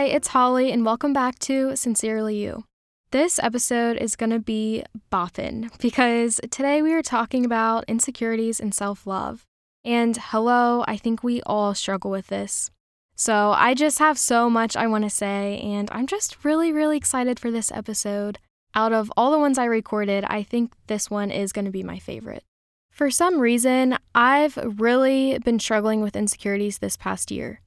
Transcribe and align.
Hi, 0.00 0.06
it's 0.06 0.28
Holly, 0.28 0.72
and 0.72 0.82
welcome 0.82 1.12
back 1.12 1.38
to 1.40 1.76
Sincerely 1.76 2.34
You. 2.34 2.64
This 3.10 3.38
episode 3.38 3.98
is 3.98 4.16
going 4.16 4.30
to 4.30 4.38
be 4.38 4.82
boffin 5.10 5.70
because 5.78 6.40
today 6.50 6.80
we 6.80 6.94
are 6.94 7.02
talking 7.02 7.44
about 7.44 7.84
insecurities 7.86 8.60
and 8.60 8.74
self 8.74 9.06
love. 9.06 9.44
And 9.84 10.16
hello, 10.16 10.86
I 10.88 10.96
think 10.96 11.22
we 11.22 11.42
all 11.42 11.74
struggle 11.74 12.10
with 12.10 12.28
this. 12.28 12.70
So 13.14 13.52
I 13.54 13.74
just 13.74 13.98
have 13.98 14.18
so 14.18 14.48
much 14.48 14.74
I 14.74 14.86
want 14.86 15.04
to 15.04 15.10
say, 15.10 15.60
and 15.62 15.90
I'm 15.92 16.06
just 16.06 16.46
really, 16.46 16.72
really 16.72 16.96
excited 16.96 17.38
for 17.38 17.50
this 17.50 17.70
episode. 17.70 18.38
Out 18.74 18.94
of 18.94 19.12
all 19.18 19.30
the 19.30 19.38
ones 19.38 19.58
I 19.58 19.66
recorded, 19.66 20.24
I 20.28 20.42
think 20.42 20.72
this 20.86 21.10
one 21.10 21.30
is 21.30 21.52
going 21.52 21.66
to 21.66 21.70
be 21.70 21.82
my 21.82 21.98
favorite. 21.98 22.44
For 22.90 23.10
some 23.10 23.38
reason, 23.38 23.98
I've 24.14 24.56
really 24.56 25.38
been 25.40 25.58
struggling 25.58 26.00
with 26.00 26.16
insecurities 26.16 26.78
this 26.78 26.96
past 26.96 27.30
year. 27.30 27.60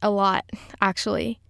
A 0.00 0.08
lot, 0.08 0.48
actually. 0.80 1.40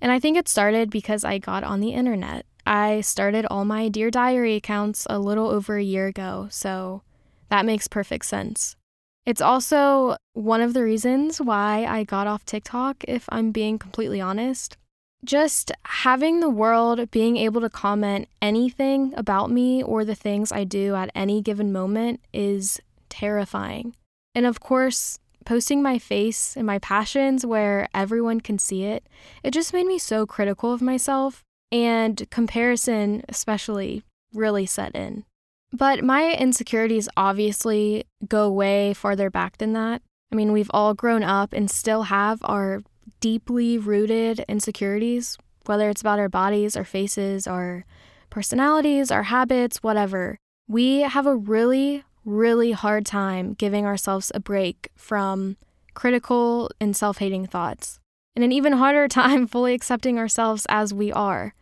And 0.00 0.12
I 0.12 0.20
think 0.20 0.36
it 0.36 0.48
started 0.48 0.90
because 0.90 1.24
I 1.24 1.38
got 1.38 1.64
on 1.64 1.80
the 1.80 1.92
internet. 1.92 2.46
I 2.66 3.00
started 3.00 3.46
all 3.46 3.64
my 3.64 3.88
Dear 3.88 4.10
Diary 4.10 4.54
accounts 4.54 5.06
a 5.08 5.18
little 5.18 5.48
over 5.48 5.76
a 5.76 5.82
year 5.82 6.06
ago, 6.06 6.48
so 6.50 7.02
that 7.48 7.64
makes 7.64 7.88
perfect 7.88 8.26
sense. 8.26 8.76
It's 9.24 9.40
also 9.40 10.16
one 10.32 10.60
of 10.60 10.72
the 10.72 10.82
reasons 10.82 11.40
why 11.40 11.84
I 11.84 12.04
got 12.04 12.26
off 12.26 12.44
TikTok, 12.44 13.04
if 13.06 13.26
I'm 13.30 13.50
being 13.50 13.78
completely 13.78 14.20
honest. 14.20 14.76
Just 15.24 15.72
having 15.84 16.40
the 16.40 16.48
world 16.48 17.10
being 17.10 17.36
able 17.36 17.60
to 17.60 17.68
comment 17.68 18.28
anything 18.40 19.12
about 19.16 19.50
me 19.50 19.82
or 19.82 20.04
the 20.04 20.14
things 20.14 20.52
I 20.52 20.64
do 20.64 20.94
at 20.94 21.10
any 21.14 21.42
given 21.42 21.72
moment 21.72 22.20
is 22.32 22.80
terrifying. 23.08 23.96
And 24.34 24.46
of 24.46 24.60
course, 24.60 25.18
posting 25.48 25.82
my 25.82 25.98
face 25.98 26.58
and 26.58 26.66
my 26.66 26.78
passions 26.78 27.46
where 27.46 27.88
everyone 27.94 28.38
can 28.38 28.58
see 28.58 28.84
it, 28.84 29.08
it 29.42 29.50
just 29.50 29.72
made 29.72 29.86
me 29.86 29.98
so 29.98 30.26
critical 30.26 30.74
of 30.74 30.82
myself, 30.82 31.42
and 31.72 32.28
comparison, 32.28 33.24
especially, 33.30 34.02
really 34.34 34.66
set 34.66 34.94
in. 34.94 35.24
But 35.72 36.04
my 36.04 36.34
insecurities 36.34 37.08
obviously 37.16 38.04
go 38.28 38.50
way 38.50 38.92
farther 38.92 39.30
back 39.30 39.56
than 39.56 39.72
that. 39.72 40.02
I 40.30 40.36
mean, 40.36 40.52
we've 40.52 40.70
all 40.74 40.92
grown 40.92 41.22
up 41.22 41.54
and 41.54 41.70
still 41.70 42.02
have 42.04 42.40
our 42.42 42.82
deeply 43.20 43.78
rooted 43.78 44.44
insecurities, 44.50 45.38
whether 45.64 45.88
it's 45.88 46.02
about 46.02 46.18
our 46.18 46.28
bodies, 46.28 46.76
our 46.76 46.84
faces, 46.84 47.46
our 47.46 47.86
personalities, 48.28 49.10
our 49.10 49.22
habits, 49.22 49.78
whatever. 49.78 50.36
We 50.68 51.00
have 51.00 51.26
a 51.26 51.34
really, 51.34 52.04
really 52.28 52.72
hard 52.72 53.06
time 53.06 53.54
giving 53.54 53.86
ourselves 53.86 54.30
a 54.34 54.40
break 54.40 54.90
from 54.96 55.56
critical 55.94 56.70
and 56.80 56.94
self 56.94 57.18
hating 57.18 57.46
thoughts, 57.46 57.98
and 58.36 58.44
an 58.44 58.52
even 58.52 58.74
harder 58.74 59.08
time 59.20 59.46
fully 59.46 59.74
accepting 59.74 60.18
ourselves 60.18 60.66
as 60.68 60.92
we 60.94 61.10
are. 61.12 61.54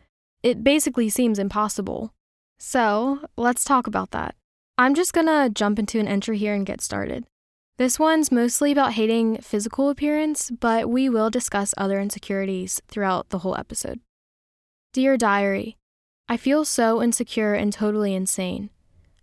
It 0.43 0.63
basically 0.63 1.09
seems 1.09 1.39
impossible. 1.39 2.13
So, 2.59 3.21
let's 3.37 3.65
talk 3.65 3.87
about 3.87 4.11
that. 4.11 4.35
I'm 4.77 4.95
just 4.95 5.13
gonna 5.13 5.49
jump 5.49 5.79
into 5.79 6.01
an 6.01 6.09
entry 6.09 6.37
here 6.37 6.55
and 6.55 6.67
get 6.67 6.81
started. 6.81 7.25
This 7.79 7.99
one's 7.99 8.33
mostly 8.33 8.73
about 8.73 8.95
hating 8.95 9.39
physical 9.43 9.91
appearance, 9.91 10.51
but 10.51 10.89
we 10.89 11.09
will 11.09 11.31
discuss 11.31 11.75
other 11.77 12.01
insecurities 12.01 12.81
throughout 12.89 13.29
the 13.29 13.41
whole 13.41 13.57
episode. 13.57 14.01
Dear 14.93 15.19
Diary, 15.19 15.77
I 16.29 16.39
feel 16.39 16.65
so 16.65 17.03
insecure 17.03 17.53
and 17.55 17.73
totally 17.73 18.15
insane. 18.15 18.71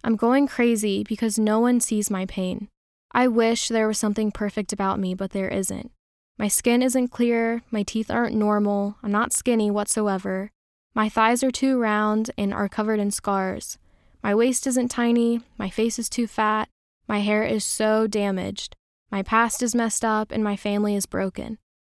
I'm 0.04 0.16
going 0.16 0.48
crazy 0.48 1.04
because 1.08 1.40
no 1.40 1.60
one 1.60 1.80
sees 1.80 2.10
my 2.10 2.26
pain. 2.26 2.68
I 3.12 3.28
wish 3.28 3.68
there 3.68 3.88
was 3.88 3.98
something 3.98 4.32
perfect 4.32 4.74
about 4.74 5.00
me, 5.00 5.14
but 5.14 5.32
there 5.32 5.50
isn't. 5.50 5.92
My 6.38 6.48
skin 6.48 6.82
isn't 6.82 7.10
clear, 7.10 7.62
my 7.70 7.84
teeth 7.84 8.10
aren't 8.10 8.36
normal, 8.36 8.98
I'm 9.04 9.12
not 9.12 9.34
skinny 9.34 9.70
whatsoever, 9.70 10.50
my 10.96 11.10
thighs 11.10 11.44
are 11.44 11.52
too 11.52 11.80
round 11.80 12.32
and 12.38 12.54
are 12.54 12.70
covered 12.70 13.00
in 13.00 13.12
scars. 13.12 13.78
My 14.22 14.36
waist 14.36 14.68
isn't 14.68 14.90
tiny, 14.90 15.42
my 15.58 15.70
face 15.70 15.98
is 15.98 16.10
too 16.10 16.28
fat, 16.28 16.70
my 17.08 17.20
hair 17.20 17.44
is 17.44 17.66
so 17.66 18.08
damaged. 18.08 18.76
My 19.12 19.22
past 19.22 19.62
is 19.62 19.76
messed 19.76 20.04
up 20.04 20.32
and 20.32 20.44
my 20.44 20.56
family 20.56 20.96
is 20.96 21.06
broken. 21.06 21.58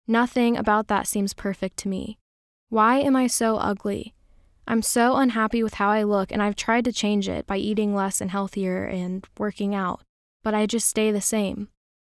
Nothing 0.08 0.58
about 0.58 0.88
that 0.88 1.08
seems 1.08 1.34
perfect 1.34 1.78
to 1.78 1.88
me. 1.88 2.18
Why 2.70 2.98
am 2.98 3.16
I 3.16 3.28
so 3.28 3.58
ugly? 3.58 4.14
I'm 4.68 4.82
so 4.82 5.16
unhappy 5.18 5.62
with 5.62 5.76
how 5.76 5.90
I 5.90 6.04
look, 6.04 6.32
and 6.32 6.42
I've 6.42 6.56
tried 6.56 6.86
to 6.86 6.94
change 6.94 7.28
it 7.28 7.46
by 7.46 7.58
eating 7.58 7.94
less 7.94 8.22
and 8.22 8.32
healthier 8.32 8.86
and 8.86 9.26
working 9.38 9.76
out, 9.76 10.02
but 10.44 10.54
I 10.54 10.66
just 10.66 10.88
stay 10.88 11.12
the 11.12 11.22
same. 11.22 11.68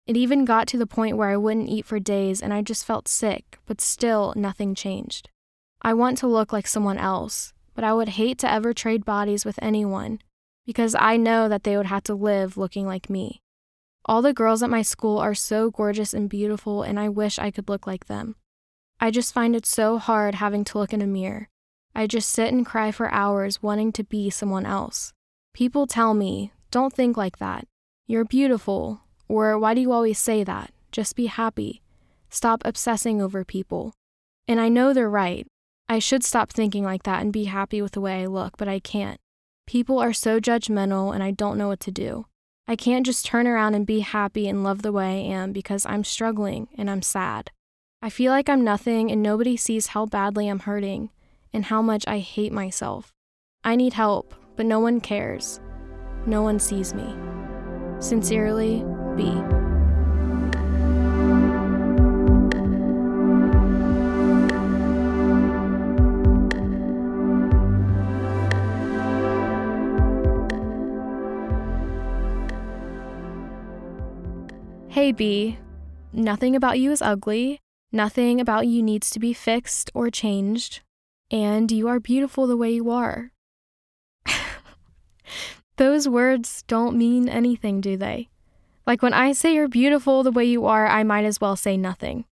It 0.05 0.15
even 0.15 0.45
got 0.45 0.67
to 0.67 0.77
the 0.77 0.85
point 0.85 1.17
where 1.17 1.29
I 1.29 1.37
wouldn't 1.37 1.69
eat 1.69 1.85
for 1.85 1.99
days 1.99 2.41
and 2.41 2.53
I 2.53 2.61
just 2.61 2.85
felt 2.85 3.07
sick, 3.07 3.57
but 3.65 3.81
still 3.81 4.33
nothing 4.35 4.75
changed. 4.75 5.29
I 5.81 5.93
want 5.93 6.17
to 6.19 6.27
look 6.27 6.53
like 6.53 6.67
someone 6.67 6.99
else, 6.99 7.53
but 7.73 7.83
I 7.83 7.93
would 7.93 8.09
hate 8.09 8.37
to 8.39 8.51
ever 8.51 8.73
trade 8.73 9.03
bodies 9.03 9.45
with 9.45 9.57
anyone 9.61 10.19
because 10.65 10.95
I 10.95 11.17
know 11.17 11.49
that 11.49 11.63
they 11.63 11.77
would 11.77 11.85
have 11.87 12.03
to 12.03 12.15
live 12.15 12.57
looking 12.57 12.85
like 12.85 13.09
me. 13.09 13.41
All 14.05 14.21
the 14.21 14.33
girls 14.33 14.61
at 14.61 14.69
my 14.69 14.83
school 14.83 15.17
are 15.17 15.33
so 15.33 15.71
gorgeous 15.71 16.13
and 16.13 16.29
beautiful, 16.29 16.83
and 16.83 16.99
I 16.99 17.09
wish 17.09 17.39
I 17.39 17.49
could 17.49 17.67
look 17.67 17.87
like 17.87 18.05
them. 18.05 18.35
I 18.99 19.09
just 19.09 19.33
find 19.33 19.55
it 19.55 19.65
so 19.65 19.97
hard 19.97 20.35
having 20.35 20.63
to 20.65 20.77
look 20.77 20.93
in 20.93 21.01
a 21.01 21.07
mirror. 21.07 21.49
I 21.97 22.07
just 22.07 22.29
sit 22.29 22.51
and 22.51 22.65
cry 22.65 22.91
for 22.91 23.09
hours 23.13 23.63
wanting 23.63 23.93
to 23.93 24.03
be 24.03 24.29
someone 24.29 24.65
else. 24.65 25.13
People 25.53 25.87
tell 25.87 26.13
me, 26.13 26.51
don't 26.69 26.91
think 26.91 27.15
like 27.15 27.37
that. 27.37 27.65
You're 28.05 28.25
beautiful. 28.25 29.01
Or 29.29 29.57
why 29.57 29.73
do 29.73 29.79
you 29.79 29.93
always 29.93 30.19
say 30.19 30.43
that? 30.43 30.71
Just 30.91 31.15
be 31.15 31.27
happy. 31.27 31.81
Stop 32.29 32.61
obsessing 32.65 33.21
over 33.21 33.45
people. 33.45 33.93
And 34.45 34.59
I 34.59 34.67
know 34.67 34.91
they're 34.91 35.09
right. 35.09 35.47
I 35.87 35.99
should 35.99 36.25
stop 36.25 36.51
thinking 36.51 36.83
like 36.83 37.03
that 37.03 37.21
and 37.21 37.31
be 37.31 37.45
happy 37.45 37.81
with 37.81 37.93
the 37.93 38.01
way 38.01 38.23
I 38.23 38.25
look, 38.25 38.57
but 38.57 38.67
I 38.67 38.79
can't. 38.79 39.19
People 39.65 39.99
are 39.99 40.13
so 40.13 40.41
judgmental 40.41 41.13
and 41.13 41.23
I 41.23 41.31
don't 41.31 41.57
know 41.57 41.69
what 41.69 41.79
to 41.81 41.91
do. 41.91 42.25
I 42.67 42.75
can't 42.75 43.05
just 43.05 43.25
turn 43.25 43.47
around 43.47 43.73
and 43.73 43.85
be 43.85 44.01
happy 44.01 44.49
and 44.49 44.65
love 44.65 44.81
the 44.81 44.91
way 44.91 45.05
I 45.05 45.33
am 45.33 45.53
because 45.53 45.85
I'm 45.85 46.03
struggling 46.03 46.67
and 46.77 46.89
I'm 46.89 47.01
sad. 47.01 47.51
I 48.01 48.09
feel 48.09 48.33
like 48.33 48.49
I'm 48.49 48.65
nothing 48.65 49.11
and 49.11 49.23
nobody 49.23 49.55
sees 49.55 49.87
how 49.87 50.05
badly 50.05 50.49
I'm 50.49 50.59
hurting 50.59 51.09
and 51.55 51.65
how 51.65 51.81
much 51.81 52.03
I 52.05 52.19
hate 52.19 52.51
myself. 52.51 53.13
I 53.63 53.77
need 53.77 53.93
help, 53.93 54.35
but 54.57 54.65
no 54.65 54.81
one 54.81 54.99
cares. 54.99 55.61
No 56.25 56.43
one 56.43 56.59
sees 56.59 56.93
me. 56.93 57.15
Sincerely, 57.99 58.83
B. 59.15 59.23
Hey 74.89 75.11
B, 75.11 75.57
nothing 76.11 76.55
about 76.55 76.79
you 76.79 76.91
is 76.91 77.01
ugly, 77.01 77.59
nothing 77.91 78.41
about 78.41 78.67
you 78.67 78.81
needs 78.81 79.09
to 79.11 79.19
be 79.19 79.33
fixed 79.33 79.91
or 79.93 80.09
changed, 80.09 80.81
and 81.31 81.71
you 81.71 81.87
are 81.87 81.99
beautiful 81.99 82.47
the 82.47 82.57
way 82.57 82.71
you 82.71 82.89
are. 82.89 83.31
Those 85.77 86.07
words 86.07 86.63
don't 86.67 86.97
mean 86.97 87.27
anything, 87.27 87.81
do 87.81 87.97
they? 87.97 88.29
Like 88.85 89.01
when 89.01 89.13
I 89.13 89.31
say 89.31 89.53
you're 89.53 89.67
beautiful 89.67 90.23
the 90.23 90.31
way 90.31 90.45
you 90.45 90.65
are, 90.65 90.87
I 90.87 91.03
might 91.03 91.25
as 91.25 91.41
well 91.41 91.55
say 91.55 91.75
nothing. 91.75 92.25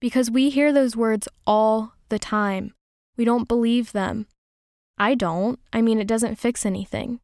Because 0.00 0.30
we 0.30 0.48
hear 0.48 0.72
those 0.72 0.96
words 0.96 1.28
all 1.46 1.94
the 2.08 2.20
time. 2.20 2.72
We 3.16 3.24
don't 3.24 3.48
believe 3.48 3.92
them. 3.92 4.26
I 4.96 5.14
don't. 5.14 5.58
I 5.72 5.82
mean, 5.82 6.00
it 6.00 6.06
doesn't 6.06 6.38
fix 6.38 6.64
anything. 6.64 7.20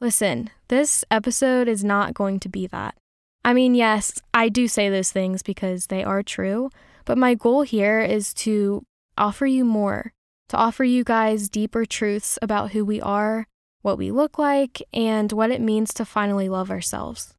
Listen, 0.00 0.50
this 0.68 1.04
episode 1.10 1.68
is 1.68 1.84
not 1.84 2.14
going 2.14 2.40
to 2.40 2.48
be 2.48 2.66
that. 2.68 2.96
I 3.44 3.52
mean, 3.52 3.74
yes, 3.74 4.20
I 4.32 4.48
do 4.48 4.66
say 4.68 4.88
those 4.88 5.12
things 5.12 5.42
because 5.42 5.86
they 5.86 6.02
are 6.02 6.22
true, 6.22 6.70
but 7.04 7.18
my 7.18 7.34
goal 7.34 7.62
here 7.62 8.00
is 8.00 8.32
to 8.34 8.84
offer 9.18 9.44
you 9.44 9.66
more, 9.66 10.13
to 10.48 10.56
offer 10.56 10.84
you 10.84 11.04
guys 11.04 11.48
deeper 11.48 11.84
truths 11.84 12.38
about 12.42 12.72
who 12.72 12.84
we 12.84 13.00
are, 13.00 13.46
what 13.82 13.98
we 13.98 14.10
look 14.10 14.38
like, 14.38 14.82
and 14.92 15.32
what 15.32 15.50
it 15.50 15.60
means 15.60 15.94
to 15.94 16.04
finally 16.04 16.48
love 16.48 16.70
ourselves. 16.70 17.34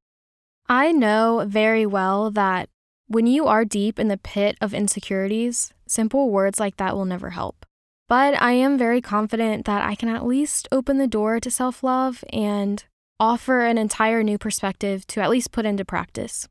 I 0.68 0.92
know 0.92 1.46
very 1.48 1.86
well 1.86 2.32
that 2.32 2.70
when 3.08 3.28
you 3.28 3.46
are 3.46 3.66
deep 3.66 4.00
in 4.00 4.08
the 4.08 4.18
pit 4.18 4.58
of 4.62 4.74
insecurities, 4.74 5.72
simple 5.88 6.32
words 6.32 6.60
like 6.60 6.78
that 6.78 6.96
will 6.96 7.06
never 7.06 7.32
help. 7.32 7.66
But 8.08 8.40
I 8.42 8.54
am 8.54 8.78
very 8.78 9.02
confident 9.02 9.66
that 9.66 9.84
I 9.84 9.96
can 9.96 10.10
at 10.10 10.26
least 10.26 10.68
open 10.72 10.98
the 10.98 11.08
door 11.08 11.40
to 11.40 11.52
self 11.52 11.84
love 11.84 12.24
and 12.32 12.84
offer 13.20 13.62
an 13.62 13.78
entire 13.78 14.24
new 14.24 14.38
perspective 14.38 15.08
to 15.08 15.22
at 15.22 15.30
least 15.30 15.52
put 15.52 15.66
into 15.66 15.86
practice. 15.86 16.48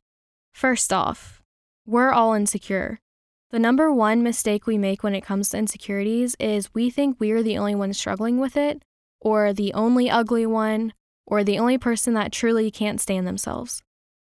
First 0.52 0.92
off, 0.92 1.42
we're 1.86 2.12
all 2.12 2.34
insecure. 2.34 3.00
The 3.54 3.60
number 3.60 3.92
one 3.92 4.24
mistake 4.24 4.66
we 4.66 4.76
make 4.76 5.04
when 5.04 5.14
it 5.14 5.20
comes 5.20 5.50
to 5.50 5.58
insecurities 5.58 6.34
is 6.40 6.74
we 6.74 6.90
think 6.90 7.20
we're 7.20 7.40
the 7.40 7.56
only 7.56 7.76
one 7.76 7.92
struggling 7.92 8.40
with 8.40 8.56
it, 8.56 8.82
or 9.20 9.52
the 9.52 9.72
only 9.74 10.10
ugly 10.10 10.44
one, 10.44 10.92
or 11.24 11.44
the 11.44 11.60
only 11.60 11.78
person 11.78 12.14
that 12.14 12.32
truly 12.32 12.72
can't 12.72 13.00
stand 13.00 13.28
themselves. 13.28 13.80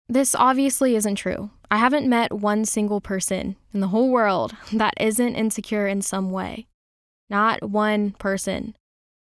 This 0.09 0.35
obviously 0.35 0.97
isn't 0.97 1.15
true. 1.15 1.51
I 1.71 1.77
haven't 1.77 2.05
met 2.05 2.33
one 2.33 2.65
single 2.65 2.99
person 2.99 3.55
in 3.73 3.79
the 3.79 3.87
whole 3.87 4.09
world 4.09 4.57
that 4.73 4.93
isn't 4.99 5.35
insecure 5.35 5.87
in 5.87 6.01
some 6.01 6.29
way. 6.29 6.67
Not 7.29 7.63
one 7.63 8.11
person. 8.19 8.75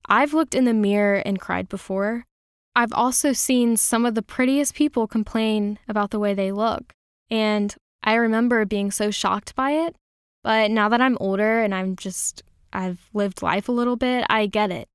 I've 0.05 0.31
looked 0.31 0.53
in 0.53 0.65
the 0.65 0.75
mirror 0.75 1.23
and 1.25 1.41
cried 1.41 1.67
before. 1.67 2.27
I've 2.75 2.93
also 2.93 3.33
seen 3.33 3.77
some 3.77 4.05
of 4.05 4.13
the 4.13 4.21
prettiest 4.21 4.75
people 4.75 5.07
complain 5.07 5.79
about 5.89 6.11
the 6.11 6.19
way 6.19 6.35
they 6.35 6.51
look. 6.51 6.93
And 7.31 7.75
I 8.03 8.15
remember 8.15 8.65
being 8.65 8.91
so 8.91 9.11
shocked 9.11 9.55
by 9.55 9.71
it. 9.71 9.95
But 10.43 10.71
now 10.71 10.87
that 10.89 11.01
I'm 11.01 11.17
older 11.19 11.61
and 11.61 11.75
I'm 11.75 11.95
just, 11.95 12.43
I've 12.71 13.09
lived 13.13 13.41
life 13.41 13.67
a 13.67 13.73
little 13.73 13.97
bit, 13.97 14.25
I 14.29 14.45
get 14.45 14.71
it. 14.71 14.87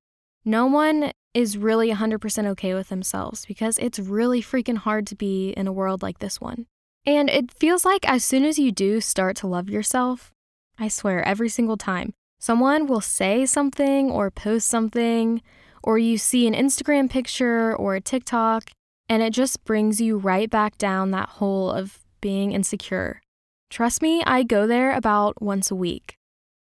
No 0.45 0.67
one 0.67 1.13
is 1.35 1.59
really 1.59 1.91
100% 1.91 2.47
okay 2.47 2.75
with 2.75 2.89
themselves 2.89 3.45
because 3.47 3.79
it's 3.79 3.99
really 3.99 4.43
freaking 4.43 4.79
hard 4.79 5.07
to 5.09 5.15
be 5.15 5.51
in 5.51 5.67
a 5.67 5.73
world 5.73 6.03
like 6.03 6.19
this 6.19 6.41
one. 6.41 6.67
And 7.05 7.29
it 7.29 7.53
feels 7.53 7.85
like 7.85 8.09
as 8.09 8.25
soon 8.25 8.45
as 8.45 8.59
you 8.59 8.71
do 8.73 9.01
start 9.01 9.37
to 9.39 9.47
love 9.47 9.69
yourself, 9.69 10.33
I 10.79 10.89
swear, 10.89 11.23
every 11.23 11.49
single 11.49 11.77
time, 11.77 12.15
someone 12.39 12.87
will 12.87 13.01
say 13.01 13.45
something 13.45 14.11
or 14.11 14.31
post 14.31 14.69
something, 14.69 15.43
or 15.83 15.99
you 15.99 16.17
see 16.17 16.47
an 16.47 16.55
Instagram 16.55 17.11
picture 17.11 17.75
or 17.75 17.95
a 17.95 18.01
TikTok, 18.01 18.71
and 19.09 19.23
it 19.23 19.33
just 19.33 19.65
brings 19.65 20.01
you 20.01 20.17
right 20.17 20.49
back 20.49 20.79
down 20.79 21.11
that 21.11 21.29
hole 21.29 21.71
of 21.71 22.02
being 22.23 22.53
insecure. 22.53 23.21
Trust 23.69 24.01
me, 24.01 24.23
I 24.25 24.43
go 24.43 24.67
there 24.67 24.95
about 24.95 25.43
once 25.43 25.71
a 25.71 25.75
week. 25.75 26.17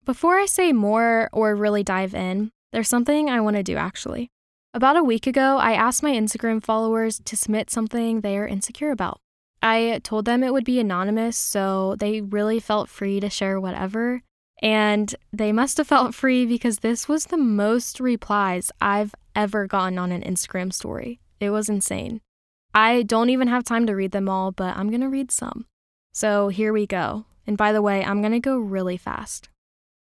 Before 0.04 0.36
I 0.38 0.46
say 0.46 0.72
more 0.72 1.28
or 1.32 1.54
really 1.54 1.84
dive 1.84 2.14
in, 2.16 2.50
there's 2.72 2.88
something 2.88 3.30
I 3.30 3.40
want 3.40 3.54
to 3.56 3.62
do 3.62 3.76
actually. 3.76 4.28
About 4.74 4.96
a 4.96 5.04
week 5.04 5.26
ago, 5.26 5.58
I 5.58 5.72
asked 5.72 6.02
my 6.02 6.12
Instagram 6.12 6.62
followers 6.62 7.20
to 7.24 7.36
submit 7.36 7.70
something 7.70 8.20
they 8.20 8.38
are 8.38 8.46
insecure 8.46 8.90
about. 8.90 9.20
I 9.62 10.00
told 10.04 10.24
them 10.24 10.42
it 10.42 10.52
would 10.52 10.64
be 10.64 10.80
anonymous, 10.80 11.36
so 11.36 11.96
they 11.98 12.20
really 12.20 12.60
felt 12.60 12.88
free 12.88 13.20
to 13.20 13.28
share 13.28 13.60
whatever. 13.60 14.22
And 14.62 15.14
they 15.32 15.52
must 15.52 15.78
have 15.78 15.88
felt 15.88 16.14
free 16.14 16.46
because 16.46 16.78
this 16.78 17.08
was 17.08 17.26
the 17.26 17.36
most 17.36 17.98
replies 17.98 18.70
I've 18.80 19.14
ever 19.34 19.66
gotten 19.66 19.98
on 19.98 20.12
an 20.12 20.22
Instagram 20.22 20.72
story. 20.72 21.20
It 21.40 21.50
was 21.50 21.68
insane. 21.68 22.20
I 22.74 23.02
don't 23.02 23.30
even 23.30 23.48
have 23.48 23.64
time 23.64 23.86
to 23.86 23.94
read 23.94 24.12
them 24.12 24.28
all, 24.28 24.52
but 24.52 24.76
I'm 24.76 24.88
going 24.88 25.00
to 25.00 25.08
read 25.08 25.30
some. 25.30 25.66
So 26.12 26.48
here 26.48 26.72
we 26.72 26.86
go. 26.86 27.24
And 27.46 27.56
by 27.56 27.72
the 27.72 27.82
way, 27.82 28.04
I'm 28.04 28.20
going 28.20 28.32
to 28.32 28.40
go 28.40 28.58
really 28.58 28.96
fast. 28.96 29.48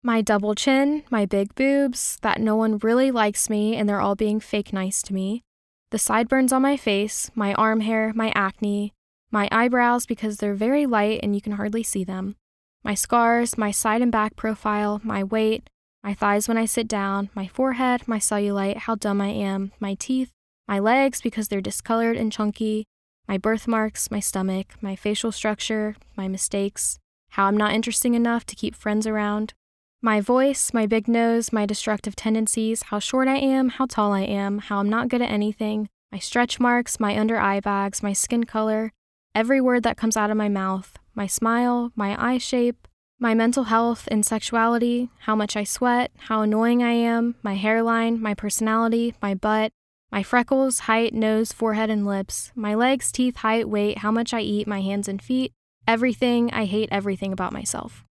My 0.01 0.21
double 0.21 0.54
chin, 0.56 1.04
my 1.10 1.25
big 1.25 1.56
boobs, 1.56 2.18
that 2.21 2.42
no 2.42 2.56
one 2.56 2.77
really 2.80 3.12
likes 3.12 3.50
me 3.50 3.75
and 3.75 3.88
they're 3.88 4.01
all 4.01 4.15
being 4.15 4.39
fake 4.39 4.74
nice 4.74 5.01
to 5.04 5.13
me, 5.13 5.44
the 5.92 6.00
sideburns 6.00 6.51
on 6.51 6.62
my 6.62 6.75
face, 6.75 7.31
my 7.36 7.54
arm 7.54 7.81
hair, 7.81 8.12
my 8.15 8.31
acne, 8.36 8.94
my 9.31 9.48
eyebrows 9.51 10.06
because 10.06 10.38
they're 10.38 10.56
very 10.56 10.86
light 10.86 11.19
and 11.24 11.36
you 11.36 11.42
can 11.42 11.54
hardly 11.54 11.83
see 11.83 12.04
them, 12.04 12.36
my 12.83 12.95
scars, 12.95 13.57
my 13.57 13.71
side 13.71 14.01
and 14.01 14.12
back 14.12 14.36
profile, 14.36 15.00
my 15.04 15.24
weight, 15.24 15.69
my 16.04 16.13
thighs 16.13 16.48
when 16.48 16.57
I 16.57 16.65
sit 16.65 16.88
down, 16.88 17.30
my 17.33 17.48
forehead, 17.48 18.07
my 18.07 18.19
cellulite, 18.19 18.77
how 18.77 18.95
dumb 18.95 19.21
I 19.21 19.30
am, 19.30 19.71
my 19.80 19.94
teeth, 19.94 20.31
my 20.68 20.80
legs 20.80 21.21
because 21.21 21.48
they're 21.48 21.62
discolored 21.62 22.18
and 22.18 22.31
chunky, 22.31 22.86
my 23.27 23.38
birthmarks, 23.38 24.12
my 24.12 24.19
stomach, 24.19 24.74
my 24.81 24.95
facial 24.95 25.31
structure, 25.31 25.95
my 26.15 26.27
mistakes, 26.27 27.00
how 27.31 27.45
I'm 27.45 27.57
not 27.57 27.74
interesting 27.74 28.13
enough 28.13 28.45
to 28.48 28.56
keep 28.56 28.75
friends 28.75 29.07
around, 29.07 29.54
my 30.01 30.19
voice, 30.19 30.74
my 30.74 30.86
big 30.86 31.07
nose, 31.07 31.54
my 31.54 31.65
destructive 31.65 32.15
tendencies, 32.15 32.83
how 32.83 33.00
short 33.00 33.27
I 33.27 33.38
am, 33.38 33.69
how 33.69 33.86
tall 33.86 34.12
I 34.12 34.21
am, 34.21 34.60
how 34.60 34.80
I'm 34.80 34.89
not 34.89 35.07
good 35.07 35.21
at 35.21 35.31
anything, 35.31 35.88
my 36.12 36.19
stretch 36.19 36.60
marks, 36.60 37.00
my 37.00 37.18
under 37.18 37.39
eye 37.39 37.62
bags, 37.62 38.04
my 38.04 38.12
skin 38.12 38.44
color, 38.44 38.92
every 39.33 39.62
word 39.62 39.83
that 39.83 39.98
comes 39.98 40.18
out 40.18 40.30
of 40.30 40.38
my 40.38 40.50
mouth, 40.50 41.00
my 41.15 41.25
smile, 41.25 41.92
my 41.95 42.21
eye 42.21 42.38
shape, 42.38 42.88
my 43.18 43.33
mental 43.33 43.63
health 43.63 44.07
and 44.12 44.25
sexuality, 44.25 45.10
how 45.19 45.36
much 45.36 45.56
I 45.56 45.63
sweat, 45.63 46.12
how 46.27 46.42
annoying 46.42 46.83
I 46.83 46.92
am, 46.92 47.36
my 47.42 47.56
hairline, 47.56 48.21
my 48.21 48.33
personality, 48.33 49.15
my 49.21 49.33
butt, 49.33 49.71
my 50.13 50.21
freckles, 50.21 50.81
height, 50.81 51.12
nose, 51.12 51.51
forehead, 51.51 51.89
and 51.89 52.06
lips, 52.06 52.51
my 52.54 52.75
legs, 52.75 53.12
teeth, 53.12 53.38
height, 53.38 53.68
weight, 53.68 53.98
how 53.98 54.12
much 54.12 54.31
I 54.31 54.42
eat, 54.42 54.68
my 54.68 54.80
hands 54.80 55.07
and 55.07 55.19
feet, 55.19 55.51
everything. 55.88 56.54
I 56.54 56.65
hate 56.65 56.88
everything 56.92 57.33
about 57.33 57.51
myself. 57.51 58.06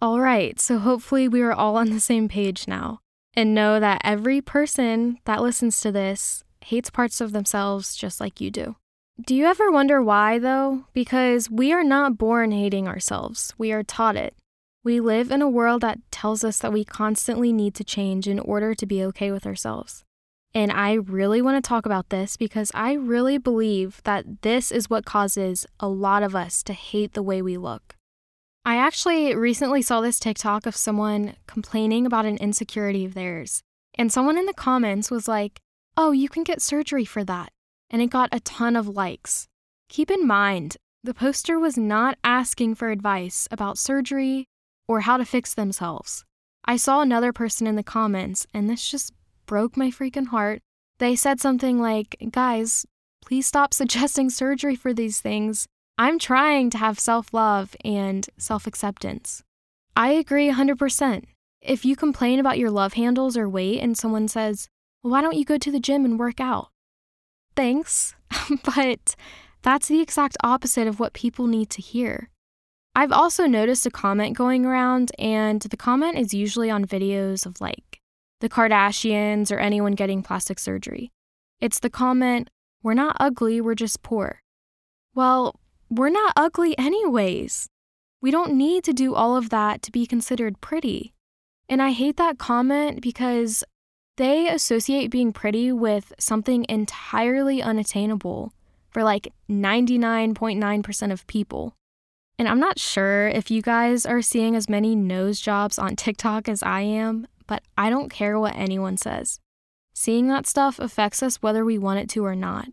All 0.00 0.20
right, 0.20 0.60
so 0.60 0.78
hopefully 0.78 1.26
we 1.26 1.42
are 1.42 1.52
all 1.52 1.76
on 1.76 1.90
the 1.90 1.98
same 1.98 2.28
page 2.28 2.68
now 2.68 3.00
and 3.34 3.52
know 3.52 3.80
that 3.80 4.00
every 4.04 4.40
person 4.40 5.18
that 5.24 5.42
listens 5.42 5.80
to 5.80 5.90
this 5.90 6.44
hates 6.60 6.88
parts 6.88 7.20
of 7.20 7.32
themselves 7.32 7.96
just 7.96 8.20
like 8.20 8.40
you 8.40 8.52
do. 8.52 8.76
Do 9.20 9.34
you 9.34 9.46
ever 9.46 9.72
wonder 9.72 10.00
why, 10.00 10.38
though? 10.38 10.84
Because 10.92 11.50
we 11.50 11.72
are 11.72 11.82
not 11.82 12.16
born 12.16 12.52
hating 12.52 12.86
ourselves, 12.86 13.52
we 13.58 13.72
are 13.72 13.82
taught 13.82 14.14
it. 14.14 14.36
We 14.84 15.00
live 15.00 15.32
in 15.32 15.42
a 15.42 15.50
world 15.50 15.80
that 15.82 15.98
tells 16.12 16.44
us 16.44 16.60
that 16.60 16.72
we 16.72 16.84
constantly 16.84 17.52
need 17.52 17.74
to 17.74 17.82
change 17.82 18.28
in 18.28 18.38
order 18.38 18.72
to 18.72 18.86
be 18.86 19.02
okay 19.02 19.32
with 19.32 19.46
ourselves. 19.46 20.04
And 20.58 20.72
I 20.72 20.94
really 20.94 21.40
want 21.40 21.62
to 21.62 21.68
talk 21.68 21.86
about 21.86 22.08
this 22.08 22.36
because 22.36 22.72
I 22.74 22.94
really 22.94 23.38
believe 23.38 24.02
that 24.02 24.42
this 24.42 24.72
is 24.72 24.90
what 24.90 25.04
causes 25.04 25.64
a 25.78 25.86
lot 25.86 26.24
of 26.24 26.34
us 26.34 26.64
to 26.64 26.72
hate 26.72 27.12
the 27.12 27.22
way 27.22 27.40
we 27.40 27.56
look. 27.56 27.94
I 28.64 28.74
actually 28.74 29.36
recently 29.36 29.82
saw 29.82 30.00
this 30.00 30.18
TikTok 30.18 30.66
of 30.66 30.74
someone 30.74 31.36
complaining 31.46 32.06
about 32.06 32.26
an 32.26 32.38
insecurity 32.38 33.04
of 33.04 33.14
theirs. 33.14 33.62
And 33.94 34.10
someone 34.10 34.36
in 34.36 34.46
the 34.46 34.52
comments 34.52 35.12
was 35.12 35.28
like, 35.28 35.60
Oh, 35.96 36.10
you 36.10 36.28
can 36.28 36.42
get 36.42 36.60
surgery 36.60 37.04
for 37.04 37.22
that 37.22 37.52
and 37.88 38.02
it 38.02 38.10
got 38.10 38.28
a 38.32 38.40
ton 38.40 38.74
of 38.74 38.88
likes. 38.88 39.46
Keep 39.88 40.10
in 40.10 40.26
mind, 40.26 40.76
the 41.04 41.14
poster 41.14 41.56
was 41.56 41.78
not 41.78 42.18
asking 42.24 42.74
for 42.74 42.90
advice 42.90 43.46
about 43.52 43.78
surgery 43.78 44.46
or 44.88 45.02
how 45.02 45.18
to 45.18 45.24
fix 45.24 45.54
themselves. 45.54 46.24
I 46.64 46.78
saw 46.78 47.00
another 47.00 47.32
person 47.32 47.68
in 47.68 47.76
the 47.76 47.84
comments, 47.84 48.44
and 48.52 48.68
this 48.68 48.90
just 48.90 49.12
broke 49.48 49.76
my 49.76 49.90
freaking 49.90 50.28
heart. 50.28 50.60
They 51.00 51.16
said 51.16 51.40
something 51.40 51.80
like, 51.80 52.16
Guys, 52.30 52.86
please 53.24 53.46
stop 53.48 53.74
suggesting 53.80 54.30
surgery 54.30 54.76
for 54.76 54.94
these 54.94 55.20
things. 55.20 55.66
I'm 55.98 56.20
trying 56.20 56.70
to 56.70 56.78
have 56.78 57.00
self 57.00 57.34
love 57.34 57.74
and 57.84 58.28
self 58.38 58.68
acceptance. 58.68 59.42
I 59.96 60.10
agree 60.10 60.48
100%. 60.52 61.24
If 61.60 61.84
you 61.84 61.96
complain 61.96 62.38
about 62.38 62.58
your 62.58 62.70
love 62.70 62.92
handles 62.92 63.36
or 63.36 63.48
weight 63.48 63.80
and 63.82 63.98
someone 63.98 64.28
says, 64.28 64.68
well, 65.02 65.10
Why 65.10 65.22
don't 65.22 65.36
you 65.36 65.44
go 65.44 65.58
to 65.58 65.72
the 65.72 65.80
gym 65.80 66.04
and 66.04 66.16
work 66.20 66.40
out? 66.40 66.68
thanks, 67.56 68.14
but 68.64 69.16
that's 69.62 69.88
the 69.88 70.00
exact 70.00 70.36
opposite 70.44 70.86
of 70.86 71.00
what 71.00 71.12
people 71.12 71.48
need 71.48 71.68
to 71.70 71.82
hear. 71.82 72.30
I've 72.94 73.10
also 73.10 73.46
noticed 73.46 73.84
a 73.84 73.90
comment 73.90 74.36
going 74.36 74.64
around, 74.64 75.10
and 75.18 75.60
the 75.62 75.76
comment 75.76 76.16
is 76.18 76.32
usually 76.32 76.70
on 76.70 76.84
videos 76.84 77.46
of 77.46 77.60
like 77.60 77.87
the 78.40 78.48
Kardashians 78.48 79.50
or 79.50 79.58
anyone 79.58 79.92
getting 79.92 80.22
plastic 80.22 80.58
surgery. 80.58 81.10
It's 81.60 81.80
the 81.80 81.90
comment, 81.90 82.50
We're 82.82 82.94
not 82.94 83.16
ugly, 83.18 83.60
we're 83.60 83.74
just 83.74 84.02
poor. 84.02 84.40
Well, 85.14 85.58
we're 85.90 86.10
not 86.10 86.32
ugly 86.36 86.78
anyways. 86.78 87.68
We 88.20 88.30
don't 88.30 88.54
need 88.54 88.84
to 88.84 88.92
do 88.92 89.14
all 89.14 89.36
of 89.36 89.50
that 89.50 89.82
to 89.82 89.92
be 89.92 90.06
considered 90.06 90.60
pretty. 90.60 91.14
And 91.68 91.82
I 91.82 91.90
hate 91.90 92.16
that 92.16 92.38
comment 92.38 93.00
because 93.02 93.64
they 94.16 94.48
associate 94.48 95.10
being 95.10 95.32
pretty 95.32 95.70
with 95.72 96.12
something 96.18 96.66
entirely 96.68 97.62
unattainable 97.62 98.52
for 98.90 99.04
like 99.04 99.32
99.9% 99.50 101.12
of 101.12 101.26
people. 101.26 101.74
And 102.38 102.48
I'm 102.48 102.60
not 102.60 102.78
sure 102.78 103.28
if 103.28 103.50
you 103.50 103.62
guys 103.62 104.06
are 104.06 104.22
seeing 104.22 104.56
as 104.56 104.68
many 104.68 104.94
nose 104.94 105.40
jobs 105.40 105.78
on 105.78 105.96
TikTok 105.96 106.48
as 106.48 106.62
I 106.62 106.80
am, 106.80 107.26
but 107.48 107.64
I 107.76 107.90
don't 107.90 108.10
care 108.10 108.38
what 108.38 108.54
anyone 108.54 108.96
says. 108.96 109.40
Seeing 109.94 110.28
that 110.28 110.46
stuff 110.46 110.78
affects 110.78 111.24
us 111.24 111.42
whether 111.42 111.64
we 111.64 111.76
want 111.76 111.98
it 111.98 112.08
to 112.10 112.24
or 112.24 112.36
not. 112.36 112.68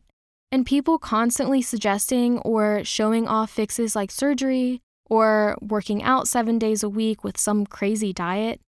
And 0.51 0.63
people 0.63 0.99
constantly 0.99 1.63
suggesting 1.63 2.37
or 2.39 2.83
showing 2.83 3.27
off 3.27 3.49
fixes 3.49 3.95
like 3.95 4.11
surgery 4.11 4.81
or 5.09 5.57
working 5.59 6.03
out 6.03 6.27
seven 6.27 6.59
days 6.59 6.83
a 6.83 6.89
week 6.89 7.23
with 7.23 7.39
some 7.39 7.65
crazy 7.65 8.13
diet, 8.13 8.61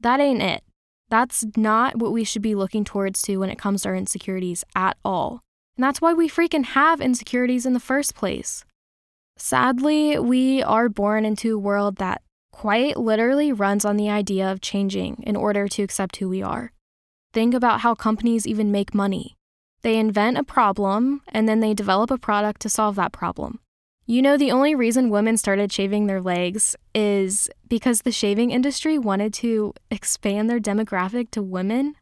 that 0.00 0.20
ain't 0.20 0.42
it. 0.42 0.62
That's 1.10 1.44
not 1.56 1.96
what 1.96 2.12
we 2.12 2.24
should 2.24 2.42
be 2.42 2.54
looking 2.54 2.84
towards 2.84 3.20
to 3.22 3.36
when 3.36 3.50
it 3.50 3.58
comes 3.58 3.82
to 3.82 3.90
our 3.90 3.94
insecurities 3.94 4.64
at 4.74 4.96
all. 5.04 5.42
And 5.76 5.84
that's 5.84 6.00
why 6.00 6.12
we 6.12 6.28
freaking 6.28 6.64
have 6.64 7.00
insecurities 7.00 7.64
in 7.64 7.72
the 7.72 7.80
first 7.80 8.14
place. 8.14 8.64
Sadly, 9.36 10.18
we 10.18 10.62
are 10.62 10.88
born 10.88 11.24
into 11.24 11.54
a 11.54 11.58
world 11.58 11.96
that 11.96 12.22
quite 12.58 12.96
literally 12.96 13.52
runs 13.52 13.84
on 13.84 13.96
the 13.96 14.10
idea 14.10 14.50
of 14.50 14.60
changing 14.60 15.22
in 15.24 15.36
order 15.36 15.68
to 15.68 15.84
accept 15.84 16.16
who 16.16 16.28
we 16.28 16.42
are. 16.42 16.72
Think 17.32 17.54
about 17.54 17.82
how 17.82 17.94
companies 17.94 18.48
even 18.48 18.72
make 18.72 18.92
money. 18.92 19.36
They 19.82 19.96
invent 19.96 20.38
a 20.38 20.42
problem 20.42 21.20
and 21.28 21.48
then 21.48 21.60
they 21.60 21.72
develop 21.72 22.10
a 22.10 22.18
product 22.18 22.60
to 22.62 22.68
solve 22.68 22.96
that 22.96 23.12
problem. 23.12 23.60
You 24.06 24.22
know, 24.22 24.36
the 24.36 24.50
only 24.50 24.74
reason 24.74 25.08
women 25.08 25.36
started 25.36 25.70
shaving 25.70 26.08
their 26.08 26.20
legs 26.20 26.74
is 26.96 27.48
because 27.68 28.02
the 28.02 28.10
shaving 28.10 28.50
industry 28.50 28.98
wanted 28.98 29.32
to 29.34 29.72
expand 29.88 30.50
their 30.50 30.58
demographic 30.58 31.30
to 31.30 31.42
women. 31.42 31.94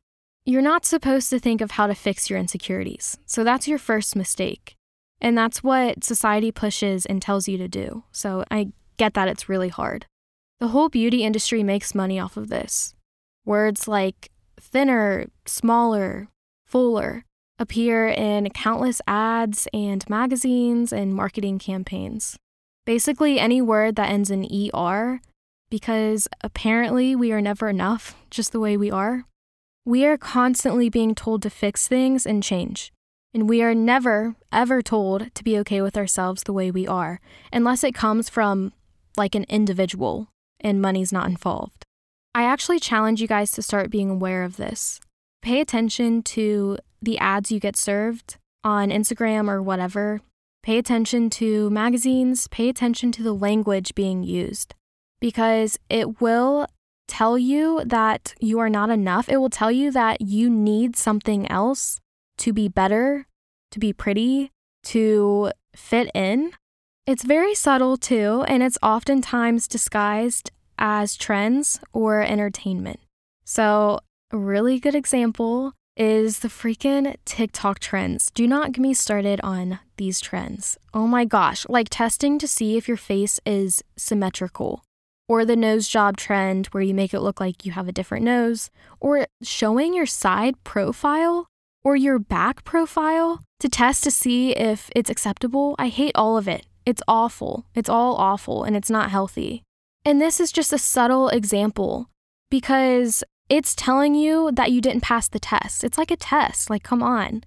You're 0.47 0.63
not 0.63 0.87
supposed 0.87 1.29
to 1.31 1.39
think 1.39 1.61
of 1.61 1.73
how 1.73 1.87
to 1.87 1.95
fix 1.95 2.31
your 2.31 2.39
insecurities, 2.39 3.19
so 3.27 3.45
that's 3.45 3.69
your 3.69 3.79
first 3.79 4.17
mistake. 4.17 4.75
And 5.21 5.37
that's 5.37 5.63
what 5.63 6.03
society 6.03 6.51
pushes 6.51 7.05
and 7.05 7.21
tells 7.21 7.47
you 7.47 7.59
to 7.59 7.69
do. 7.69 8.05
So 8.11 8.43
I 8.51 8.69
get 8.97 9.13
that 9.13 9.29
it's 9.29 9.51
really 9.51 9.69
hard. 9.69 10.07
The 10.59 10.69
whole 10.69 10.89
beauty 10.89 11.23
industry 11.23 11.63
makes 11.63 11.95
money 11.95 12.19
off 12.19 12.37
of 12.37 12.49
this. 12.49 12.95
Words 13.45 13.87
like 13.87 14.31
thinner, 14.59 15.27
smaller, 15.45 16.29
fuller 16.65 17.25
appear 17.59 18.09
in 18.09 18.49
countless 18.51 19.01
ads 19.07 19.69
and 19.73 20.09
magazines 20.09 20.93
and 20.93 21.15
marketing 21.15 21.59
campaigns. 21.59 22.39
Basically, 22.85 23.39
any 23.39 23.61
word 23.61 23.97
that 23.97 24.11
ends 24.11 24.31
in 24.31 24.47
ER, 24.75 25.21
because 25.71 26.29
apparently 26.43 27.15
we 27.17 27.33
are 27.33 27.41
never 27.41 27.69
enough 27.69 28.15
just 28.31 28.53
the 28.53 28.61
way 28.61 28.77
we 28.77 28.91
are. 28.91 29.25
We 29.85 30.07
are 30.07 30.19
constantly 30.19 30.89
being 30.89 31.15
told 31.15 31.43
to 31.43 31.51
fix 31.51 31.87
things 31.89 32.27
and 32.27 32.43
change. 32.43 32.93
And 33.35 33.49
we 33.49 33.63
are 33.63 33.75
never, 33.75 34.37
ever 34.53 34.81
told 34.81 35.35
to 35.35 35.45
be 35.45 35.59
okay 35.59 35.83
with 35.83 35.97
ourselves 35.97 36.43
the 36.43 36.53
way 36.53 36.71
we 36.71 36.87
are, 36.87 37.21
unless 37.53 37.85
it 37.85 37.95
comes 37.95 38.29
from 38.29 38.73
like 39.17 39.35
an 39.35 39.45
individual 39.49 40.29
and 40.61 40.81
money's 40.81 41.13
not 41.13 41.29
involved. 41.29 41.85
I 42.35 42.45
actually 42.45 42.81
challenge 42.81 43.21
you 43.21 43.29
guys 43.29 43.51
to 43.53 43.63
start 43.63 43.91
being 43.91 44.11
aware 44.11 44.45
of 44.45 44.57
this. 44.57 45.01
Pay 45.43 45.61
attention 45.61 46.23
to 46.23 46.79
the 47.01 47.19
ads 47.19 47.51
you 47.51 47.61
get 47.61 47.77
served 47.77 48.37
on 48.65 48.91
Instagram 48.91 49.49
or 49.49 49.63
whatever. 49.63 50.21
Pay 50.63 50.79
attention 50.79 51.31
to 51.31 51.71
magazines, 51.71 52.49
pay 52.49 52.69
attention 52.69 53.13
to 53.13 53.23
the 53.23 53.33
language 53.33 53.95
being 53.95 54.23
used 54.23 54.75
because 55.21 55.79
it 55.89 56.21
will 56.21 56.67
tell 57.07 57.39
you 57.39 57.83
that 57.85 58.35
you 58.41 58.59
are 58.59 58.69
not 58.69 58.91
enough. 58.91 59.29
It 59.29 59.37
will 59.37 59.51
tell 59.51 59.71
you 59.71 59.91
that 59.93 60.21
you 60.21 60.51
need 60.51 60.97
something 60.97 61.51
else 61.51 62.01
to 62.39 62.53
be 62.53 62.69
better, 62.69 63.27
to 63.71 63.79
be 63.79 63.93
pretty, 63.93 64.51
to 64.85 65.53
fit 65.75 66.11
in. 66.15 66.53
It's 67.07 67.23
very 67.23 67.55
subtle 67.55 67.97
too, 67.97 68.45
and 68.49 68.65
it's 68.65 68.79
oftentimes 68.83 69.69
disguised 69.69 70.51
as 70.77 71.17
trends 71.17 71.79
or 71.93 72.21
entertainment. 72.21 72.99
So, 73.45 74.01
a 74.33 74.37
really 74.37 74.81
good 74.81 74.97
example 74.97 75.73
is 75.97 76.41
the 76.41 76.49
freaking 76.49 77.15
TikTok 77.25 77.79
trends. 77.79 78.33
Do 78.33 78.49
not 78.49 78.73
get 78.73 78.83
me 78.83 78.93
started 78.93 79.41
on 79.45 79.79
these 79.99 80.21
trends. 80.21 80.79
Oh 80.93 81.07
my 81.07 81.25
gosh, 81.25 81.65
like 81.69 81.87
testing 81.91 82.41
to 82.41 82.49
see 82.49 82.77
if 82.77 82.89
your 82.89 82.97
face 82.97 83.39
is 83.47 83.85
symmetrical, 83.97 84.83
or 85.29 85.45
the 85.45 85.55
nose 85.55 85.87
job 85.87 86.17
trend 86.17 86.67
where 86.73 86.83
you 86.83 86.93
make 86.93 87.15
it 87.15 87.21
look 87.21 87.39
like 87.39 87.65
you 87.65 87.71
have 87.71 87.87
a 87.87 87.93
different 87.93 88.25
nose, 88.25 88.69
or 88.99 89.29
showing 89.45 89.95
your 89.95 90.07
side 90.07 90.57
profile 90.65 91.47
or 91.85 91.95
your 91.95 92.19
back 92.19 92.65
profile 92.65 93.45
to 93.61 93.69
test 93.69 94.03
to 94.03 94.11
see 94.11 94.51
if 94.57 94.91
it's 94.97 95.09
acceptable. 95.09 95.77
I 95.79 95.87
hate 95.87 96.13
all 96.17 96.37
of 96.37 96.49
it. 96.49 96.67
It's 96.87 97.03
awful. 97.07 97.67
It's 97.75 97.89
all 97.89 98.15
awful 98.17 98.65
and 98.65 98.77
it's 98.77 98.89
not 98.89 99.11
healthy. 99.11 99.63
And 100.05 100.21
this 100.21 100.41
is 100.41 100.53
just 100.53 100.73
a 100.73 100.79
subtle 100.79 101.29
example 101.29 102.09
because 102.51 103.25
it's 103.49 103.75
telling 103.75 104.15
you 104.15 104.51
that 104.53 104.73
you 104.73 104.81
didn't 104.81 105.03
pass 105.03 105.29
the 105.29 105.41
test. 105.41 105.85
It's 105.85 105.99
like 105.99 106.11
a 106.11 106.17
test. 106.17 106.71
Like, 106.71 106.83
come 106.83 107.03
on. 107.03 107.43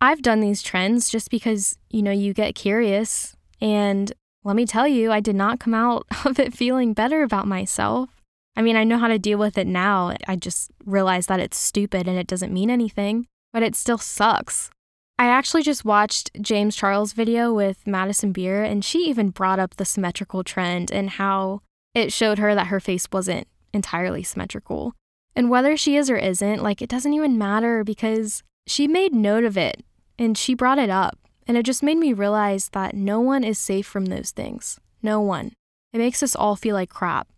I've 0.00 0.22
done 0.22 0.40
these 0.40 0.62
trends 0.62 1.08
just 1.08 1.30
because, 1.30 1.78
you 1.88 2.02
know, 2.02 2.10
you 2.10 2.34
get 2.34 2.54
curious. 2.54 3.36
And 3.60 4.12
let 4.44 4.56
me 4.56 4.66
tell 4.66 4.88
you, 4.88 5.12
I 5.12 5.20
did 5.20 5.36
not 5.36 5.60
come 5.60 5.74
out 5.74 6.06
of 6.24 6.38
it 6.38 6.52
feeling 6.52 6.92
better 6.92 7.22
about 7.22 7.46
myself. 7.46 8.10
I 8.56 8.62
mean, 8.62 8.76
I 8.76 8.84
know 8.84 8.98
how 8.98 9.08
to 9.08 9.18
deal 9.18 9.38
with 9.38 9.56
it 9.56 9.66
now. 9.66 10.16
I 10.26 10.36
just 10.36 10.70
realize 10.84 11.26
that 11.28 11.40
it's 11.40 11.56
stupid 11.56 12.08
and 12.08 12.18
it 12.18 12.26
doesn't 12.26 12.52
mean 12.52 12.68
anything 12.70 13.26
but 13.52 13.62
it 13.62 13.74
still 13.74 13.98
sucks. 13.98 14.70
I 15.20 15.26
actually 15.26 15.62
just 15.62 15.84
watched 15.84 16.30
James 16.40 16.74
Charles' 16.74 17.12
video 17.12 17.52
with 17.52 17.86
Madison 17.86 18.32
Beer, 18.32 18.64
and 18.64 18.82
she 18.82 19.00
even 19.00 19.28
brought 19.28 19.58
up 19.58 19.76
the 19.76 19.84
symmetrical 19.84 20.42
trend 20.42 20.90
and 20.90 21.10
how 21.10 21.60
it 21.94 22.10
showed 22.10 22.38
her 22.38 22.54
that 22.54 22.68
her 22.68 22.80
face 22.80 23.06
wasn't 23.12 23.46
entirely 23.74 24.22
symmetrical. 24.22 24.94
And 25.36 25.50
whether 25.50 25.76
she 25.76 25.94
is 25.94 26.08
or 26.08 26.16
isn't, 26.16 26.62
like, 26.62 26.80
it 26.80 26.88
doesn't 26.88 27.12
even 27.12 27.36
matter 27.36 27.84
because 27.84 28.42
she 28.66 28.88
made 28.88 29.12
note 29.12 29.44
of 29.44 29.58
it 29.58 29.84
and 30.18 30.38
she 30.38 30.54
brought 30.54 30.78
it 30.78 30.88
up. 30.88 31.18
And 31.46 31.58
it 31.58 31.66
just 31.66 31.82
made 31.82 31.98
me 31.98 32.14
realize 32.14 32.70
that 32.70 32.94
no 32.94 33.20
one 33.20 33.44
is 33.44 33.58
safe 33.58 33.86
from 33.86 34.06
those 34.06 34.30
things. 34.30 34.80
No 35.02 35.20
one. 35.20 35.52
It 35.92 35.98
makes 35.98 36.22
us 36.22 36.34
all 36.34 36.56
feel 36.56 36.74
like 36.74 36.88
crap. 36.88 37.28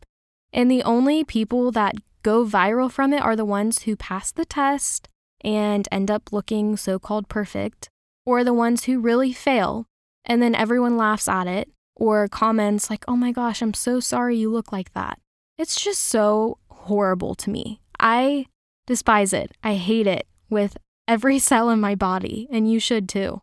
And 0.52 0.70
the 0.70 0.84
only 0.84 1.24
people 1.24 1.72
that 1.72 1.96
go 2.22 2.46
viral 2.46 2.92
from 2.92 3.12
it 3.12 3.22
are 3.22 3.34
the 3.34 3.44
ones 3.44 3.82
who 3.82 3.96
pass 3.96 4.30
the 4.30 4.44
test 4.44 5.08
and 5.44 5.88
end 5.90 6.10
up 6.10 6.32
looking 6.32 6.76
so 6.76 6.98
called 6.98 7.28
perfect, 7.28 7.88
or 8.24 8.44
the 8.44 8.54
ones 8.54 8.84
who 8.84 9.00
really 9.00 9.32
fail 9.32 9.86
and 10.24 10.42
then 10.42 10.54
everyone 10.54 10.96
laughs 10.96 11.28
at 11.28 11.46
it, 11.46 11.68
or 11.96 12.28
comments 12.28 12.90
like, 12.90 13.04
oh 13.08 13.16
my 13.16 13.32
gosh, 13.32 13.62
I'm 13.62 13.74
so 13.74 14.00
sorry 14.00 14.36
you 14.36 14.50
look 14.50 14.72
like 14.72 14.92
that. 14.92 15.18
It's 15.58 15.80
just 15.80 16.02
so 16.02 16.58
horrible 16.68 17.34
to 17.36 17.50
me. 17.50 17.80
I 18.00 18.46
despise 18.86 19.32
it. 19.32 19.52
I 19.62 19.74
hate 19.74 20.06
it 20.06 20.26
with 20.48 20.76
every 21.06 21.38
cell 21.50 21.70
in 21.70 21.80
my 21.80 21.94
body, 21.94 22.48
and 22.50 22.70
you 22.70 22.80
should 22.80 23.08
too. 23.08 23.42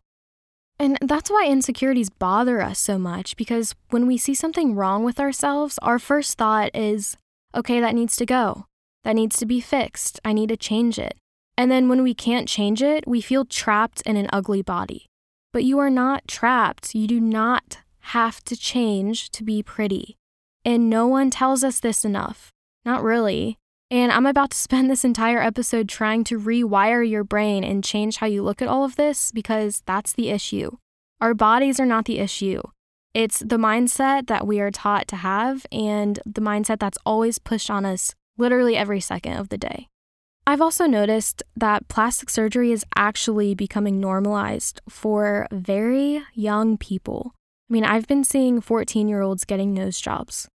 And 0.78 0.96
that's 1.02 1.30
why 1.30 1.46
insecurities 1.46 2.08
bother 2.08 2.62
us 2.62 2.78
so 2.78 2.98
much 2.98 3.36
because 3.36 3.74
when 3.90 4.06
we 4.06 4.16
see 4.16 4.34
something 4.34 4.74
wrong 4.74 5.04
with 5.04 5.20
ourselves, 5.20 5.78
our 5.82 5.98
first 5.98 6.38
thought 6.38 6.70
is, 6.74 7.18
okay, 7.54 7.80
that 7.80 7.94
needs 7.94 8.16
to 8.16 8.24
go. 8.24 8.64
That 9.04 9.14
needs 9.14 9.36
to 9.38 9.46
be 9.46 9.60
fixed. 9.60 10.20
I 10.24 10.32
need 10.32 10.48
to 10.48 10.56
change 10.56 10.98
it. 10.98 11.18
And 11.56 11.70
then 11.70 11.88
when 11.88 12.02
we 12.02 12.14
can't 12.14 12.48
change 12.48 12.82
it, 12.82 13.06
we 13.06 13.20
feel 13.20 13.44
trapped 13.44 14.00
in 14.02 14.16
an 14.16 14.28
ugly 14.32 14.62
body. 14.62 15.06
But 15.52 15.64
you 15.64 15.78
are 15.78 15.90
not 15.90 16.28
trapped. 16.28 16.94
You 16.94 17.06
do 17.06 17.20
not 17.20 17.78
have 18.00 18.42
to 18.44 18.56
change 18.56 19.30
to 19.30 19.44
be 19.44 19.62
pretty. 19.62 20.16
And 20.64 20.88
no 20.88 21.06
one 21.06 21.30
tells 21.30 21.64
us 21.64 21.80
this 21.80 22.04
enough. 22.04 22.50
Not 22.84 23.02
really. 23.02 23.58
And 23.90 24.12
I'm 24.12 24.26
about 24.26 24.50
to 24.50 24.56
spend 24.68 24.90
this 24.90 25.04
entire 25.04 25.42
episode 25.42 25.88
trying 25.88 26.24
to 26.24 26.38
rewire 26.38 27.08
your 27.08 27.24
brain 27.24 27.64
and 27.64 27.84
change 27.84 28.16
how 28.16 28.26
you 28.26 28.42
look 28.42 28.62
at 28.62 28.68
all 28.68 28.84
of 28.84 28.96
this 28.96 29.32
because 29.32 29.82
that's 29.86 30.12
the 30.12 30.30
issue. 30.30 30.70
Our 31.20 31.34
bodies 31.34 31.78
are 31.78 31.86
not 31.86 32.06
the 32.06 32.18
issue. 32.18 32.62
It's 33.12 33.40
the 33.40 33.58
mindset 33.58 34.28
that 34.28 34.46
we 34.46 34.60
are 34.60 34.70
taught 34.70 35.08
to 35.08 35.16
have 35.16 35.66
and 35.72 36.20
the 36.24 36.40
mindset 36.40 36.78
that's 36.78 36.98
always 37.04 37.38
pushed 37.38 37.68
on 37.68 37.84
us 37.84 38.14
literally 38.38 38.76
every 38.76 39.00
second 39.00 39.34
of 39.34 39.48
the 39.48 39.58
day. 39.58 39.88
I've 40.46 40.60
also 40.60 40.86
noticed 40.86 41.42
that 41.56 41.88
plastic 41.88 42.30
surgery 42.30 42.72
is 42.72 42.84
actually 42.96 43.54
becoming 43.54 44.00
normalized 44.00 44.80
for 44.88 45.46
very 45.52 46.22
young 46.34 46.76
people. 46.76 47.34
I 47.68 47.72
mean, 47.72 47.84
I've 47.84 48.08
been 48.08 48.24
seeing 48.24 48.60
14 48.60 49.08
year 49.08 49.20
olds 49.20 49.44
getting 49.44 49.72
nose 49.72 50.00
jobs, 50.00 50.48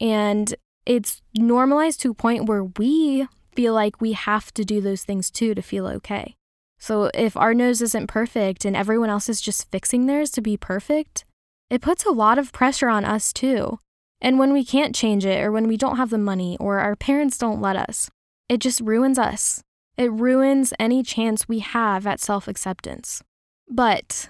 and 0.00 0.54
it's 0.86 1.20
normalized 1.36 2.00
to 2.00 2.10
a 2.10 2.14
point 2.14 2.46
where 2.46 2.64
we 2.64 3.26
feel 3.54 3.74
like 3.74 4.00
we 4.00 4.12
have 4.12 4.52
to 4.54 4.64
do 4.64 4.80
those 4.80 5.04
things 5.04 5.30
too 5.30 5.54
to 5.54 5.62
feel 5.62 5.86
okay. 5.86 6.36
So 6.78 7.10
if 7.14 7.36
our 7.36 7.54
nose 7.54 7.80
isn't 7.80 8.08
perfect 8.08 8.64
and 8.64 8.76
everyone 8.76 9.08
else 9.08 9.28
is 9.28 9.40
just 9.40 9.70
fixing 9.70 10.06
theirs 10.06 10.30
to 10.32 10.42
be 10.42 10.56
perfect, 10.56 11.24
it 11.70 11.80
puts 11.80 12.04
a 12.04 12.10
lot 12.10 12.38
of 12.38 12.52
pressure 12.52 12.88
on 12.88 13.04
us 13.04 13.32
too. 13.32 13.78
And 14.20 14.38
when 14.38 14.52
we 14.52 14.64
can't 14.64 14.94
change 14.94 15.24
it, 15.24 15.42
or 15.42 15.52
when 15.52 15.68
we 15.68 15.76
don't 15.76 15.96
have 15.96 16.10
the 16.10 16.18
money, 16.18 16.56
or 16.58 16.78
our 16.78 16.96
parents 16.96 17.38
don't 17.38 17.60
let 17.60 17.76
us, 17.76 18.10
it 18.48 18.58
just 18.58 18.80
ruins 18.80 19.18
us. 19.18 19.62
It 19.96 20.10
ruins 20.12 20.72
any 20.78 21.02
chance 21.02 21.48
we 21.48 21.60
have 21.60 22.06
at 22.06 22.20
self 22.20 22.48
acceptance. 22.48 23.22
But 23.68 24.28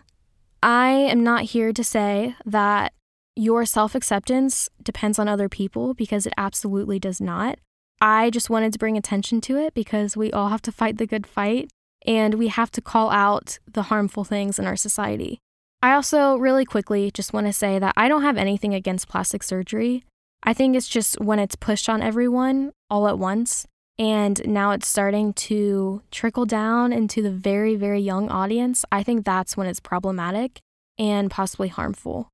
I 0.63 0.89
am 0.91 1.25
not 1.25 1.43
here 1.43 1.73
to 1.73 1.85
say 1.85 2.37
that 2.45 2.93
your 3.37 3.65
self 3.65 3.95
acceptance 3.95 4.69
depends 4.83 5.19
on 5.19 5.29
other 5.29 5.49
people 5.49 5.95
because 5.95 6.27
it 6.27 6.35
absolutely 6.37 6.99
does 6.99 7.21
not. 7.21 7.59
I 8.01 8.31
just 8.31 8.51
wanted 8.51 8.73
to 8.73 8.79
bring 8.79 8.97
attention 8.97 9.41
to 9.43 9.57
it 9.57 9.75
because 9.75 10.17
we 10.17 10.31
all 10.33 10.49
have 10.49 10.63
to 10.63 10.73
fight 10.73 10.99
the 10.99 11.07
good 11.07 11.27
fight 11.27 11.71
and 12.07 12.35
we 12.35 12.49
have 12.49 12.71
to 12.73 12.83
call 12.83 13.11
out 13.11 13.59
the 13.71 13.85
harmful 13.85 14.25
things 14.25 14.59
in 14.59 14.67
our 14.67 14.77
society. 14.77 15.39
I 15.83 15.93
also, 15.93 16.37
really 16.37 16.65
quickly, 16.65 17.11
just 17.11 17.33
want 17.33 17.47
to 17.47 17.53
say 17.53 17.79
that 17.79 17.95
I 17.97 18.09
don't 18.09 18.23
have 18.23 18.37
anything 18.37 18.75
against 18.75 19.09
plastic 19.09 19.43
surgery. 19.43 20.05
I 20.43 20.53
think 20.53 20.77
it's 20.77 20.89
just 20.89 21.21
when 21.21 21.39
it's 21.39 21.57
pushed 21.57 21.89
on 21.89 22.03
everyone 22.03 22.73
all 22.91 23.09
at 23.09 23.19
once 23.19 23.67
and 23.99 24.41
now 24.47 24.73
it's 24.73 24.89
starting 24.89 25.33
to 25.35 26.03
trickle 26.11 26.47
down 26.47 26.93
into 26.93 27.23
the 27.23 27.31
very, 27.31 27.77
very 27.77 28.01
young 28.01 28.29
audience, 28.29 28.85
I 28.91 29.03
think 29.03 29.25
that's 29.25 29.57
when 29.57 29.67
it's 29.67 29.81
problematic 29.81 30.61
and 30.99 31.31
possibly 31.31 31.69
harmful. 31.69 32.29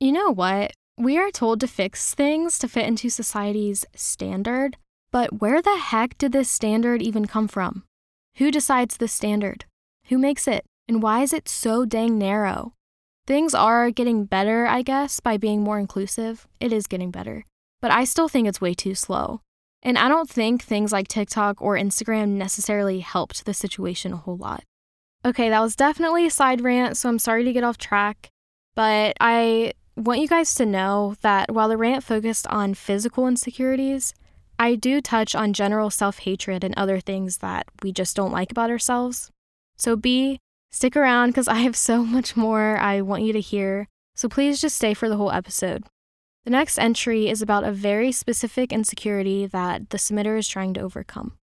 You 0.00 0.12
know 0.12 0.30
what? 0.30 0.72
We 0.96 1.18
are 1.18 1.30
told 1.30 1.60
to 1.60 1.66
fix 1.66 2.14
things 2.14 2.58
to 2.60 2.68
fit 2.68 2.86
into 2.86 3.10
society's 3.10 3.84
standard, 3.94 4.76
but 5.10 5.40
where 5.40 5.60
the 5.60 5.76
heck 5.76 6.16
did 6.18 6.32
this 6.32 6.48
standard 6.48 7.02
even 7.02 7.26
come 7.26 7.48
from? 7.48 7.84
Who 8.36 8.50
decides 8.50 8.96
the 8.96 9.08
standard? 9.08 9.64
Who 10.06 10.18
makes 10.18 10.46
it? 10.46 10.64
And 10.88 11.02
why 11.02 11.22
is 11.22 11.32
it 11.32 11.48
so 11.48 11.84
dang 11.84 12.18
narrow? 12.18 12.74
Things 13.26 13.54
are 13.54 13.90
getting 13.90 14.26
better, 14.26 14.66
I 14.66 14.82
guess, 14.82 15.18
by 15.20 15.36
being 15.36 15.62
more 15.62 15.78
inclusive. 15.78 16.46
It 16.60 16.72
is 16.72 16.86
getting 16.86 17.10
better. 17.10 17.44
But 17.80 17.90
I 17.90 18.04
still 18.04 18.28
think 18.28 18.46
it's 18.46 18.60
way 18.60 18.74
too 18.74 18.94
slow. 18.94 19.40
And 19.84 19.98
I 19.98 20.08
don't 20.08 20.30
think 20.30 20.62
things 20.62 20.92
like 20.92 21.08
TikTok 21.08 21.60
or 21.60 21.76
Instagram 21.76 22.30
necessarily 22.30 23.00
helped 23.00 23.44
the 23.44 23.52
situation 23.52 24.14
a 24.14 24.16
whole 24.16 24.38
lot. 24.38 24.64
Okay, 25.26 25.50
that 25.50 25.60
was 25.60 25.76
definitely 25.76 26.26
a 26.26 26.30
side 26.30 26.62
rant, 26.62 26.96
so 26.96 27.08
I'm 27.08 27.18
sorry 27.18 27.44
to 27.44 27.52
get 27.52 27.64
off 27.64 27.76
track. 27.76 28.30
But 28.74 29.16
I 29.20 29.72
want 29.96 30.20
you 30.20 30.28
guys 30.28 30.54
to 30.54 30.66
know 30.66 31.16
that 31.20 31.52
while 31.52 31.68
the 31.68 31.76
rant 31.76 32.02
focused 32.02 32.46
on 32.48 32.74
physical 32.74 33.28
insecurities, 33.28 34.14
I 34.58 34.74
do 34.74 35.00
touch 35.00 35.34
on 35.34 35.52
general 35.52 35.90
self 35.90 36.20
hatred 36.20 36.64
and 36.64 36.74
other 36.76 37.00
things 37.00 37.38
that 37.38 37.66
we 37.82 37.92
just 37.92 38.16
don't 38.16 38.32
like 38.32 38.50
about 38.50 38.70
ourselves. 38.70 39.30
So, 39.76 39.96
B, 39.96 40.40
stick 40.70 40.96
around 40.96 41.30
because 41.30 41.48
I 41.48 41.58
have 41.58 41.76
so 41.76 42.04
much 42.04 42.36
more 42.36 42.78
I 42.78 43.00
want 43.00 43.22
you 43.22 43.32
to 43.32 43.40
hear. 43.40 43.88
So, 44.14 44.28
please 44.28 44.60
just 44.60 44.76
stay 44.76 44.94
for 44.94 45.08
the 45.08 45.16
whole 45.16 45.32
episode. 45.32 45.84
The 46.44 46.50
next 46.50 46.78
entry 46.78 47.28
is 47.28 47.40
about 47.40 47.64
a 47.64 47.72
very 47.72 48.12
specific 48.12 48.70
insecurity 48.70 49.46
that 49.46 49.88
the 49.90 49.96
submitter 49.96 50.38
is 50.38 50.46
trying 50.46 50.74
to 50.74 50.80
overcome. 50.80 51.38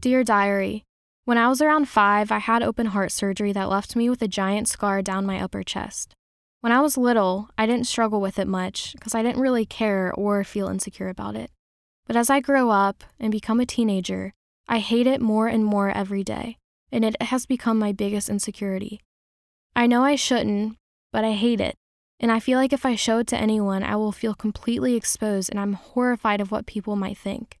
Dear 0.00 0.24
Diary, 0.24 0.82
when 1.24 1.38
I 1.38 1.48
was 1.48 1.62
around 1.62 1.88
five, 1.88 2.32
I 2.32 2.38
had 2.38 2.62
open 2.62 2.86
heart 2.86 3.12
surgery 3.12 3.52
that 3.52 3.70
left 3.70 3.94
me 3.94 4.10
with 4.10 4.20
a 4.22 4.28
giant 4.28 4.68
scar 4.68 5.02
down 5.02 5.24
my 5.24 5.40
upper 5.40 5.62
chest. 5.62 6.14
When 6.60 6.72
I 6.72 6.80
was 6.80 6.96
little, 6.96 7.48
I 7.56 7.66
didn't 7.66 7.86
struggle 7.86 8.20
with 8.20 8.38
it 8.38 8.48
much 8.48 8.92
because 8.94 9.14
I 9.14 9.22
didn't 9.22 9.40
really 9.40 9.64
care 9.64 10.12
or 10.12 10.42
feel 10.42 10.68
insecure 10.68 11.08
about 11.08 11.36
it. 11.36 11.50
But 12.06 12.16
as 12.16 12.30
I 12.30 12.40
grow 12.40 12.70
up 12.70 13.04
and 13.20 13.30
become 13.30 13.60
a 13.60 13.66
teenager, 13.66 14.32
I 14.66 14.78
hate 14.78 15.06
it 15.06 15.20
more 15.20 15.46
and 15.46 15.64
more 15.64 15.90
every 15.90 16.24
day, 16.24 16.58
and 16.90 17.04
it 17.04 17.20
has 17.22 17.46
become 17.46 17.78
my 17.78 17.92
biggest 17.92 18.28
insecurity. 18.28 19.00
I 19.76 19.86
know 19.86 20.02
I 20.02 20.16
shouldn't, 20.16 20.76
but 21.12 21.24
I 21.24 21.32
hate 21.32 21.60
it, 21.60 21.76
and 22.24 22.32
I 22.32 22.40
feel 22.40 22.58
like 22.58 22.72
if 22.72 22.86
I 22.86 22.94
show 22.94 23.18
it 23.18 23.26
to 23.26 23.36
anyone, 23.36 23.82
I 23.82 23.96
will 23.96 24.10
feel 24.10 24.32
completely 24.32 24.94
exposed 24.94 25.50
and 25.50 25.60
I'm 25.60 25.74
horrified 25.74 26.40
of 26.40 26.50
what 26.50 26.64
people 26.64 26.96
might 26.96 27.18
think. 27.18 27.58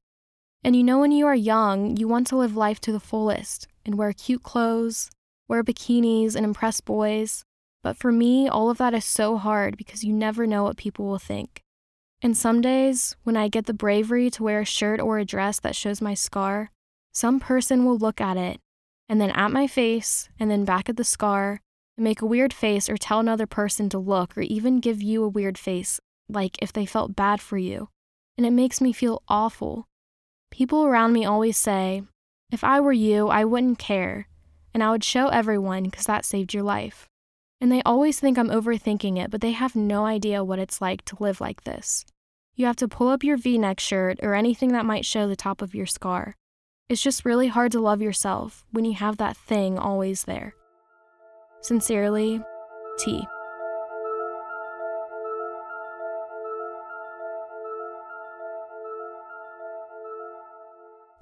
And 0.64 0.74
you 0.74 0.82
know, 0.82 0.98
when 0.98 1.12
you 1.12 1.26
are 1.26 1.34
young, 1.34 1.98
you 1.98 2.08
want 2.08 2.26
to 2.28 2.36
live 2.38 2.56
life 2.56 2.80
to 2.80 2.90
the 2.92 2.98
fullest 2.98 3.68
and 3.84 3.98
wear 3.98 4.14
cute 4.14 4.42
clothes, 4.42 5.10
wear 5.48 5.62
bikinis, 5.62 6.34
and 6.34 6.46
impress 6.46 6.80
boys. 6.80 7.44
But 7.82 7.98
for 7.98 8.10
me, 8.10 8.48
all 8.48 8.70
of 8.70 8.78
that 8.78 8.94
is 8.94 9.04
so 9.04 9.36
hard 9.36 9.76
because 9.76 10.02
you 10.02 10.14
never 10.14 10.46
know 10.46 10.64
what 10.64 10.78
people 10.78 11.04
will 11.04 11.18
think. 11.18 11.60
And 12.22 12.34
some 12.34 12.62
days, 12.62 13.16
when 13.22 13.36
I 13.36 13.48
get 13.48 13.66
the 13.66 13.74
bravery 13.74 14.30
to 14.30 14.42
wear 14.42 14.60
a 14.60 14.64
shirt 14.64 14.98
or 14.98 15.18
a 15.18 15.26
dress 15.26 15.60
that 15.60 15.76
shows 15.76 16.00
my 16.00 16.14
scar, 16.14 16.70
some 17.12 17.38
person 17.38 17.84
will 17.84 17.98
look 17.98 18.18
at 18.18 18.38
it, 18.38 18.60
and 19.10 19.20
then 19.20 19.30
at 19.32 19.50
my 19.50 19.66
face, 19.66 20.30
and 20.40 20.50
then 20.50 20.64
back 20.64 20.88
at 20.88 20.96
the 20.96 21.04
scar, 21.04 21.60
and 21.96 22.04
make 22.04 22.22
a 22.22 22.26
weird 22.26 22.52
face 22.52 22.88
or 22.88 22.96
tell 22.96 23.20
another 23.20 23.46
person 23.46 23.88
to 23.90 23.98
look 23.98 24.36
or 24.36 24.42
even 24.42 24.80
give 24.80 25.02
you 25.02 25.22
a 25.22 25.28
weird 25.28 25.58
face, 25.58 26.00
like 26.28 26.56
if 26.60 26.72
they 26.72 26.86
felt 26.86 27.16
bad 27.16 27.40
for 27.40 27.58
you. 27.58 27.88
And 28.36 28.46
it 28.46 28.50
makes 28.50 28.80
me 28.80 28.92
feel 28.92 29.22
awful 29.28 29.86
People 30.54 30.86
around 30.86 31.12
me 31.12 31.24
always 31.24 31.56
say, 31.56 32.04
if 32.52 32.62
I 32.62 32.78
were 32.78 32.92
you, 32.92 33.26
I 33.26 33.44
wouldn't 33.44 33.80
care, 33.80 34.28
and 34.72 34.84
I 34.84 34.92
would 34.92 35.02
show 35.02 35.26
everyone 35.26 35.82
because 35.82 36.06
that 36.06 36.24
saved 36.24 36.54
your 36.54 36.62
life. 36.62 37.08
And 37.60 37.72
they 37.72 37.82
always 37.82 38.20
think 38.20 38.38
I'm 38.38 38.50
overthinking 38.50 39.18
it, 39.18 39.32
but 39.32 39.40
they 39.40 39.50
have 39.50 39.74
no 39.74 40.06
idea 40.06 40.44
what 40.44 40.60
it's 40.60 40.80
like 40.80 41.04
to 41.06 41.16
live 41.18 41.40
like 41.40 41.64
this. 41.64 42.06
You 42.54 42.66
have 42.66 42.76
to 42.76 42.86
pull 42.86 43.08
up 43.08 43.24
your 43.24 43.36
v 43.36 43.58
neck 43.58 43.80
shirt 43.80 44.20
or 44.22 44.36
anything 44.36 44.68
that 44.74 44.86
might 44.86 45.04
show 45.04 45.26
the 45.26 45.34
top 45.34 45.60
of 45.60 45.74
your 45.74 45.86
scar. 45.86 46.36
It's 46.88 47.02
just 47.02 47.24
really 47.24 47.48
hard 47.48 47.72
to 47.72 47.80
love 47.80 48.00
yourself 48.00 48.64
when 48.70 48.84
you 48.84 48.94
have 48.94 49.16
that 49.16 49.36
thing 49.36 49.76
always 49.76 50.22
there. 50.22 50.54
Sincerely, 51.64 52.42
T. 52.98 53.26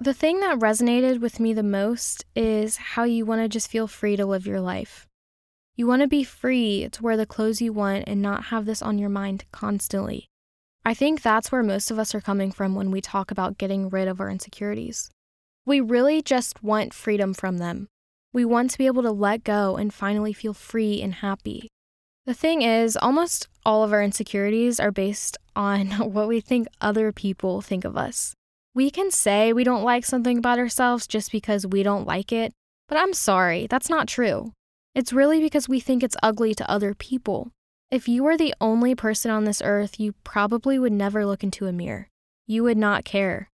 The 0.01 0.13
thing 0.13 0.41
that 0.41 0.59
resonated 0.59 1.21
with 1.21 1.39
me 1.39 1.53
the 1.53 1.63
most 1.63 2.25
is 2.35 2.75
how 2.75 3.05
you 3.05 3.25
want 3.25 3.41
to 3.41 3.47
just 3.47 3.69
feel 3.69 3.87
free 3.87 4.17
to 4.17 4.25
live 4.25 4.45
your 4.45 4.59
life. 4.59 5.07
You 5.77 5.87
want 5.87 6.01
to 6.01 6.09
be 6.09 6.25
free 6.25 6.89
to 6.91 7.01
wear 7.01 7.15
the 7.15 7.25
clothes 7.25 7.61
you 7.61 7.71
want 7.71 8.03
and 8.05 8.21
not 8.21 8.47
have 8.47 8.65
this 8.65 8.81
on 8.81 8.97
your 8.97 9.07
mind 9.07 9.45
constantly. 9.53 10.27
I 10.83 10.93
think 10.93 11.21
that's 11.21 11.53
where 11.53 11.63
most 11.63 11.89
of 11.89 11.97
us 11.97 12.13
are 12.13 12.19
coming 12.19 12.51
from 12.51 12.75
when 12.75 12.91
we 12.91 12.99
talk 12.99 13.31
about 13.31 13.57
getting 13.57 13.87
rid 13.87 14.09
of 14.09 14.19
our 14.19 14.29
insecurities. 14.29 15.09
We 15.65 15.79
really 15.79 16.21
just 16.21 16.61
want 16.61 16.93
freedom 16.93 17.33
from 17.33 17.59
them. 17.59 17.87
We 18.33 18.45
want 18.45 18.71
to 18.71 18.77
be 18.79 18.87
able 18.87 19.03
to 19.03 19.11
let 19.11 19.43
go 19.43 19.77
and 19.77 19.93
finally 19.93 20.33
feel 20.33 20.55
free 20.55 21.01
and 21.01 21.13
happy. 21.13 21.69
The 22.25 22.33
thing 22.33 22.63
is, 22.63 22.97
almost 22.97 23.47
all 23.63 23.83
of 23.83 23.93
our 23.93 24.01
insecurities 24.01 24.79
are 24.79 24.91
based 24.91 25.37
on 25.55 25.87
what 26.11 26.27
we 26.27 26.41
think 26.41 26.67
other 26.81 27.11
people 27.11 27.61
think 27.61 27.85
of 27.85 27.95
us. 27.95 28.33
We 28.73 28.89
can 28.89 29.11
say 29.11 29.53
we 29.53 29.63
don't 29.63 29.83
like 29.83 30.03
something 30.03 30.39
about 30.39 30.57
ourselves 30.57 31.05
just 31.05 31.31
because 31.31 31.67
we 31.67 31.83
don't 31.83 32.07
like 32.07 32.31
it, 32.31 32.51
but 32.87 32.97
I'm 32.97 33.13
sorry, 33.13 33.67
that's 33.67 33.89
not 33.89 34.07
true. 34.07 34.51
It's 34.95 35.13
really 35.13 35.39
because 35.39 35.69
we 35.69 35.79
think 35.79 36.01
it's 36.01 36.17
ugly 36.23 36.55
to 36.55 36.69
other 36.69 36.95
people. 36.95 37.51
If 37.91 38.07
you 38.07 38.23
were 38.23 38.37
the 38.37 38.55
only 38.59 38.95
person 38.95 39.29
on 39.29 39.43
this 39.43 39.61
earth, 39.63 39.99
you 39.99 40.13
probably 40.23 40.79
would 40.79 40.91
never 40.91 41.25
look 41.25 41.43
into 41.43 41.67
a 41.67 41.71
mirror. 41.71 42.09
You 42.47 42.63
would 42.63 42.77
not 42.77 43.05
care. 43.05 43.49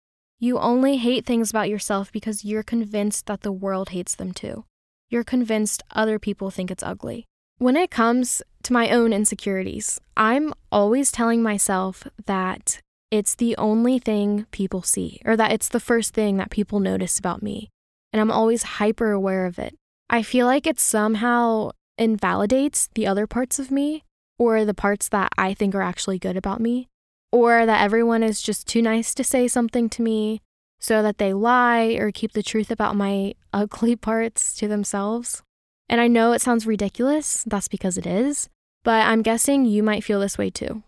You 0.45 0.59
only 0.59 0.99
hate 0.99 1.25
things 1.25 1.49
about 1.49 1.71
yourself 1.71 2.13
because 2.13 2.45
you're 2.45 2.63
convinced 2.63 3.25
that 3.29 3.41
the 3.41 3.51
world 3.51 3.89
hates 3.89 4.15
them 4.15 4.33
too. 4.33 4.67
You're 5.09 5.25
convinced 5.25 5.83
other 5.93 6.19
people 6.19 6.51
think 6.51 6.71
it's 6.71 6.83
ugly. 6.83 7.25
When 7.57 7.79
it 7.79 7.91
comes 7.91 8.43
to 8.65 8.75
my 8.75 8.91
own 8.91 9.15
insecurities, 9.15 9.99
I'm 10.19 10.53
always 10.71 11.11
telling 11.11 11.43
myself 11.43 12.07
that 12.27 12.79
it's 13.11 13.35
the 13.35 13.57
only 13.57 13.99
thing 13.99 14.45
people 14.51 14.83
see, 14.83 15.19
or 15.25 15.35
that 15.35 15.51
it's 15.51 15.71
the 15.71 15.81
first 15.81 16.13
thing 16.13 16.37
that 16.37 16.51
people 16.51 16.79
notice 16.79 17.19
about 17.19 17.43
me. 17.43 17.71
And 18.13 18.21
I'm 18.21 18.31
always 18.31 18.65
hyper 18.77 19.13
aware 19.13 19.47
of 19.47 19.59
it. 19.59 19.75
I 20.11 20.23
feel 20.23 20.45
like 20.45 20.67
it 20.67 20.79
somehow 20.79 21.71
invalidates 21.97 22.91
the 22.95 23.07
other 23.07 23.27
parts 23.27 23.59
of 23.59 23.71
me, 23.71 24.05
or 24.39 24.67
the 24.67 24.75
parts 24.75 25.09
that 25.09 25.31
I 25.39 25.55
think 25.55 25.75
are 25.75 25.81
actually 25.81 26.19
good 26.19 26.37
about 26.37 26.61
me, 26.61 26.91
or 27.35 27.67
that 27.67 27.83
everyone 27.83 28.23
is 28.23 28.41
just 28.41 28.65
too 28.69 28.81
nice 28.81 29.13
to 29.13 29.25
say 29.25 29.49
something 29.49 29.89
to 29.89 30.03
me 30.03 30.41
so 30.79 31.03
that 31.03 31.19
they 31.19 31.33
lie 31.33 31.97
or 31.99 32.13
keep 32.13 32.31
the 32.33 32.45
truth 32.45 32.71
about 32.71 32.95
my 32.95 33.35
ugly 33.53 33.97
parts 34.09 34.55
to 34.55 34.69
themselves. 34.69 35.43
And 35.89 36.01
I 36.01 36.07
know 36.07 36.31
it 36.31 36.41
sounds 36.41 36.65
ridiculous, 36.65 37.43
that's 37.45 37.67
because 37.67 37.99
it 37.99 38.07
is, 38.07 38.49
but 38.85 39.05
I'm 39.05 39.21
guessing 39.21 39.65
you 39.65 39.83
might 39.83 40.05
feel 40.05 40.21
this 40.21 40.39
way 40.39 40.49
too. 40.49 40.85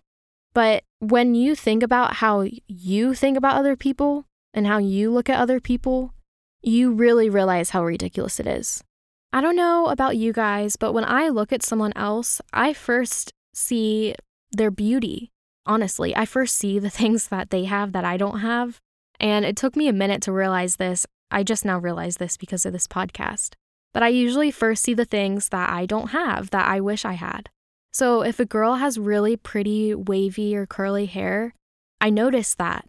But 0.55 0.85
when 1.01 1.35
you 1.35 1.57
think 1.57 1.83
about 1.83 2.15
how 2.15 2.47
you 2.69 3.13
think 3.13 3.37
about 3.37 3.57
other 3.57 3.75
people 3.75 4.25
and 4.55 4.69
how 4.69 4.79
you 4.79 5.11
look 5.11 5.29
at 5.29 5.41
other 5.41 5.59
people, 5.59 6.15
you 6.63 6.93
really 6.93 7.29
realize 7.29 7.71
how 7.71 7.85
ridiculous 7.85 8.39
it 8.39 8.47
is. 8.47 8.85
I 9.33 9.41
don't 9.41 9.57
know 9.57 9.87
about 9.89 10.17
you 10.17 10.33
guys, 10.33 10.77
but 10.77 10.93
when 10.93 11.05
I 11.05 11.29
look 11.29 11.53
at 11.53 11.65
someone 11.65 11.93
else, 11.97 12.41
I 12.53 12.73
first 12.73 13.33
see 13.53 14.15
their 14.53 14.71
beauty. 14.71 15.33
Honestly, 15.67 16.15
I 16.17 16.25
first 16.25 16.57
see 16.57 16.79
the 16.79 16.91
things 17.01 17.29
that 17.29 17.51
they 17.51 17.65
have 17.65 17.93
that 17.93 18.05
I 18.05 18.17
don't 18.17 18.41
have. 18.41 18.81
And 19.19 19.45
it 19.45 19.57
took 19.57 19.77
me 19.77 19.89
a 19.89 19.93
minute 19.93 20.23
to 20.23 20.33
realize 20.33 20.77
this. 20.77 21.07
I 21.31 21.43
just 21.43 21.65
now 21.65 21.79
realized 21.79 22.19
this 22.19 22.37
because 22.37 22.65
of 22.67 22.73
this 22.73 22.87
podcast. 22.87 23.55
But 23.93 24.03
I 24.03 24.09
usually 24.09 24.51
first 24.51 24.83
see 24.83 24.95
the 24.95 25.05
things 25.05 25.49
that 25.49 25.71
I 25.71 25.87
don't 25.87 26.09
have 26.09 26.51
that 26.51 26.69
I 26.69 26.81
wish 26.81 27.05
I 27.05 27.15
had. 27.15 27.49
So 27.93 28.21
if 28.23 28.39
a 28.39 28.45
girl 28.45 28.75
has 28.75 28.99
really 28.99 29.37
pretty, 29.37 29.95
wavy, 29.95 30.55
or 30.55 30.67
curly 30.67 31.07
hair, 31.07 31.55
I 32.01 32.11
notice 32.11 32.55
that. 32.57 32.87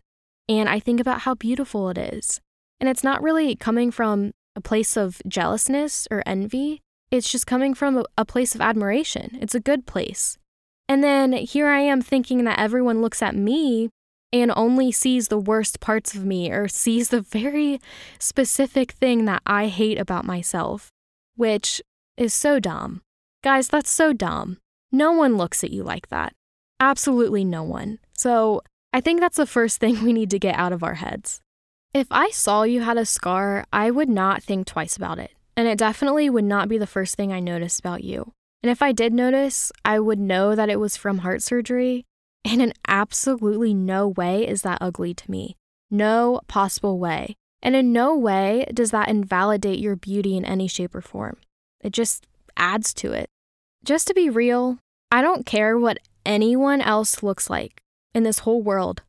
And 0.49 0.67
I 0.67 0.79
think 0.79 0.99
about 0.99 1.21
how 1.21 1.33
beautiful 1.33 1.89
it 1.89 1.97
is. 1.97 2.41
And 2.79 2.89
it's 2.89 3.05
not 3.05 3.23
really 3.23 3.55
coming 3.55 3.89
from 3.89 4.31
a 4.55 4.61
place 4.61 4.97
of 4.97 5.21
jealousness 5.27 6.07
or 6.11 6.23
envy, 6.25 6.81
it's 7.09 7.31
just 7.31 7.47
coming 7.47 7.73
from 7.73 8.03
a 8.17 8.25
place 8.25 8.53
of 8.53 8.59
admiration. 8.59 9.37
It's 9.41 9.55
a 9.55 9.61
good 9.61 9.85
place. 9.85 10.37
And 10.89 11.03
then 11.03 11.33
here 11.33 11.67
I 11.67 11.79
am 11.79 12.01
thinking 12.01 12.43
that 12.45 12.59
everyone 12.59 13.01
looks 13.01 13.21
at 13.21 13.35
me 13.35 13.89
and 14.31 14.51
only 14.55 14.91
sees 14.91 15.27
the 15.27 15.37
worst 15.37 15.79
parts 15.79 16.13
of 16.13 16.25
me 16.25 16.51
or 16.51 16.67
sees 16.67 17.09
the 17.09 17.21
very 17.21 17.79
specific 18.19 18.91
thing 18.91 19.25
that 19.25 19.41
I 19.45 19.67
hate 19.67 19.99
about 19.99 20.25
myself, 20.25 20.91
which 21.35 21.81
is 22.17 22.33
so 22.33 22.59
dumb. 22.59 23.01
Guys, 23.43 23.67
that's 23.67 23.89
so 23.89 24.13
dumb. 24.13 24.57
No 24.91 25.11
one 25.11 25.37
looks 25.37 25.63
at 25.63 25.71
you 25.71 25.83
like 25.83 26.07
that. 26.09 26.33
Absolutely 26.79 27.43
no 27.43 27.63
one. 27.63 27.99
So 28.17 28.61
I 28.93 29.01
think 29.01 29.19
that's 29.19 29.37
the 29.37 29.45
first 29.45 29.77
thing 29.79 30.03
we 30.03 30.13
need 30.13 30.29
to 30.31 30.39
get 30.39 30.57
out 30.57 30.73
of 30.73 30.83
our 30.83 30.95
heads. 30.95 31.41
If 31.93 32.07
I 32.11 32.29
saw 32.29 32.63
you 32.63 32.81
had 32.81 32.97
a 32.97 33.05
scar, 33.05 33.65
I 33.71 33.91
would 33.91 34.09
not 34.09 34.43
think 34.43 34.67
twice 34.67 34.97
about 34.97 35.19
it. 35.19 35.31
And 35.55 35.67
it 35.67 35.77
definitely 35.77 36.29
would 36.29 36.43
not 36.43 36.69
be 36.69 36.77
the 36.77 36.85
first 36.85 37.15
thing 37.15 37.33
I 37.33 37.39
noticed 37.39 37.79
about 37.79 38.03
you. 38.03 38.33
And 38.67 38.71
if 38.73 38.81
I 38.81 38.91
did 38.91 39.13
notice, 39.13 39.71
I 39.85 39.97
would 39.97 40.19
know 40.19 40.53
that 40.53 40.67
it 40.67 40.77
was 40.77 40.97
from 40.97 41.19
heart 41.19 41.41
surgery. 41.41 42.05
And 42.43 42.61
in 42.61 42.73
absolutely 42.85 43.73
no 43.73 44.09
way 44.09 44.45
is 44.45 44.63
that 44.63 44.79
ugly 44.81 45.13
to 45.13 45.31
me. 45.31 45.55
No 45.89 46.41
possible 46.49 46.99
way. 46.99 47.37
And 47.61 47.77
in 47.77 47.93
no 47.93 48.13
way 48.13 48.65
does 48.73 48.91
that 48.91 49.07
invalidate 49.07 49.79
your 49.79 49.95
beauty 49.95 50.35
in 50.35 50.43
any 50.43 50.67
shape 50.67 50.95
or 50.95 50.99
form. 50.99 51.37
It 51.79 51.93
just 51.93 52.27
adds 52.57 52.93
to 52.95 53.13
it. 53.13 53.29
Just 53.85 54.05
to 54.07 54.13
be 54.13 54.29
real, 54.29 54.79
I 55.09 55.21
don't 55.21 55.45
care 55.45 55.77
what 55.77 55.99
anyone 56.25 56.81
else 56.81 57.23
looks 57.23 57.49
like 57.49 57.79
in 58.13 58.23
this 58.23 58.39
whole 58.39 58.61
world. 58.61 59.01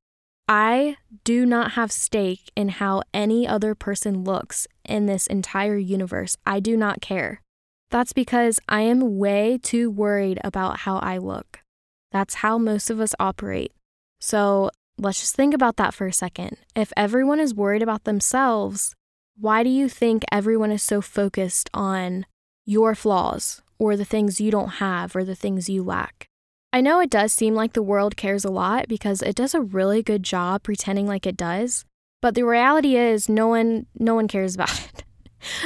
I 0.47 0.99
do 1.25 1.45
not 1.45 1.73
have 1.73 1.91
stake 1.91 2.53
in 2.55 2.69
how 2.69 3.03
any 3.13 3.45
other 3.45 3.75
person 3.75 4.23
looks 4.23 4.69
in 4.85 5.07
this 5.07 5.27
entire 5.27 5.79
universe. 5.79 6.37
I 6.47 6.61
do 6.61 6.77
not 6.77 7.01
care. 7.01 7.43
That's 7.91 8.13
because 8.13 8.61
I 8.69 8.83
am 8.83 9.19
way 9.19 9.59
too 9.63 9.91
worried 9.91 10.39
about 10.45 10.81
how 10.81 10.99
I 10.99 11.19
look. 11.19 11.61
That's 12.13 12.37
how 12.37 12.59
most 12.59 12.91
of 12.91 13.01
us 13.01 13.15
operate. 13.19 13.73
So 14.21 14.71
let's 14.99 15.21
just 15.21 15.37
think 15.37 15.55
about 15.55 15.77
that 15.77 15.95
for 15.95 16.07
a 16.07 16.13
second. 16.13 16.59
If 16.75 16.93
everyone 16.97 17.41
is 17.41 17.55
worried 17.55 17.83
about 17.83 18.05
themselves, 18.05 18.95
why 19.39 19.63
do 19.63 19.71
you 19.71 19.89
think 19.89 20.25
everyone 20.31 20.71
is 20.71 20.83
so 20.83 21.01
focused 21.01 21.71
on 21.73 22.27
your 22.67 22.95
flaws 22.95 23.63
or 23.79 23.97
the 23.97 24.05
things 24.05 24.41
you 24.41 24.51
don't 24.51 24.69
have 24.69 25.15
or 25.15 25.25
the 25.25 25.37
things 25.37 25.71
you 25.71 25.83
lack? 25.83 26.27
I 26.73 26.83
know 26.83 27.01
it 27.01 27.09
does 27.09 27.33
seem 27.33 27.55
like 27.55 27.73
the 27.73 27.83
world 27.83 28.17
cares 28.17 28.45
a 28.45 28.51
lot 28.51 28.89
because 28.89 29.23
it 29.23 29.35
does 29.35 29.55
a 29.55 29.61
really 29.61 30.03
good 30.03 30.23
job 30.23 30.63
pretending 30.63 31.07
like 31.07 31.27
it 31.27 31.37
does, 31.37 31.85
but 32.21 32.35
the 32.35 32.43
reality 32.43 32.97
is 32.97 33.29
no 33.29 33.49
one 33.49 33.87
no 33.99 34.15
one 34.15 34.29
cares 34.29 34.55
about 34.55 34.79
it. 34.95 35.05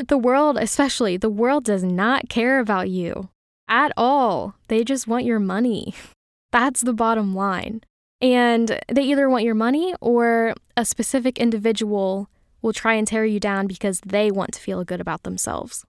The 0.06 0.18
world, 0.18 0.56
especially, 0.58 1.16
the 1.16 1.30
world 1.30 1.64
does 1.64 1.82
not 1.82 2.28
care 2.28 2.60
about 2.60 2.90
you 2.90 3.28
at 3.68 3.92
all. 3.96 4.54
They 4.68 4.84
just 4.84 5.06
want 5.06 5.24
your 5.24 5.38
money. 5.38 5.94
That's 6.52 6.82
the 6.82 6.92
bottom 6.92 7.34
line. 7.34 7.82
And 8.20 8.78
they 8.88 9.02
either 9.02 9.28
want 9.28 9.44
your 9.44 9.54
money 9.54 9.94
or 10.00 10.54
a 10.76 10.84
specific 10.84 11.38
individual 11.38 12.28
will 12.60 12.72
try 12.72 12.94
and 12.94 13.06
tear 13.06 13.24
you 13.24 13.40
down 13.40 13.66
because 13.66 14.00
they 14.06 14.30
want 14.30 14.52
to 14.52 14.60
feel 14.60 14.84
good 14.84 15.00
about 15.00 15.24
themselves. 15.24 15.84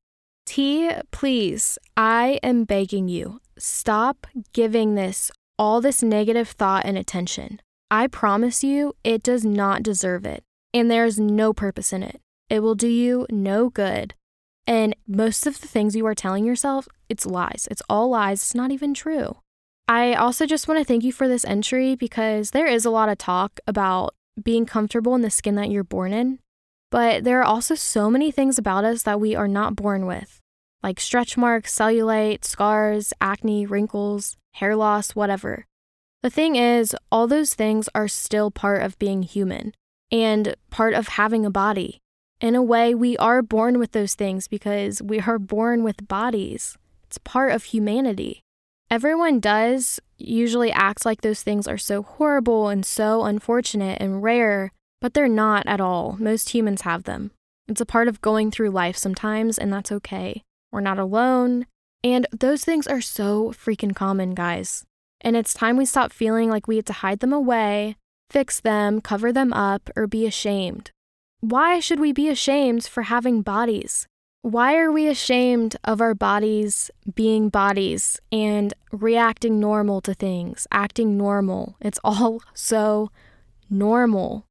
T, 0.46 0.90
please, 1.12 1.78
I 1.96 2.40
am 2.42 2.64
begging 2.66 3.08
you, 3.08 3.40
stop 3.58 4.28
giving 4.52 4.96
this 4.96 5.32
all 5.60 5.80
this 5.80 6.02
negative 6.02 6.50
thought 6.50 6.86
and 6.86 6.98
attention. 6.98 7.62
I 7.92 8.08
promise 8.08 8.64
you, 8.64 8.94
it 9.04 9.22
does 9.22 9.46
not 9.46 9.84
deserve 9.84 10.26
it, 10.26 10.44
and 10.74 10.90
there's 10.90 11.20
no 11.20 11.54
purpose 11.54 11.94
in 11.94 12.02
it. 12.02 12.20
It 12.54 12.62
will 12.62 12.76
do 12.76 12.88
you 12.88 13.26
no 13.32 13.72
good. 13.72 14.14
And 14.68 14.96
most 15.08 15.48
of 15.48 15.60
the 15.60 15.68
things 15.68 15.96
you 15.96 16.06
are 16.06 16.14
telling 16.14 16.46
yourself, 16.46 16.88
it's 17.10 17.26
lies. 17.26 17.68
It's 17.72 17.82
all 17.90 18.12
lies. 18.12 18.44
It's 18.44 18.54
not 18.54 18.70
even 18.70 18.94
true. 18.94 19.38
I 19.88 20.14
also 20.14 20.46
just 20.46 20.68
want 20.68 20.80
to 20.80 20.86
thank 20.86 21.04
you 21.04 21.12
for 21.12 21.28
this 21.28 21.46
entry 21.46 21.96
because 21.96 22.52
there 22.52 22.68
is 22.68 22.86
a 22.86 22.92
lot 22.92 23.10
of 23.10 23.18
talk 23.18 23.60
about 23.66 24.14
being 24.42 24.68
comfortable 24.68 25.16
in 25.16 25.24
the 25.24 25.32
skin 25.32 25.56
that 25.56 25.72
you're 25.72 25.84
born 25.84 26.14
in. 26.14 26.38
But 26.92 27.24
there 27.24 27.40
are 27.40 27.44
also 27.44 27.74
so 27.74 28.12
many 28.12 28.30
things 28.30 28.60
about 28.60 28.86
us 28.86 29.02
that 29.02 29.20
we 29.20 29.34
are 29.34 29.48
not 29.48 29.76
born 29.76 30.06
with, 30.06 30.40
like 30.84 31.00
stretch 31.00 31.36
marks, 31.36 31.76
cellulite, 31.76 32.46
scars, 32.46 33.14
acne, 33.20 33.66
wrinkles, 33.66 34.38
hair 34.52 34.76
loss, 34.76 35.16
whatever. 35.16 35.66
The 36.22 36.30
thing 36.30 36.56
is, 36.56 36.96
all 37.12 37.26
those 37.26 37.56
things 37.56 37.90
are 37.96 38.08
still 38.08 38.52
part 38.52 38.84
of 38.84 39.00
being 39.00 39.24
human 39.24 39.74
and 40.12 40.56
part 40.70 40.94
of 40.94 41.08
having 41.08 41.48
a 41.48 41.50
body. 41.50 42.03
In 42.42 42.56
a 42.56 42.62
way, 42.62 42.94
we 42.94 43.18
are 43.18 43.42
born 43.42 43.80
with 43.80 43.94
those 43.94 44.16
things 44.16 44.48
because 44.48 45.02
we 45.02 45.22
are 45.22 45.40
born 45.40 45.84
with 45.84 46.08
bodies. 46.08 46.78
It's 47.06 47.18
part 47.18 47.52
of 47.52 47.66
humanity. 47.66 48.42
Everyone 48.90 49.40
does 49.40 50.00
usually 50.18 50.72
act 50.72 51.06
like 51.06 51.22
those 51.22 51.42
things 51.42 51.68
are 51.68 51.78
so 51.78 52.04
horrible 52.04 52.68
and 52.68 52.86
so 52.86 53.24
unfortunate 53.24 54.02
and 54.02 54.22
rare 54.22 54.72
but 55.04 55.14
they're 55.14 55.28
not 55.28 55.68
at 55.68 55.82
all. 55.82 56.16
Most 56.18 56.52
humans 56.52 56.84
have 56.84 57.04
them. 57.04 57.32
It's 57.68 57.82
a 57.82 57.86
part 57.86 58.08
of 58.08 58.22
going 58.22 58.52
through 58.52 58.70
life 58.70 58.96
sometimes, 58.96 59.58
and 59.58 59.72
that's 59.72 59.92
okay. 59.92 60.44
We're 60.72 60.80
not 60.80 60.98
alone. 60.98 61.66
And 62.06 62.26
those 62.32 62.64
things 62.64 62.88
are 62.88 63.02
so 63.02 63.52
freaking 63.52 63.94
common, 63.94 64.34
guys. 64.34 64.86
And 65.20 65.36
it's 65.36 65.54
time 65.54 65.76
we 65.76 65.86
stop 65.86 66.14
feeling 66.14 66.50
like 66.50 66.70
we 66.70 66.78
have 66.78 66.86
to 66.86 66.94
hide 66.94 67.20
them 67.20 67.34
away, 67.34 67.98
fix 68.30 68.62
them, 68.62 69.02
cover 69.02 69.34
them 69.34 69.52
up, 69.52 69.90
or 69.94 70.08
be 70.08 70.26
ashamed. 70.26 70.92
Why 71.44 71.82
should 71.82 72.00
we 72.00 72.14
be 72.14 72.30
ashamed 72.30 72.86
for 72.86 73.04
having 73.04 73.42
bodies? 73.42 74.08
Why 74.44 74.78
are 74.78 74.94
we 74.94 75.10
ashamed 75.10 75.76
of 75.84 76.00
our 76.00 76.16
bodies 76.16 76.90
being 77.16 77.50
bodies 77.50 78.18
and 78.32 78.74
reacting 78.94 79.60
normal 79.60 80.00
to 80.04 80.14
things, 80.14 80.68
acting 80.72 81.18
normal? 81.18 81.76
It's 81.82 82.00
all 82.02 82.40
so 82.54 83.12
normal. 83.70 84.46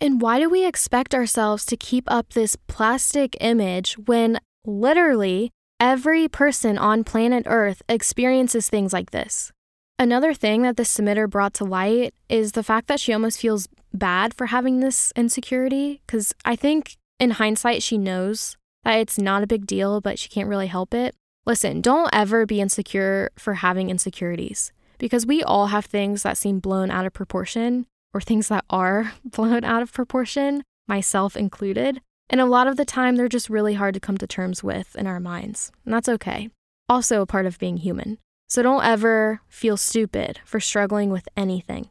And 0.00 0.20
why 0.20 0.40
do 0.40 0.50
we 0.50 0.66
expect 0.66 1.14
ourselves 1.14 1.64
to 1.66 1.76
keep 1.76 2.02
up 2.10 2.32
this 2.32 2.56
plastic 2.66 3.36
image 3.40 3.96
when 3.96 4.40
literally 4.66 5.52
every 5.78 6.26
person 6.26 6.76
on 6.76 7.04
planet 7.04 7.44
Earth 7.46 7.80
experiences 7.88 8.68
things 8.68 8.92
like 8.92 9.12
this? 9.12 9.52
Another 9.98 10.34
thing 10.34 10.62
that 10.62 10.76
the 10.76 10.82
submitter 10.82 11.30
brought 11.30 11.54
to 11.54 11.64
light 11.64 12.14
is 12.28 12.52
the 12.52 12.64
fact 12.64 12.88
that 12.88 12.98
she 12.98 13.12
almost 13.12 13.40
feels 13.40 13.68
bad 13.92 14.34
for 14.34 14.46
having 14.46 14.80
this 14.80 15.12
insecurity, 15.14 16.00
because 16.06 16.34
I 16.44 16.56
think 16.56 16.96
in 17.20 17.32
hindsight, 17.32 17.82
she 17.82 17.96
knows 17.96 18.56
that 18.82 18.98
it's 18.98 19.18
not 19.18 19.44
a 19.44 19.46
big 19.46 19.66
deal, 19.66 20.00
but 20.00 20.18
she 20.18 20.28
can't 20.28 20.48
really 20.48 20.66
help 20.66 20.94
it. 20.94 21.14
Listen, 21.46 21.80
don't 21.80 22.10
ever 22.12 22.44
be 22.44 22.60
insecure 22.60 23.30
for 23.36 23.54
having 23.54 23.88
insecurities 23.88 24.72
because 24.98 25.26
we 25.26 25.42
all 25.42 25.68
have 25.68 25.84
things 25.84 26.22
that 26.22 26.36
seem 26.36 26.58
blown 26.58 26.90
out 26.90 27.06
of 27.06 27.12
proportion 27.12 27.86
or 28.12 28.20
things 28.20 28.48
that 28.48 28.64
are 28.70 29.12
blown 29.24 29.64
out 29.64 29.82
of 29.82 29.92
proportion, 29.92 30.64
myself 30.88 31.36
included. 31.36 32.00
And 32.30 32.40
a 32.40 32.46
lot 32.46 32.66
of 32.66 32.76
the 32.76 32.84
time, 32.84 33.16
they're 33.16 33.28
just 33.28 33.50
really 33.50 33.74
hard 33.74 33.94
to 33.94 34.00
come 34.00 34.18
to 34.18 34.26
terms 34.26 34.64
with 34.64 34.96
in 34.96 35.06
our 35.06 35.20
minds. 35.20 35.70
And 35.84 35.92
that's 35.92 36.08
okay. 36.08 36.48
Also, 36.88 37.20
a 37.20 37.26
part 37.26 37.46
of 37.46 37.58
being 37.58 37.76
human. 37.76 38.18
So 38.48 38.62
don't 38.62 38.84
ever 38.84 39.40
feel 39.48 39.76
stupid 39.76 40.40
for 40.44 40.60
struggling 40.60 41.10
with 41.10 41.28
anything. 41.36 41.90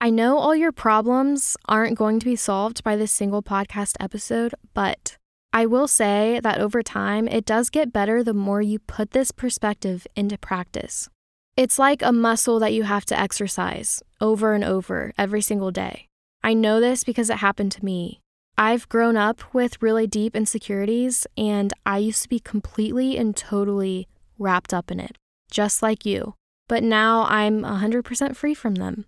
I 0.00 0.10
know 0.10 0.36
all 0.38 0.54
your 0.54 0.72
problems 0.72 1.56
aren't 1.66 1.96
going 1.96 2.18
to 2.20 2.26
be 2.26 2.36
solved 2.36 2.84
by 2.84 2.96
this 2.96 3.12
single 3.12 3.42
podcast 3.42 3.94
episode, 4.00 4.54
but 4.74 5.16
I 5.52 5.66
will 5.66 5.86
say 5.86 6.40
that 6.42 6.60
over 6.60 6.82
time, 6.82 7.28
it 7.28 7.46
does 7.46 7.70
get 7.70 7.92
better 7.92 8.22
the 8.22 8.34
more 8.34 8.60
you 8.60 8.80
put 8.80 9.12
this 9.12 9.30
perspective 9.30 10.06
into 10.16 10.36
practice. 10.36 11.08
It's 11.56 11.78
like 11.78 12.02
a 12.02 12.12
muscle 12.12 12.58
that 12.58 12.72
you 12.72 12.82
have 12.82 13.04
to 13.06 13.18
exercise 13.18 14.02
over 14.20 14.52
and 14.54 14.64
over 14.64 15.12
every 15.16 15.40
single 15.40 15.70
day. 15.70 16.08
I 16.42 16.52
know 16.52 16.80
this 16.80 17.04
because 17.04 17.30
it 17.30 17.36
happened 17.36 17.70
to 17.72 17.84
me. 17.84 18.20
I've 18.58 18.88
grown 18.88 19.16
up 19.16 19.54
with 19.54 19.80
really 19.80 20.06
deep 20.06 20.34
insecurities, 20.34 21.26
and 21.38 21.72
I 21.86 21.98
used 21.98 22.24
to 22.24 22.28
be 22.28 22.40
completely 22.40 23.16
and 23.16 23.36
totally 23.36 24.08
wrapped 24.38 24.74
up 24.74 24.90
in 24.90 24.98
it, 24.98 25.16
just 25.54 25.82
like 25.82 26.04
you. 26.04 26.34
But 26.68 26.82
now 26.82 27.24
I'm 27.28 27.62
100% 27.62 28.36
free 28.36 28.54
from 28.54 28.74
them. 28.74 29.06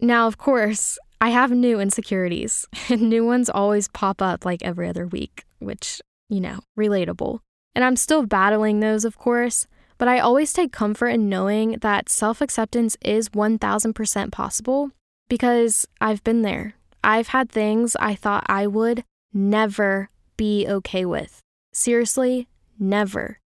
Now, 0.00 0.26
of 0.28 0.38
course, 0.38 0.98
I 1.20 1.30
have 1.30 1.50
new 1.50 1.80
insecurities, 1.80 2.66
and 2.88 3.02
new 3.08 3.24
ones 3.24 3.50
always 3.50 3.88
pop 3.88 4.22
up 4.22 4.44
like 4.44 4.62
every 4.62 4.88
other 4.88 5.06
week, 5.06 5.44
which, 5.58 6.00
you 6.28 6.40
know, 6.40 6.60
relatable. 6.78 7.40
And 7.74 7.84
I'm 7.84 7.96
still 7.96 8.24
battling 8.24 8.80
those, 8.80 9.04
of 9.04 9.18
course, 9.18 9.66
but 9.96 10.06
I 10.08 10.20
always 10.20 10.52
take 10.52 10.72
comfort 10.72 11.08
in 11.08 11.28
knowing 11.28 11.78
that 11.80 12.08
self 12.08 12.40
acceptance 12.40 12.96
is 13.02 13.30
1000% 13.30 14.30
possible 14.30 14.90
because 15.28 15.86
I've 16.00 16.22
been 16.22 16.42
there. 16.42 16.74
I've 17.02 17.28
had 17.28 17.50
things 17.50 17.96
I 17.96 18.14
thought 18.14 18.44
I 18.46 18.66
would 18.66 19.04
never 19.32 20.08
be 20.36 20.66
okay 20.68 21.04
with. 21.04 21.40
Seriously, 21.72 22.48
never. 22.78 23.38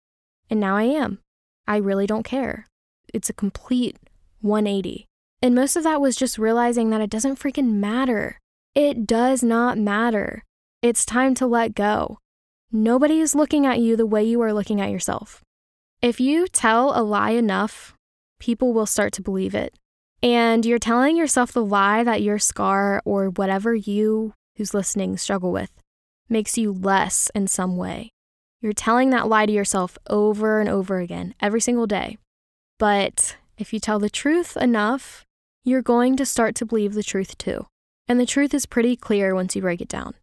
And 0.49 0.59
now 0.59 0.75
I 0.75 0.83
am. 0.83 1.19
I 1.67 1.77
really 1.77 2.07
don't 2.07 2.23
care. 2.23 2.67
It's 3.13 3.29
a 3.29 3.33
complete 3.33 3.97
180. 4.41 5.05
And 5.41 5.55
most 5.55 5.75
of 5.75 5.83
that 5.83 6.01
was 6.01 6.15
just 6.15 6.37
realizing 6.37 6.89
that 6.89 7.01
it 7.01 7.09
doesn't 7.09 7.39
freaking 7.39 7.73
matter. 7.73 8.39
It 8.75 9.05
does 9.05 9.43
not 9.43 9.77
matter. 9.77 10.43
It's 10.81 11.05
time 11.05 11.35
to 11.35 11.47
let 11.47 11.75
go. 11.75 12.19
Nobody 12.71 13.19
is 13.19 13.35
looking 13.35 13.65
at 13.65 13.79
you 13.79 13.95
the 13.95 14.05
way 14.05 14.23
you 14.23 14.41
are 14.41 14.53
looking 14.53 14.79
at 14.79 14.91
yourself. 14.91 15.41
If 16.01 16.19
you 16.19 16.47
tell 16.47 16.99
a 16.99 17.03
lie 17.03 17.31
enough, 17.31 17.93
people 18.39 18.73
will 18.73 18.85
start 18.85 19.13
to 19.13 19.21
believe 19.21 19.53
it. 19.53 19.75
And 20.23 20.65
you're 20.65 20.79
telling 20.79 21.17
yourself 21.17 21.51
the 21.51 21.65
lie 21.65 22.03
that 22.03 22.21
your 22.21 22.39
scar 22.39 23.01
or 23.05 23.29
whatever 23.29 23.75
you 23.75 24.33
who's 24.55 24.73
listening 24.73 25.17
struggle 25.17 25.51
with 25.51 25.71
makes 26.29 26.57
you 26.57 26.71
less 26.71 27.29
in 27.35 27.47
some 27.47 27.75
way. 27.77 28.11
You're 28.61 28.73
telling 28.73 29.09
that 29.09 29.27
lie 29.27 29.45
to 29.45 29.51
yourself 29.51 29.97
over 30.07 30.59
and 30.59 30.69
over 30.69 30.99
again 30.99 31.33
every 31.41 31.61
single 31.61 31.87
day. 31.87 32.17
But 32.77 33.37
if 33.57 33.73
you 33.73 33.79
tell 33.79 33.99
the 33.99 34.09
truth 34.09 34.55
enough, 34.55 35.25
you're 35.63 35.81
going 35.81 36.15
to 36.17 36.25
start 36.25 36.55
to 36.55 36.65
believe 36.65 36.93
the 36.93 37.03
truth 37.03 37.37
too. 37.37 37.65
And 38.07 38.19
the 38.19 38.25
truth 38.25 38.53
is 38.53 38.65
pretty 38.65 38.95
clear 38.95 39.33
once 39.33 39.55
you 39.55 39.61
break 39.61 39.81
it 39.81 39.87
down. 39.87 40.13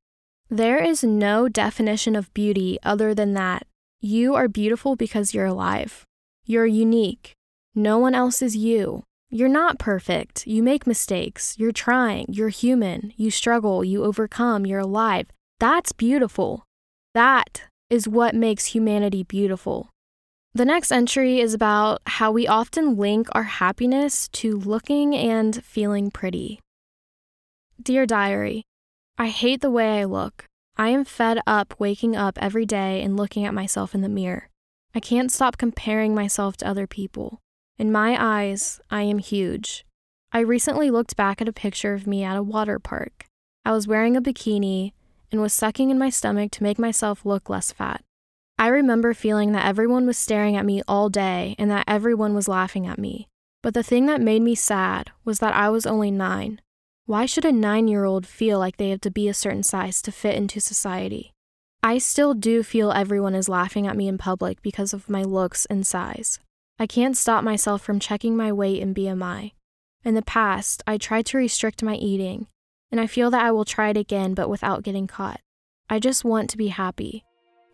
There 0.51 0.83
is 0.83 1.05
no 1.05 1.49
definition 1.49 2.17
of 2.17 2.33
beauty 2.33 2.79
other 2.83 3.15
than 3.15 3.35
that 3.35 3.67
you 4.01 4.37
are 4.37 4.47
beautiful 4.47 4.95
because 4.95 5.35
you're 5.35 5.47
alive. 5.47 6.05
You're 6.45 6.67
unique. 6.67 7.33
No 7.75 7.99
one 7.99 8.15
else 8.15 8.41
is 8.41 8.57
you. 8.57 9.03
You're 9.29 9.49
not 9.49 9.81
perfect. 9.81 10.47
You 10.47 10.63
make 10.63 10.87
mistakes. 10.87 11.57
You're 11.59 11.73
trying. 11.73 12.27
You're 12.29 12.49
human. 12.49 13.13
You 13.17 13.33
struggle. 13.33 13.85
You 13.85 14.05
overcome. 14.05 14.65
You're 14.65 14.79
alive. 14.81 15.27
That's 15.59 15.91
beautiful. 15.91 16.65
That 17.13 17.65
is 17.91 18.09
what 18.09 18.35
makes 18.35 18.67
humanity 18.67 19.23
beautiful. 19.23 19.91
The 20.55 20.65
next 20.65 20.91
entry 20.91 21.41
is 21.41 21.55
about 21.55 22.01
how 22.07 22.33
we 22.33 22.47
often 22.47 22.97
link 22.97 23.29
our 23.33 23.45
happiness 23.45 24.29
to 24.29 24.57
looking 24.57 25.15
and 25.15 25.63
feeling 25.65 26.11
pretty. 26.11 26.61
Dear 27.81 28.07
Diary, 28.07 28.65
I 29.17 29.29
hate 29.29 29.61
the 29.61 29.71
way 29.71 30.01
I 30.01 30.05
look. 30.05 30.45
I 30.77 30.89
am 30.89 31.05
fed 31.05 31.41
up 31.47 31.75
waking 31.79 32.17
up 32.17 32.39
every 32.41 32.67
day 32.67 33.03
and 33.03 33.17
looking 33.17 33.45
at 33.45 33.55
myself 33.55 33.95
in 33.95 34.01
the 34.01 34.09
mirror. 34.09 34.49
I 34.95 35.01
can't 35.01 35.31
stop 35.31 35.59
comparing 35.59 36.15
myself 36.15 36.57
to 36.59 36.69
other 36.69 36.87
people. 36.87 37.41
In 37.79 37.93
my 37.93 38.17
eyes, 38.19 38.81
I 38.91 39.03
am 39.03 39.19
huge. 39.19 39.85
I 40.33 40.41
recently 40.41 40.91
looked 40.91 41.17
back 41.17 41.41
at 41.41 41.49
a 41.49 41.53
picture 41.53 41.95
of 41.95 42.07
me 42.07 42.25
at 42.25 42.37
a 42.37 42.43
water 42.43 42.79
park. 42.79 43.27
I 43.65 43.73
was 43.73 43.87
wearing 43.87 44.17
a 44.17 44.23
bikini 44.23 44.93
and 45.31 45.41
was 45.41 45.53
sucking 45.53 45.91
in 45.91 45.99
my 45.99 46.11
stomach 46.11 46.51
to 46.53 46.63
make 46.63 46.79
myself 46.79 47.25
look 47.25 47.49
less 47.49 47.73
fat. 47.73 48.03
I 48.59 48.69
remember 48.69 49.15
feeling 49.15 49.53
that 49.53 49.67
everyone 49.67 50.07
was 50.07 50.19
staring 50.19 50.57
at 50.57 50.67
me 50.67 50.83
all 50.89 51.09
day 51.09 51.55
and 51.59 51.71
that 51.71 51.85
everyone 51.87 52.35
was 52.35 52.49
laughing 52.49 52.87
at 52.87 52.99
me. 52.99 53.29
But 53.63 53.75
the 53.75 53.83
thing 53.83 54.07
that 54.07 54.21
made 54.21 54.43
me 54.43 54.55
sad 54.55 55.11
was 55.25 55.39
that 55.39 55.55
I 55.55 55.69
was 55.69 55.87
only 55.87 56.11
nine. 56.11 56.61
Why 57.07 57.25
should 57.25 57.45
a 57.45 57.53
nine 57.53 57.89
year 57.89 58.05
old 58.05 58.27
feel 58.27 58.59
like 58.59 58.77
they 58.77 58.91
have 58.91 59.01
to 59.03 59.11
be 59.11 59.29
a 59.29 59.35
certain 59.35 59.63
size 59.63 60.03
to 60.03 60.13
fit 60.13 60.35
into 60.35 60.61
society? 60.61 61.33
I 61.83 61.99
still 61.99 62.35
do 62.35 62.63
feel 62.63 62.91
everyone 62.91 63.35
is 63.35 63.49
laughing 63.49 63.87
at 63.87 63.97
me 63.97 64.09
in 64.09 64.19
public 64.19 64.61
because 64.63 64.93
of 64.93 65.09
my 65.09 65.23
looks 65.23 65.65
and 65.67 65.87
size. 65.87 66.41
I 66.79 66.87
can't 66.87 67.17
stop 67.17 67.45
myself 67.45 67.83
from 67.83 68.01
checking 68.01 68.37
my 68.37 68.53
weight 68.53 68.83
and 68.83 68.95
BMI. 68.95 69.53
In 70.05 70.15
the 70.15 70.23
past, 70.23 70.83
I 70.87 70.99
tried 70.99 71.27
to 71.27 71.39
restrict 71.39 71.83
my 71.83 71.95
eating, 71.95 72.47
and 72.91 73.01
I 73.01 73.07
feel 73.07 73.31
that 73.31 73.45
I 73.45 73.53
will 73.53 73.65
try 73.65 73.91
it 73.91 73.97
again 73.97 74.35
but 74.35 74.49
without 74.49 74.83
getting 74.83 75.07
caught. 75.07 75.41
I 75.91 75.99
just 75.99 76.25
want 76.25 76.51
to 76.51 76.57
be 76.57 76.69
happy. 76.69 77.25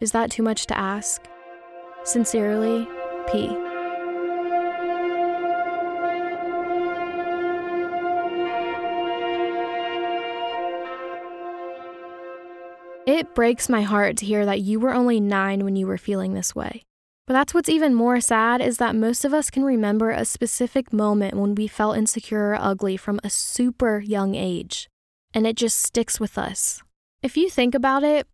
Is 0.01 0.13
that 0.13 0.31
too 0.31 0.43
much 0.43 0.67
to 0.67 0.79
ask? 0.79 1.23
Sincerely, 2.05 2.87
P. 3.31 3.57
It 13.07 13.35
breaks 13.35 13.69
my 13.69 13.83
heart 13.83 14.17
to 14.19 14.27
hear 14.27 14.47
that 14.47 14.63
you 14.63 14.81
were 14.81 14.95
only 14.95 15.21
nine 15.21 15.65
when 15.65 15.77
you 15.77 15.87
were 15.87 15.99
feeling 15.99 16.33
this 16.33 16.55
way. 16.55 16.85
But 17.27 17.35
that's 17.35 17.55
what's 17.55 17.69
even 17.69 17.95
more 17.95 18.21
sad 18.21 18.61
is 18.61 18.79
that 18.79 18.97
most 18.97 19.25
of 19.25 19.33
us 19.33 19.51
can 19.51 19.65
remember 19.65 20.11
a 20.11 20.25
specific 20.25 20.93
moment 20.93 21.37
when 21.37 21.55
we 21.55 21.67
felt 21.67 21.97
insecure 21.97 22.51
or 22.51 22.59
ugly 22.59 22.97
from 22.97 23.21
a 23.23 23.31
super 23.31 24.01
young 24.01 24.35
age, 24.35 24.89
and 25.35 25.47
it 25.47 25.57
just 25.57 25.83
sticks 25.83 26.19
with 26.19 26.39
us. 26.39 26.83
If 27.23 27.37
you 27.37 27.51
think 27.51 27.75
about 27.75 28.05
it, 28.05 28.27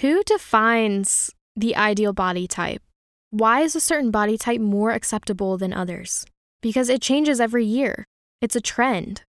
who 0.00 0.22
defines 0.22 1.30
the 1.56 1.76
ideal 1.76 2.12
body 2.12 2.46
type? 2.46 2.82
Why 3.30 3.60
is 3.60 3.74
a 3.74 3.80
certain 3.80 4.10
body 4.10 4.38
type 4.38 4.60
more 4.60 4.92
acceptable 4.92 5.58
than 5.58 5.72
others? 5.72 6.24
Because 6.62 6.88
it 6.88 7.02
changes 7.02 7.40
every 7.40 7.64
year. 7.64 8.06
It's 8.40 8.56
a 8.56 8.60
trend. 8.60 9.22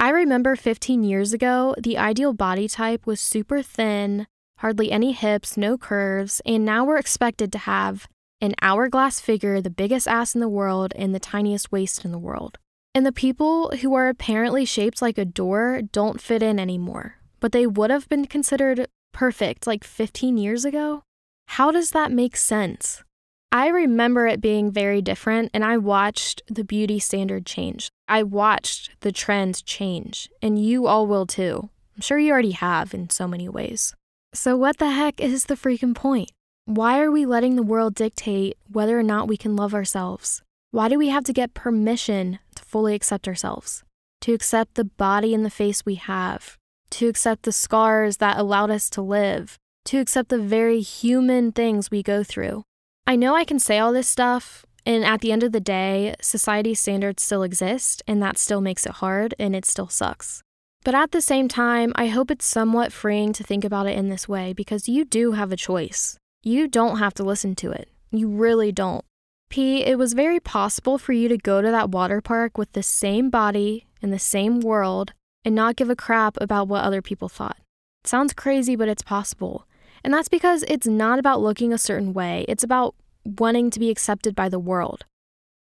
I 0.00 0.10
remember 0.10 0.56
15 0.56 1.04
years 1.04 1.32
ago, 1.32 1.74
the 1.78 1.96
ideal 1.96 2.32
body 2.32 2.66
type 2.66 3.06
was 3.06 3.20
super 3.20 3.62
thin, 3.62 4.26
hardly 4.58 4.90
any 4.90 5.12
hips, 5.12 5.56
no 5.56 5.78
curves, 5.78 6.40
and 6.44 6.64
now 6.64 6.84
we're 6.84 6.98
expected 6.98 7.52
to 7.52 7.58
have 7.58 8.08
an 8.40 8.56
hourglass 8.60 9.20
figure, 9.20 9.60
the 9.60 9.70
biggest 9.70 10.08
ass 10.08 10.34
in 10.34 10.40
the 10.40 10.48
world, 10.48 10.92
and 10.96 11.14
the 11.14 11.20
tiniest 11.20 11.70
waist 11.70 12.04
in 12.04 12.10
the 12.10 12.18
world. 12.18 12.58
And 12.94 13.06
the 13.06 13.12
people 13.12 13.70
who 13.80 13.94
are 13.94 14.08
apparently 14.08 14.64
shaped 14.64 15.00
like 15.00 15.16
a 15.16 15.24
door 15.24 15.80
don't 15.80 16.20
fit 16.20 16.42
in 16.42 16.58
anymore, 16.58 17.16
but 17.40 17.52
they 17.52 17.66
would 17.66 17.90
have 17.90 18.08
been 18.08 18.26
considered 18.26 18.86
perfect 19.12 19.66
like 19.66 19.84
15 19.84 20.36
years 20.36 20.64
ago? 20.64 21.02
How 21.48 21.70
does 21.70 21.90
that 21.92 22.12
make 22.12 22.36
sense? 22.36 23.02
I 23.50 23.68
remember 23.68 24.26
it 24.26 24.40
being 24.40 24.70
very 24.70 25.02
different, 25.02 25.50
and 25.52 25.62
I 25.62 25.76
watched 25.76 26.42
the 26.48 26.64
beauty 26.64 26.98
standard 26.98 27.44
change. 27.44 27.90
I 28.08 28.22
watched 28.22 28.90
the 29.00 29.12
trends 29.12 29.60
change, 29.60 30.30
and 30.40 30.62
you 30.62 30.86
all 30.86 31.06
will 31.06 31.26
too. 31.26 31.68
I'm 31.94 32.00
sure 32.00 32.18
you 32.18 32.32
already 32.32 32.52
have 32.52 32.94
in 32.94 33.10
so 33.10 33.28
many 33.28 33.48
ways. 33.48 33.94
So, 34.32 34.56
what 34.56 34.78
the 34.78 34.90
heck 34.90 35.20
is 35.20 35.44
the 35.44 35.54
freaking 35.54 35.94
point? 35.94 36.30
Why 36.64 37.00
are 37.00 37.10
we 37.10 37.26
letting 37.26 37.56
the 37.56 37.62
world 37.62 37.94
dictate 37.94 38.56
whether 38.70 38.98
or 38.98 39.02
not 39.02 39.28
we 39.28 39.36
can 39.36 39.56
love 39.56 39.74
ourselves? 39.74 40.40
Why 40.70 40.88
do 40.88 40.96
we 40.96 41.08
have 41.08 41.24
to 41.24 41.34
get 41.34 41.52
permission 41.52 42.38
fully 42.72 42.94
accept 42.94 43.28
ourselves? 43.28 43.84
To 44.22 44.32
accept 44.32 44.74
the 44.74 44.84
body 44.84 45.34
and 45.34 45.44
the 45.44 45.50
face 45.50 45.84
we 45.84 45.96
have? 45.96 46.56
To 46.92 47.08
accept 47.08 47.42
the 47.42 47.52
scars 47.52 48.16
that 48.16 48.38
allowed 48.38 48.70
us 48.70 48.88
to 48.90 49.02
live? 49.02 49.58
To 49.86 49.98
accept 49.98 50.30
the 50.30 50.38
very 50.38 50.80
human 50.80 51.52
things 51.52 51.90
we 51.90 52.02
go 52.02 52.24
through? 52.24 52.64
I 53.06 53.14
know 53.14 53.34
I 53.34 53.44
can 53.44 53.58
say 53.58 53.78
all 53.78 53.92
this 53.92 54.08
stuff, 54.08 54.64
and 54.86 55.04
at 55.04 55.20
the 55.20 55.32
end 55.32 55.42
of 55.42 55.52
the 55.52 55.60
day, 55.60 56.14
society's 56.20 56.80
standards 56.80 57.22
still 57.22 57.42
exist, 57.42 58.02
and 58.08 58.22
that 58.22 58.38
still 58.38 58.60
makes 58.60 58.86
it 58.86 58.92
hard 58.92 59.34
and 59.38 59.54
it 59.54 59.64
still 59.64 59.88
sucks. 59.88 60.42
But 60.84 60.94
at 60.94 61.12
the 61.12 61.20
same 61.20 61.48
time, 61.48 61.92
I 61.94 62.06
hope 62.06 62.30
it's 62.30 62.46
somewhat 62.46 62.92
freeing 62.92 63.32
to 63.34 63.44
think 63.44 63.64
about 63.64 63.86
it 63.86 63.98
in 63.98 64.08
this 64.08 64.28
way 64.28 64.52
because 64.52 64.88
you 64.88 65.04
do 65.04 65.32
have 65.32 65.52
a 65.52 65.56
choice. 65.56 66.16
You 66.42 66.66
don't 66.66 66.98
have 66.98 67.14
to 67.14 67.22
listen 67.22 67.54
to 67.56 67.70
it. 67.70 67.88
You 68.10 68.28
really 68.28 68.72
don't. 68.72 69.04
P, 69.52 69.84
it 69.84 69.98
was 69.98 70.14
very 70.14 70.40
possible 70.40 70.96
for 70.96 71.12
you 71.12 71.28
to 71.28 71.36
go 71.36 71.60
to 71.60 71.70
that 71.70 71.90
water 71.90 72.22
park 72.22 72.56
with 72.56 72.72
the 72.72 72.82
same 72.82 73.28
body 73.28 73.86
in 74.00 74.10
the 74.10 74.18
same 74.18 74.60
world 74.60 75.12
and 75.44 75.54
not 75.54 75.76
give 75.76 75.90
a 75.90 75.94
crap 75.94 76.38
about 76.40 76.68
what 76.68 76.82
other 76.82 77.02
people 77.02 77.28
thought. 77.28 77.58
It 78.02 78.08
sounds 78.08 78.32
crazy, 78.32 78.76
but 78.76 78.88
it's 78.88 79.02
possible. 79.02 79.66
And 80.02 80.14
that's 80.14 80.30
because 80.30 80.64
it's 80.68 80.86
not 80.86 81.18
about 81.18 81.42
looking 81.42 81.70
a 81.70 81.76
certain 81.76 82.14
way, 82.14 82.46
it's 82.48 82.64
about 82.64 82.94
wanting 83.26 83.68
to 83.68 83.78
be 83.78 83.90
accepted 83.90 84.34
by 84.34 84.48
the 84.48 84.58
world. 84.58 85.04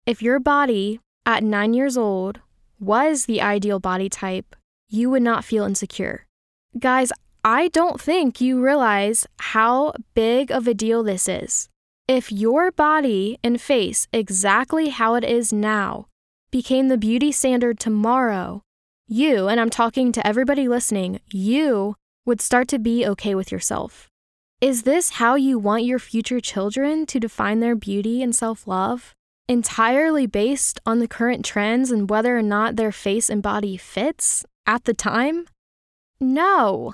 If 0.06 0.22
your 0.22 0.40
body 0.40 1.02
at 1.26 1.44
nine 1.44 1.74
years 1.74 1.98
old 1.98 2.40
was 2.80 3.26
the 3.26 3.42
ideal 3.42 3.82
body 3.82 4.08
type, 4.08 4.56
you 4.88 5.10
would 5.10 5.22
not 5.22 5.44
feel 5.44 5.66
insecure. 5.66 6.26
Guys, 6.80 7.12
I 7.44 7.68
don't 7.68 8.00
think 8.00 8.40
you 8.40 8.64
realize 8.64 9.28
how 9.38 9.96
big 10.14 10.50
of 10.50 10.66
a 10.66 10.74
deal 10.74 11.04
this 11.04 11.28
is. 11.28 11.68
If 12.12 12.30
your 12.30 12.74
body 12.74 13.40
and 13.42 13.62
face, 13.62 14.06
exactly 14.12 14.90
how 14.90 15.16
it 15.16 15.24
is 15.24 15.54
now, 15.54 16.08
became 16.52 16.90
the 16.90 16.98
beauty 16.98 17.32
standard 17.32 17.80
tomorrow, 17.80 18.64
you, 19.08 19.48
and 19.48 19.62
I'm 19.62 19.70
talking 19.70 20.12
to 20.12 20.28
everybody 20.28 20.68
listening, 20.68 21.22
you 21.32 21.96
would 22.26 22.42
start 22.42 22.68
to 22.68 22.80
be 22.80 23.08
okay 23.08 23.34
with 23.34 23.50
yourself. 23.50 24.10
Is 24.60 24.84
this 24.84 25.12
how 25.12 25.36
you 25.36 25.58
want 25.58 25.86
your 25.86 26.00
future 26.00 26.42
children 26.42 27.06
to 27.06 27.18
define 27.18 27.62
their 27.62 27.78
beauty 27.78 28.22
and 28.22 28.36
self 28.36 28.68
love? 28.68 29.14
Entirely 29.48 30.28
based 30.28 30.82
on 30.86 31.00
the 31.00 31.08
current 31.08 31.46
trends 31.46 31.92
and 31.92 32.10
whether 32.10 32.38
or 32.38 32.42
not 32.42 32.76
their 32.76 32.92
face 32.92 33.30
and 33.30 33.42
body 33.42 33.78
fits 33.78 34.44
at 34.68 34.84
the 34.84 34.94
time? 34.94 35.46
No. 36.20 36.94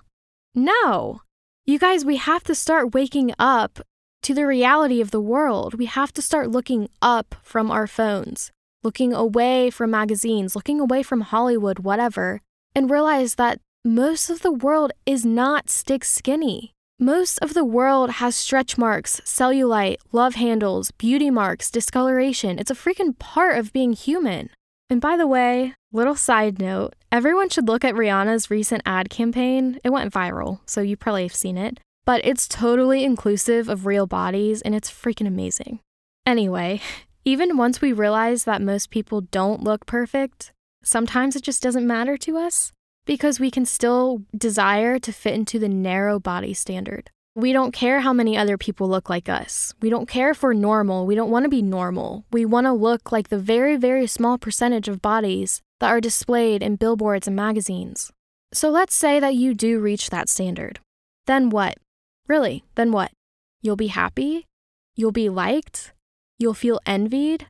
No. 0.54 1.22
You 1.66 1.80
guys, 1.80 2.06
we 2.06 2.18
have 2.18 2.44
to 2.44 2.54
start 2.54 2.94
waking 2.94 3.34
up 3.40 3.80
to 4.28 4.34
the 4.34 4.46
reality 4.46 5.00
of 5.00 5.12
the 5.12 5.22
world. 5.22 5.76
We 5.76 5.86
have 5.86 6.12
to 6.12 6.22
start 6.22 6.52
looking 6.52 6.90
up 7.02 7.36
from 7.44 7.72
our 7.72 7.88
phones, 7.88 8.52
looking 8.84 9.14
away 9.14 9.70
from 9.70 9.92
magazines, 9.92 10.54
looking 10.54 10.82
away 10.82 11.02
from 11.02 11.22
Hollywood, 11.22 11.80
whatever, 11.80 12.42
and 12.76 12.92
realize 12.92 13.36
that 13.36 13.62
most 13.86 14.30
of 14.30 14.42
the 14.42 14.52
world 14.52 14.92
is 15.06 15.26
not 15.26 15.70
stick 15.70 16.04
skinny. 16.04 16.74
Most 17.00 17.38
of 17.38 17.54
the 17.54 17.64
world 17.64 18.10
has 18.20 18.36
stretch 18.36 18.78
marks, 18.78 19.22
cellulite, 19.22 20.00
love 20.12 20.36
handles, 20.36 20.92
beauty 20.92 21.30
marks, 21.30 21.72
discoloration. 21.72 22.60
It's 22.60 22.72
a 22.72 22.76
freaking 22.76 23.18
part 23.18 23.58
of 23.58 23.72
being 23.72 23.94
human. 23.94 24.50
And 24.90 25.00
by 25.00 25.16
the 25.16 25.28
way, 25.28 25.74
little 25.94 26.16
side 26.16 26.60
note 26.60 26.96
everyone 27.14 27.48
should 27.48 27.70
look 27.70 27.86
at 27.86 27.96
Rihanna's 27.96 28.52
recent 28.52 28.82
ad 28.86 29.10
campaign. 29.10 29.80
It 29.86 29.92
went 29.92 30.14
viral, 30.14 30.60
so 30.66 30.82
you 30.82 30.98
probably 30.98 31.24
have 31.24 31.34
seen 31.34 31.58
it. 31.58 31.80
But 32.08 32.22
it's 32.24 32.48
totally 32.48 33.04
inclusive 33.04 33.68
of 33.68 33.86
real 33.86 34.08
bodies 34.08 34.62
and 34.62 34.74
it's 34.74 34.90
freaking 34.90 35.28
amazing. 35.28 35.82
Anyway, 36.26 36.80
even 37.26 37.58
once 37.58 37.82
we 37.82 37.92
realize 37.92 38.46
that 38.46 38.62
most 38.62 38.92
people 38.92 39.20
don't 39.20 39.62
look 39.62 39.86
perfect, 39.86 40.54
sometimes 40.82 41.36
it 41.36 41.44
just 41.44 41.62
doesn't 41.62 41.86
matter 41.86 42.16
to 42.16 42.38
us 42.38 42.72
because 43.06 43.42
we 43.42 43.52
can 43.52 43.66
still 43.66 44.22
desire 44.36 45.00
to 45.00 45.12
fit 45.12 45.34
into 45.34 45.60
the 45.60 45.68
narrow 45.68 46.18
body 46.18 46.54
standard. 46.54 47.10
We 47.36 47.52
don't 47.52 47.74
care 47.74 48.00
how 48.00 48.14
many 48.14 48.38
other 48.38 48.58
people 48.58 48.88
look 48.88 49.10
like 49.10 49.28
us. 49.28 49.74
We 49.82 49.90
don't 49.90 50.08
care 50.08 50.32
if 50.32 50.42
we're 50.42 50.54
normal. 50.54 51.06
We 51.06 51.14
don't 51.14 51.30
want 51.30 51.44
to 51.44 51.50
be 51.50 51.62
normal. 51.62 52.24
We 52.32 52.46
want 52.46 52.68
to 52.68 52.72
look 52.72 53.12
like 53.12 53.28
the 53.28 53.38
very, 53.38 53.76
very 53.76 54.08
small 54.08 54.38
percentage 54.38 54.88
of 54.88 55.02
bodies 55.02 55.62
that 55.82 55.90
are 55.90 56.00
displayed 56.00 56.64
in 56.64 56.78
billboards 56.78 57.28
and 57.28 57.36
magazines. 57.36 58.14
So 58.54 58.70
let's 58.70 58.96
say 58.96 59.20
that 59.20 59.36
you 59.36 59.54
do 59.54 59.82
reach 59.82 60.10
that 60.10 60.30
standard. 60.30 60.80
Then 61.26 61.50
what? 61.50 61.76
Really, 62.28 62.64
then 62.76 62.92
what? 62.92 63.12
You'll 63.62 63.76
be 63.76 63.88
happy? 63.88 64.46
You'll 64.96 65.12
be 65.12 65.30
liked? 65.30 65.94
You'll 66.38 66.54
feel 66.54 66.80
envied? 66.86 67.48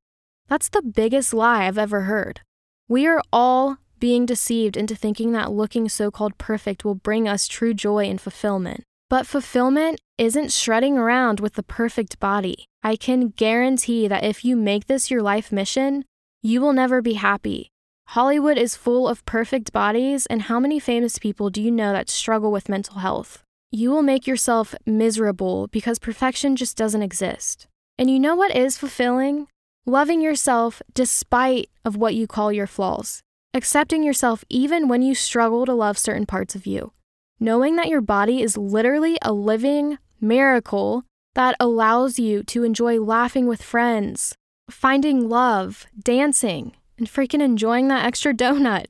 That's 0.48 0.70
the 0.70 0.82
biggest 0.82 1.34
lie 1.34 1.66
I've 1.66 1.78
ever 1.78 2.02
heard. 2.02 2.42
We 2.88 3.06
are 3.08 3.22
all 3.34 3.78
being 4.00 4.26
deceived 4.26 4.78
into 4.78 4.96
thinking 4.96 5.32
that 5.32 5.52
looking 5.52 5.90
so 5.90 6.12
called 6.12 6.38
perfect 6.38 6.86
will 6.86 6.96
bring 6.96 7.28
us 7.28 7.48
true 7.48 7.74
joy 7.74 8.06
and 8.06 8.22
fulfillment. 8.22 8.84
But 9.10 9.26
fulfillment 9.26 10.00
isn't 10.18 10.52
shredding 10.52 10.98
around 10.98 11.40
with 11.40 11.54
the 11.54 11.64
perfect 11.64 12.20
body. 12.20 12.66
I 12.84 12.96
can 12.96 13.30
guarantee 13.30 14.08
that 14.08 14.24
if 14.24 14.46
you 14.46 14.56
make 14.56 14.88
this 14.88 15.10
your 15.10 15.22
life 15.22 15.52
mission, 15.52 16.06
you 16.42 16.62
will 16.62 16.74
never 16.74 17.02
be 17.02 17.14
happy. 17.14 17.70
Hollywood 18.10 18.58
is 18.58 18.76
full 18.76 19.08
of 19.08 19.26
perfect 19.26 19.74
bodies, 19.74 20.26
and 20.28 20.44
how 20.44 20.60
many 20.60 20.80
famous 20.80 21.20
people 21.20 21.50
do 21.50 21.62
you 21.62 21.72
know 21.72 21.92
that 21.92 22.10
struggle 22.10 22.52
with 22.52 22.70
mental 22.70 23.00
health? 23.00 23.44
You 23.70 23.92
will 23.92 24.02
make 24.02 24.26
yourself 24.26 24.74
miserable 24.86 25.68
because 25.68 26.00
perfection 26.00 26.56
just 26.56 26.78
doesn't 26.78 27.02
exist. 27.02 27.68
And 27.98 28.10
you 28.10 28.18
know 28.18 28.34
what 28.34 28.56
is 28.56 28.78
fulfilling? 28.78 29.48
Loving 29.86 30.22
yourself 30.22 30.82
despite 30.94 31.70
of 31.84 31.98
what 31.98 32.16
you 32.16 32.28
call 32.28 32.54
your 32.54 32.68
flaws. 32.68 33.22
Accepting 33.54 34.04
yourself 34.04 34.46
even 34.50 34.88
when 34.88 35.02
you 35.02 35.14
struggle 35.14 35.66
to 35.66 35.74
love 35.74 35.98
certain 35.98 36.26
parts 36.26 36.56
of 36.56 36.66
you. 36.66 36.94
Knowing 37.42 37.76
that 37.76 37.90
your 37.90 38.00
body 38.00 38.42
is 38.42 38.58
literally 38.58 39.18
a 39.22 39.34
living 39.34 39.98
miracle 40.22 41.04
that 41.36 41.56
allows 41.60 42.18
you 42.18 42.44
to 42.44 42.64
enjoy 42.64 43.02
laughing 43.02 43.48
with 43.48 43.62
friends, 43.62 44.34
finding 44.70 45.28
love, 45.28 45.86
dancing, 46.02 46.72
and 46.98 47.08
freaking 47.08 47.42
enjoying 47.42 47.90
that 47.90 48.06
extra 48.06 48.34
donut. 48.44 48.86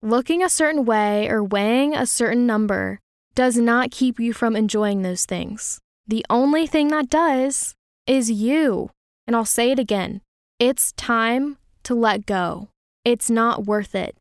Looking 0.00 0.42
a 0.42 0.48
certain 0.48 0.86
way 0.86 1.28
or 1.28 1.44
weighing 1.44 1.94
a 1.94 2.06
certain 2.06 2.46
number 2.46 2.98
does 3.34 3.56
not 3.56 3.90
keep 3.90 4.20
you 4.20 4.32
from 4.32 4.56
enjoying 4.56 5.02
those 5.02 5.24
things. 5.24 5.80
The 6.06 6.24
only 6.28 6.66
thing 6.66 6.88
that 6.88 7.10
does 7.10 7.74
is 8.06 8.30
you. 8.30 8.90
And 9.26 9.36
I'll 9.36 9.44
say 9.44 9.70
it 9.70 9.78
again 9.78 10.20
it's 10.58 10.92
time 10.92 11.56
to 11.84 11.94
let 11.94 12.26
go. 12.26 12.68
It's 13.04 13.30
not 13.30 13.66
worth 13.66 13.94
it. 13.94 14.16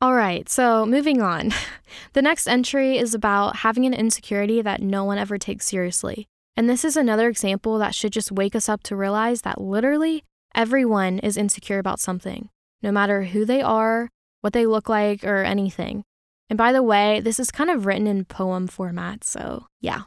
All 0.00 0.14
right, 0.14 0.48
so 0.48 0.86
moving 0.86 1.20
on. 1.20 1.52
the 2.12 2.22
next 2.22 2.46
entry 2.46 2.98
is 2.98 3.14
about 3.14 3.56
having 3.56 3.84
an 3.86 3.94
insecurity 3.94 4.62
that 4.62 4.80
no 4.80 5.04
one 5.04 5.18
ever 5.18 5.38
takes 5.38 5.66
seriously. 5.66 6.26
And 6.56 6.68
this 6.68 6.84
is 6.84 6.96
another 6.96 7.28
example 7.28 7.78
that 7.78 7.94
should 7.94 8.12
just 8.12 8.32
wake 8.32 8.54
us 8.54 8.68
up 8.68 8.82
to 8.84 8.96
realize 8.96 9.42
that 9.42 9.60
literally 9.60 10.24
everyone 10.54 11.18
is 11.18 11.36
insecure 11.36 11.78
about 11.78 12.00
something, 12.00 12.48
no 12.82 12.90
matter 12.90 13.24
who 13.24 13.44
they 13.44 13.60
are, 13.60 14.08
what 14.40 14.52
they 14.52 14.66
look 14.66 14.88
like, 14.88 15.24
or 15.24 15.42
anything. 15.42 16.04
And 16.48 16.56
by 16.56 16.72
the 16.72 16.82
way, 16.82 17.20
this 17.20 17.40
is 17.40 17.50
kind 17.50 17.70
of 17.70 17.86
written 17.86 18.06
in 18.06 18.24
poem 18.24 18.66
format, 18.68 19.24
so 19.24 19.66
yeah. 19.80 20.02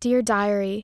Dear 0.00 0.22
Diary, 0.22 0.82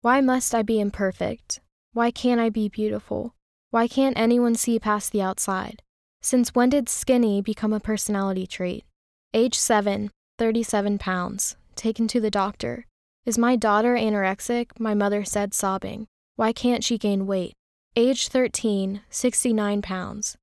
why 0.00 0.20
must 0.20 0.54
I 0.54 0.62
be 0.62 0.80
imperfect? 0.80 1.60
Why 1.92 2.10
can't 2.10 2.40
I 2.40 2.50
be 2.50 2.68
beautiful? 2.68 3.34
Why 3.70 3.86
can't 3.86 4.18
anyone 4.18 4.54
see 4.54 4.78
past 4.78 5.12
the 5.12 5.22
outside? 5.22 5.82
Since 6.22 6.54
when 6.54 6.70
did 6.70 6.88
skinny 6.88 7.42
become 7.42 7.72
a 7.72 7.80
personality 7.80 8.46
trait? 8.46 8.84
Age 9.34 9.56
7, 9.56 10.10
37 10.38 10.98
pounds, 10.98 11.56
taken 11.76 12.08
to 12.08 12.20
the 12.20 12.30
doctor. 12.30 12.86
Is 13.26 13.38
my 13.38 13.54
daughter 13.56 13.94
anorexic? 13.94 14.70
My 14.78 14.94
mother 14.94 15.24
said, 15.24 15.54
sobbing. 15.54 16.06
Why 16.36 16.52
can't 16.52 16.82
she 16.82 16.98
gain 16.98 17.26
weight? 17.26 17.52
Age 17.94 18.28
13, 18.28 19.02
69 19.10 19.82
pounds 19.82 20.36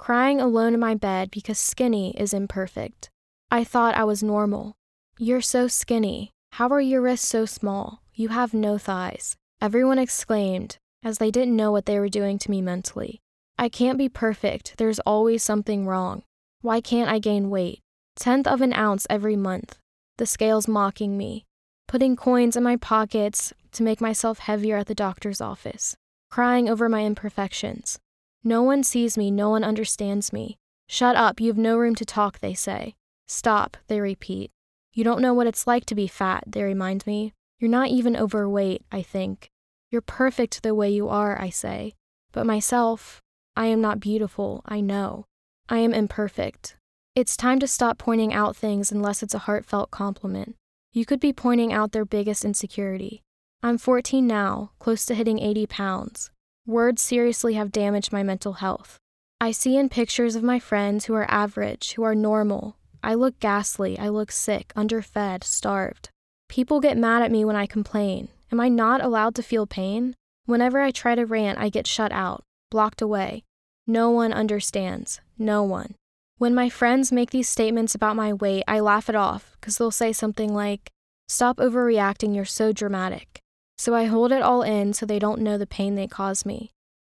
crying 0.00 0.40
alone 0.40 0.72
in 0.72 0.80
my 0.80 0.94
bed 0.94 1.30
because 1.30 1.58
skinny 1.58 2.16
is 2.16 2.32
imperfect. 2.32 3.10
I 3.50 3.64
thought 3.64 3.94
I 3.94 4.04
was 4.04 4.22
normal. 4.22 4.72
You're 5.18 5.42
so 5.42 5.68
skinny. 5.68 6.30
How 6.52 6.70
are 6.70 6.80
your 6.80 7.02
wrists 7.02 7.28
so 7.28 7.44
small? 7.44 8.00
You 8.14 8.28
have 8.28 8.54
no 8.54 8.78
thighs. 8.78 9.36
Everyone 9.60 9.98
exclaimed, 9.98 10.78
as 11.02 11.18
they 11.18 11.30
didn't 11.30 11.54
know 11.54 11.70
what 11.70 11.84
they 11.84 11.98
were 11.98 12.08
doing 12.08 12.38
to 12.38 12.50
me 12.50 12.62
mentally. 12.62 13.20
I 13.58 13.68
can't 13.68 13.98
be 13.98 14.08
perfect. 14.08 14.76
There's 14.78 15.00
always 15.00 15.42
something 15.42 15.86
wrong. 15.86 16.22
Why 16.62 16.80
can't 16.80 17.10
I 17.10 17.18
gain 17.18 17.50
weight? 17.50 17.80
Tenth 18.16 18.46
of 18.46 18.62
an 18.62 18.72
ounce 18.72 19.06
every 19.10 19.36
month. 19.36 19.76
The 20.16 20.24
scales 20.24 20.66
mocking 20.66 21.18
me. 21.18 21.44
Putting 21.86 22.16
coins 22.16 22.56
in 22.56 22.62
my 22.62 22.76
pockets 22.76 23.52
to 23.72 23.82
make 23.82 24.00
myself 24.00 24.38
heavier 24.38 24.78
at 24.78 24.86
the 24.86 24.94
doctor's 24.94 25.42
office. 25.42 25.94
Crying 26.30 26.70
over 26.70 26.88
my 26.88 27.04
imperfections. 27.04 27.98
No 28.42 28.62
one 28.62 28.82
sees 28.82 29.18
me, 29.18 29.30
no 29.30 29.50
one 29.50 29.64
understands 29.64 30.32
me. 30.32 30.56
Shut 30.88 31.14
up, 31.14 31.40
you 31.40 31.48
have 31.48 31.58
no 31.58 31.76
room 31.76 31.94
to 31.96 32.04
talk, 32.04 32.40
they 32.40 32.54
say. 32.54 32.94
Stop, 33.28 33.76
they 33.86 34.00
repeat. 34.00 34.50
You 34.92 35.04
don't 35.04 35.20
know 35.20 35.34
what 35.34 35.46
it's 35.46 35.66
like 35.66 35.84
to 35.86 35.94
be 35.94 36.06
fat, 36.06 36.44
they 36.46 36.62
remind 36.62 37.06
me. 37.06 37.32
You're 37.58 37.70
not 37.70 37.88
even 37.88 38.16
overweight, 38.16 38.82
I 38.90 39.02
think. 39.02 39.50
You're 39.90 40.00
perfect 40.00 40.62
the 40.62 40.74
way 40.74 40.90
you 40.90 41.08
are, 41.08 41.40
I 41.40 41.50
say. 41.50 41.94
But 42.32 42.46
myself, 42.46 43.20
I 43.56 43.66
am 43.66 43.80
not 43.80 44.00
beautiful, 44.00 44.62
I 44.64 44.80
know. 44.80 45.26
I 45.68 45.78
am 45.78 45.92
imperfect. 45.92 46.76
It's 47.14 47.36
time 47.36 47.58
to 47.58 47.68
stop 47.68 47.98
pointing 47.98 48.32
out 48.32 48.56
things 48.56 48.90
unless 48.90 49.22
it's 49.22 49.34
a 49.34 49.40
heartfelt 49.40 49.90
compliment. 49.90 50.56
You 50.92 51.04
could 51.04 51.20
be 51.20 51.32
pointing 51.32 51.72
out 51.72 51.92
their 51.92 52.04
biggest 52.04 52.44
insecurity. 52.44 53.22
I'm 53.62 53.78
14 53.78 54.26
now, 54.26 54.70
close 54.78 55.04
to 55.06 55.14
hitting 55.14 55.38
80 55.38 55.66
pounds. 55.66 56.30
Words 56.70 57.02
seriously 57.02 57.54
have 57.54 57.72
damaged 57.72 58.12
my 58.12 58.22
mental 58.22 58.52
health. 58.52 58.96
I 59.40 59.50
see 59.50 59.76
in 59.76 59.88
pictures 59.88 60.36
of 60.36 60.44
my 60.44 60.60
friends 60.60 61.06
who 61.06 61.14
are 61.14 61.28
average, 61.28 61.94
who 61.94 62.04
are 62.04 62.14
normal. 62.14 62.76
I 63.02 63.14
look 63.14 63.40
ghastly, 63.40 63.98
I 63.98 64.08
look 64.08 64.30
sick, 64.30 64.72
underfed, 64.76 65.42
starved. 65.42 66.10
People 66.48 66.78
get 66.78 66.96
mad 66.96 67.22
at 67.22 67.32
me 67.32 67.44
when 67.44 67.56
I 67.56 67.66
complain. 67.66 68.28
Am 68.52 68.60
I 68.60 68.68
not 68.68 69.02
allowed 69.02 69.34
to 69.34 69.42
feel 69.42 69.66
pain? 69.66 70.14
Whenever 70.46 70.80
I 70.80 70.92
try 70.92 71.16
to 71.16 71.26
rant, 71.26 71.58
I 71.58 71.70
get 71.70 71.88
shut 71.88 72.12
out, 72.12 72.44
blocked 72.70 73.02
away. 73.02 73.42
No 73.88 74.10
one 74.10 74.32
understands. 74.32 75.20
No 75.36 75.64
one. 75.64 75.96
When 76.38 76.54
my 76.54 76.68
friends 76.68 77.10
make 77.10 77.30
these 77.30 77.48
statements 77.48 77.96
about 77.96 78.14
my 78.14 78.32
weight, 78.32 78.62
I 78.68 78.78
laugh 78.78 79.08
it 79.08 79.16
off 79.16 79.56
because 79.60 79.76
they'll 79.76 79.90
say 79.90 80.12
something 80.12 80.54
like, 80.54 80.88
Stop 81.26 81.56
overreacting, 81.56 82.32
you're 82.32 82.44
so 82.44 82.70
dramatic 82.70 83.39
so 83.80 83.94
I 83.94 84.04
hold 84.04 84.30
it 84.30 84.42
all 84.42 84.62
in 84.62 84.92
so 84.92 85.06
they 85.06 85.18
don't 85.18 85.40
know 85.40 85.56
the 85.56 85.66
pain 85.66 85.94
they 85.94 86.06
cause 86.06 86.44
me. 86.44 86.70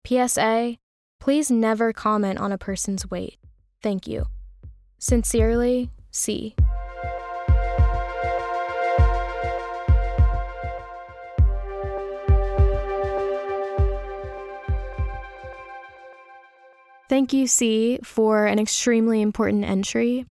PSA 0.06 0.76
Please 1.22 1.52
never 1.52 1.92
comment 1.92 2.40
on 2.40 2.50
a 2.50 2.58
person's 2.58 3.08
weight. 3.08 3.38
Thank 3.80 4.08
you. 4.08 4.26
Sincerely, 4.98 5.88
C. 6.10 6.56
Thank 17.08 17.32
you, 17.32 17.46
C, 17.46 18.00
for 18.02 18.46
an 18.46 18.58
extremely 18.58 19.22
important 19.22 19.64
entry. 19.64 20.26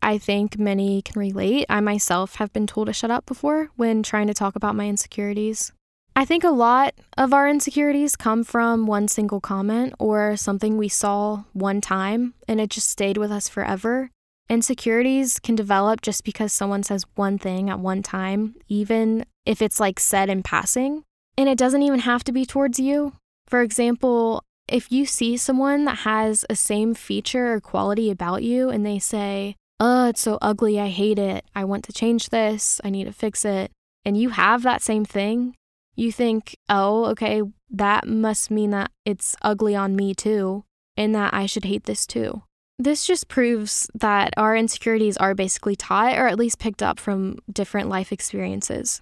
I 0.00 0.18
think 0.18 0.60
many 0.60 1.02
can 1.02 1.18
relate. 1.18 1.66
I 1.68 1.80
myself 1.80 2.36
have 2.36 2.52
been 2.52 2.68
told 2.68 2.86
to 2.86 2.92
shut 2.92 3.10
up 3.10 3.26
before 3.26 3.70
when 3.74 4.04
trying 4.04 4.28
to 4.28 4.34
talk 4.34 4.54
about 4.54 4.76
my 4.76 4.86
insecurities. 4.86 5.72
I 6.18 6.24
think 6.24 6.44
a 6.44 6.48
lot 6.48 6.94
of 7.18 7.34
our 7.34 7.46
insecurities 7.46 8.16
come 8.16 8.42
from 8.42 8.86
one 8.86 9.06
single 9.06 9.38
comment 9.38 9.92
or 9.98 10.34
something 10.34 10.78
we 10.78 10.88
saw 10.88 11.44
one 11.52 11.82
time 11.82 12.32
and 12.48 12.58
it 12.58 12.70
just 12.70 12.88
stayed 12.88 13.18
with 13.18 13.30
us 13.30 13.50
forever. 13.50 14.10
Insecurities 14.48 15.38
can 15.38 15.54
develop 15.56 16.00
just 16.00 16.24
because 16.24 16.54
someone 16.54 16.82
says 16.82 17.04
one 17.16 17.36
thing 17.36 17.68
at 17.68 17.80
one 17.80 18.02
time, 18.02 18.54
even 18.66 19.26
if 19.44 19.60
it's 19.60 19.78
like 19.78 20.00
said 20.00 20.30
in 20.30 20.42
passing. 20.42 21.02
And 21.36 21.50
it 21.50 21.58
doesn't 21.58 21.82
even 21.82 22.00
have 22.00 22.24
to 22.24 22.32
be 22.32 22.46
towards 22.46 22.80
you. 22.80 23.12
For 23.46 23.60
example, 23.60 24.42
if 24.68 24.90
you 24.90 25.04
see 25.04 25.36
someone 25.36 25.84
that 25.84 25.98
has 25.98 26.46
a 26.48 26.56
same 26.56 26.94
feature 26.94 27.52
or 27.52 27.60
quality 27.60 28.10
about 28.10 28.42
you 28.42 28.70
and 28.70 28.86
they 28.86 28.98
say, 28.98 29.54
oh, 29.78 30.08
it's 30.08 30.22
so 30.22 30.38
ugly. 30.40 30.80
I 30.80 30.88
hate 30.88 31.18
it. 31.18 31.44
I 31.54 31.64
want 31.64 31.84
to 31.84 31.92
change 31.92 32.30
this. 32.30 32.80
I 32.82 32.88
need 32.88 33.04
to 33.04 33.12
fix 33.12 33.44
it. 33.44 33.70
And 34.02 34.16
you 34.16 34.30
have 34.30 34.62
that 34.62 34.80
same 34.80 35.04
thing, 35.04 35.56
you 35.96 36.12
think, 36.12 36.56
oh, 36.68 37.06
okay, 37.06 37.42
that 37.70 38.06
must 38.06 38.50
mean 38.50 38.70
that 38.70 38.90
it's 39.04 39.34
ugly 39.42 39.74
on 39.74 39.96
me 39.96 40.14
too, 40.14 40.64
and 40.96 41.14
that 41.14 41.34
I 41.34 41.46
should 41.46 41.64
hate 41.64 41.84
this 41.84 42.06
too. 42.06 42.42
This 42.78 43.06
just 43.06 43.28
proves 43.28 43.90
that 43.94 44.34
our 44.36 44.54
insecurities 44.54 45.16
are 45.16 45.34
basically 45.34 45.76
taught 45.76 46.18
or 46.18 46.28
at 46.28 46.38
least 46.38 46.58
picked 46.58 46.82
up 46.82 47.00
from 47.00 47.38
different 47.50 47.88
life 47.88 48.12
experiences. 48.12 49.00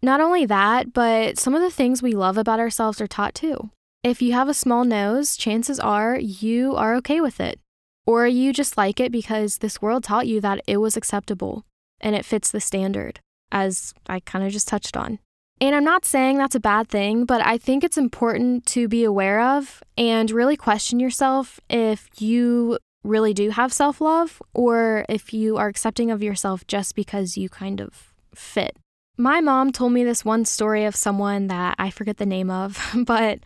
Not 0.00 0.20
only 0.20 0.46
that, 0.46 0.92
but 0.92 1.38
some 1.38 1.54
of 1.54 1.62
the 1.62 1.70
things 1.70 2.02
we 2.02 2.12
love 2.12 2.38
about 2.38 2.60
ourselves 2.60 3.00
are 3.00 3.08
taught 3.08 3.34
too. 3.34 3.70
If 4.04 4.22
you 4.22 4.32
have 4.34 4.48
a 4.48 4.54
small 4.54 4.84
nose, 4.84 5.36
chances 5.36 5.80
are 5.80 6.16
you 6.16 6.76
are 6.76 6.94
okay 6.96 7.20
with 7.20 7.40
it. 7.40 7.58
Or 8.06 8.28
you 8.28 8.52
just 8.52 8.76
like 8.76 9.00
it 9.00 9.10
because 9.10 9.58
this 9.58 9.82
world 9.82 10.04
taught 10.04 10.28
you 10.28 10.40
that 10.42 10.60
it 10.68 10.76
was 10.76 10.96
acceptable 10.96 11.64
and 12.00 12.14
it 12.14 12.24
fits 12.24 12.52
the 12.52 12.60
standard, 12.60 13.18
as 13.50 13.92
I 14.06 14.20
kind 14.20 14.46
of 14.46 14.52
just 14.52 14.68
touched 14.68 14.96
on. 14.96 15.18
And 15.60 15.74
I'm 15.74 15.84
not 15.84 16.04
saying 16.04 16.36
that's 16.36 16.54
a 16.54 16.60
bad 16.60 16.88
thing, 16.88 17.24
but 17.24 17.44
I 17.44 17.56
think 17.56 17.82
it's 17.82 17.96
important 17.96 18.66
to 18.66 18.88
be 18.88 19.04
aware 19.04 19.40
of 19.40 19.82
and 19.96 20.30
really 20.30 20.56
question 20.56 21.00
yourself 21.00 21.60
if 21.70 22.08
you 22.18 22.78
really 23.02 23.32
do 23.32 23.50
have 23.50 23.72
self 23.72 24.00
love 24.00 24.42
or 24.52 25.06
if 25.08 25.32
you 25.32 25.56
are 25.56 25.68
accepting 25.68 26.10
of 26.10 26.22
yourself 26.22 26.66
just 26.66 26.94
because 26.94 27.38
you 27.38 27.48
kind 27.48 27.80
of 27.80 28.12
fit. 28.34 28.76
My 29.16 29.40
mom 29.40 29.72
told 29.72 29.92
me 29.92 30.04
this 30.04 30.26
one 30.26 30.44
story 30.44 30.84
of 30.84 30.94
someone 30.94 31.46
that 31.46 31.76
I 31.78 31.88
forget 31.88 32.18
the 32.18 32.26
name 32.26 32.50
of, 32.50 32.78
but 33.06 33.38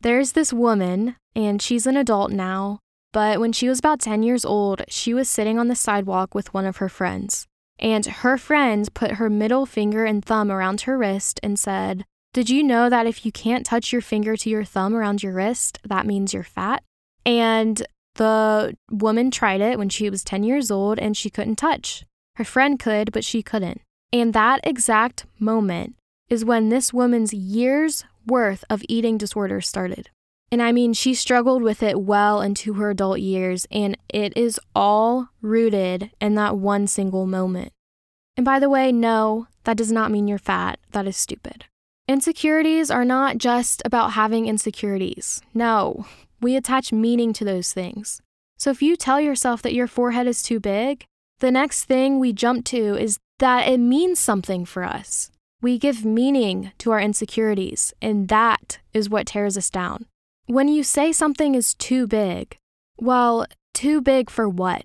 there's 0.00 0.32
this 0.32 0.52
woman, 0.52 1.14
and 1.36 1.62
she's 1.62 1.86
an 1.86 1.96
adult 1.96 2.32
now, 2.32 2.80
but 3.12 3.38
when 3.38 3.52
she 3.52 3.68
was 3.68 3.78
about 3.78 4.00
10 4.00 4.24
years 4.24 4.44
old, 4.44 4.82
she 4.88 5.14
was 5.14 5.30
sitting 5.30 5.60
on 5.60 5.68
the 5.68 5.76
sidewalk 5.76 6.34
with 6.34 6.52
one 6.52 6.66
of 6.66 6.78
her 6.78 6.88
friends. 6.88 7.46
And 7.82 8.06
her 8.06 8.38
friend 8.38 8.88
put 8.94 9.12
her 9.12 9.28
middle 9.28 9.66
finger 9.66 10.04
and 10.04 10.24
thumb 10.24 10.50
around 10.50 10.82
her 10.82 10.96
wrist 10.96 11.40
and 11.42 11.58
said, 11.58 12.04
Did 12.32 12.48
you 12.48 12.62
know 12.62 12.88
that 12.88 13.08
if 13.08 13.26
you 13.26 13.32
can't 13.32 13.66
touch 13.66 13.92
your 13.92 14.00
finger 14.00 14.36
to 14.36 14.48
your 14.48 14.64
thumb 14.64 14.94
around 14.94 15.24
your 15.24 15.32
wrist, 15.34 15.80
that 15.84 16.06
means 16.06 16.32
you're 16.32 16.44
fat? 16.44 16.84
And 17.26 17.84
The 18.14 18.76
woman 18.90 19.30
tried 19.30 19.60
it 19.60 19.78
when 19.78 19.88
she 19.88 20.10
was 20.10 20.22
10 20.22 20.44
years 20.44 20.70
old 20.70 20.98
and 20.98 21.16
she 21.16 21.30
couldn't 21.30 21.56
touch. 21.56 22.04
Her 22.36 22.44
friend 22.44 22.78
could, 22.78 23.12
but 23.12 23.24
she 23.24 23.42
couldn't. 23.42 23.80
And 24.12 24.34
that 24.34 24.60
exact 24.64 25.26
moment 25.38 25.96
is 26.28 26.44
when 26.44 26.68
this 26.68 26.92
woman's 26.92 27.32
years 27.32 28.04
worth 28.26 28.64
of 28.70 28.82
eating 28.88 29.18
disorders 29.18 29.66
started. 29.66 30.10
And 30.52 30.62
I 30.62 30.70
mean, 30.70 30.92
she 30.92 31.14
struggled 31.14 31.62
with 31.62 31.82
it 31.82 32.02
well 32.02 32.42
into 32.42 32.74
her 32.74 32.90
adult 32.90 33.20
years, 33.20 33.66
and 33.70 33.96
it 34.10 34.36
is 34.36 34.60
all 34.74 35.30
rooted 35.40 36.10
in 36.20 36.34
that 36.34 36.58
one 36.58 36.86
single 36.86 37.24
moment. 37.24 37.72
And 38.36 38.44
by 38.44 38.58
the 38.58 38.68
way, 38.68 38.92
no, 38.92 39.46
that 39.64 39.78
does 39.78 39.90
not 39.90 40.10
mean 40.10 40.28
you're 40.28 40.36
fat. 40.36 40.78
That 40.90 41.08
is 41.08 41.16
stupid. 41.16 41.64
Insecurities 42.06 42.90
are 42.90 43.04
not 43.04 43.38
just 43.38 43.80
about 43.86 44.12
having 44.12 44.46
insecurities. 44.46 45.40
No, 45.54 46.04
we 46.42 46.54
attach 46.54 46.92
meaning 46.92 47.32
to 47.32 47.46
those 47.46 47.72
things. 47.72 48.20
So 48.58 48.68
if 48.68 48.82
you 48.82 48.94
tell 48.94 49.22
yourself 49.22 49.62
that 49.62 49.74
your 49.74 49.86
forehead 49.86 50.26
is 50.26 50.42
too 50.42 50.60
big, 50.60 51.06
the 51.38 51.50
next 51.50 51.84
thing 51.84 52.18
we 52.20 52.34
jump 52.34 52.66
to 52.66 52.94
is 52.94 53.18
that 53.38 53.66
it 53.68 53.78
means 53.78 54.18
something 54.18 54.66
for 54.66 54.84
us. 54.84 55.30
We 55.62 55.78
give 55.78 56.04
meaning 56.04 56.72
to 56.78 56.90
our 56.90 57.00
insecurities, 57.00 57.94
and 58.02 58.28
that 58.28 58.80
is 58.92 59.08
what 59.08 59.28
tears 59.28 59.56
us 59.56 59.70
down. 59.70 60.06
When 60.46 60.68
you 60.68 60.82
say 60.82 61.12
something 61.12 61.54
is 61.54 61.74
too 61.74 62.06
big, 62.06 62.56
well, 62.98 63.46
too 63.74 64.00
big 64.00 64.28
for 64.28 64.48
what? 64.48 64.84